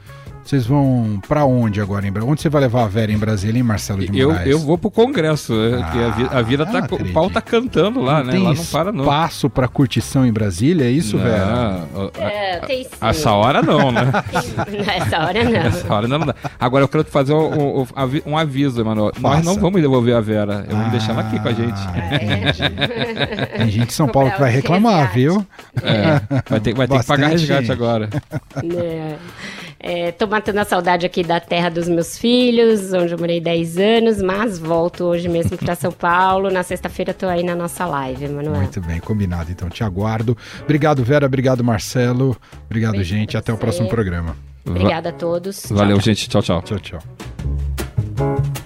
Vocês 0.46 0.64
vão 0.64 1.20
para 1.26 1.44
onde 1.44 1.80
agora? 1.80 2.06
Em 2.06 2.12
Onde 2.20 2.40
você 2.40 2.48
vai 2.48 2.60
levar 2.60 2.84
a 2.84 2.86
Vera 2.86 3.10
em 3.10 3.18
Brasília, 3.18 3.58
hein, 3.58 3.64
Marcelo 3.64 3.98
de 3.98 4.12
Moraes? 4.12 4.46
Eu, 4.46 4.52
eu 4.52 4.58
vou 4.60 4.78
pro 4.78 4.92
Congresso, 4.92 5.52
ah, 5.52 6.38
a, 6.38 6.42
vida 6.42 6.64
tá, 6.64 6.86
o 6.88 7.12
pau 7.12 7.28
tá 7.28 7.40
cantando 7.40 8.00
lá, 8.00 8.22
não 8.22 8.32
né? 8.32 8.38
Lá 8.38 8.54
não 8.54 8.64
para 8.66 8.92
não. 8.92 9.02
espaço 9.02 9.50
para 9.50 9.66
curtição 9.66 10.24
em 10.24 10.32
Brasília, 10.32 10.84
é 10.84 10.90
isso, 10.90 11.16
não, 11.16 11.24
Vera? 11.24 11.88
É, 12.20 12.60
tem 12.60 12.84
sim. 12.84 12.90
Essa 13.00 13.32
hora 13.32 13.60
não, 13.60 13.90
né? 13.90 14.02
Nessa 14.86 15.18
hora 15.26 15.42
não. 15.42 15.60
Essa 15.60 15.94
hora 15.94 16.06
não. 16.06 16.34
Agora 16.60 16.84
eu 16.84 16.88
quero 16.88 17.04
fazer 17.06 17.34
um, 17.34 17.80
um, 17.80 17.86
um 18.24 18.38
aviso, 18.38 18.80
Emanuel. 18.80 19.10
Nós 19.18 19.44
não 19.44 19.56
vamos 19.56 19.82
devolver 19.82 20.14
a 20.14 20.20
Vera, 20.20 20.64
eu 20.70 20.76
vou 20.76 20.86
ah, 20.86 20.90
deixar 20.90 21.10
ela 21.10 21.22
aqui 21.22 21.40
com 21.40 21.48
a 21.48 21.52
gente. 21.52 21.80
É. 22.62 23.46
Tem 23.58 23.68
gente 23.68 23.88
em 23.88 23.92
São 23.92 24.06
Paulo 24.06 24.30
que 24.30 24.38
vai 24.38 24.52
reclamar, 24.52 24.65
viu? 25.12 25.46
É, 25.82 26.20
vai 26.48 26.60
ter, 26.60 26.74
vai 26.74 26.88
ter 26.88 27.00
que 27.00 27.06
pagar 27.06 27.28
resgate 27.28 27.72
agora. 27.72 28.08
É. 28.56 29.16
É, 29.78 30.10
tô 30.10 30.26
matando 30.26 30.58
a 30.58 30.64
saudade 30.64 31.04
aqui 31.04 31.22
da 31.22 31.38
terra 31.38 31.68
dos 31.68 31.88
meus 31.88 32.18
filhos, 32.18 32.92
onde 32.92 33.12
eu 33.12 33.18
morei 33.18 33.40
10 33.40 33.78
anos, 33.78 34.22
mas 34.22 34.58
volto 34.58 35.04
hoje 35.04 35.28
mesmo 35.28 35.56
para 35.56 35.74
São 35.74 35.92
Paulo. 35.92 36.50
Na 36.50 36.62
sexta-feira 36.62 37.14
tô 37.14 37.26
aí 37.26 37.44
na 37.44 37.54
nossa 37.54 37.86
live, 37.86 38.26
Manuel. 38.28 38.56
Muito 38.56 38.80
bem, 38.80 38.98
combinado. 38.98 39.50
Então 39.50 39.68
te 39.68 39.84
aguardo. 39.84 40.36
Obrigado, 40.62 41.04
Vera. 41.04 41.26
Obrigado, 41.26 41.62
Marcelo. 41.62 42.36
Obrigado, 42.64 43.02
gente. 43.04 43.36
Até 43.36 43.52
o 43.52 43.56
próximo 43.56 43.88
programa. 43.88 44.36
Obrigada 44.66 45.10
a 45.10 45.12
todos. 45.12 45.66
Valeu, 45.70 45.98
tchau, 45.98 46.04
gente. 46.04 46.28
Tchau, 46.28 46.42
tchau. 46.42 46.62
Tchau, 46.62 46.78
tchau. 46.80 48.65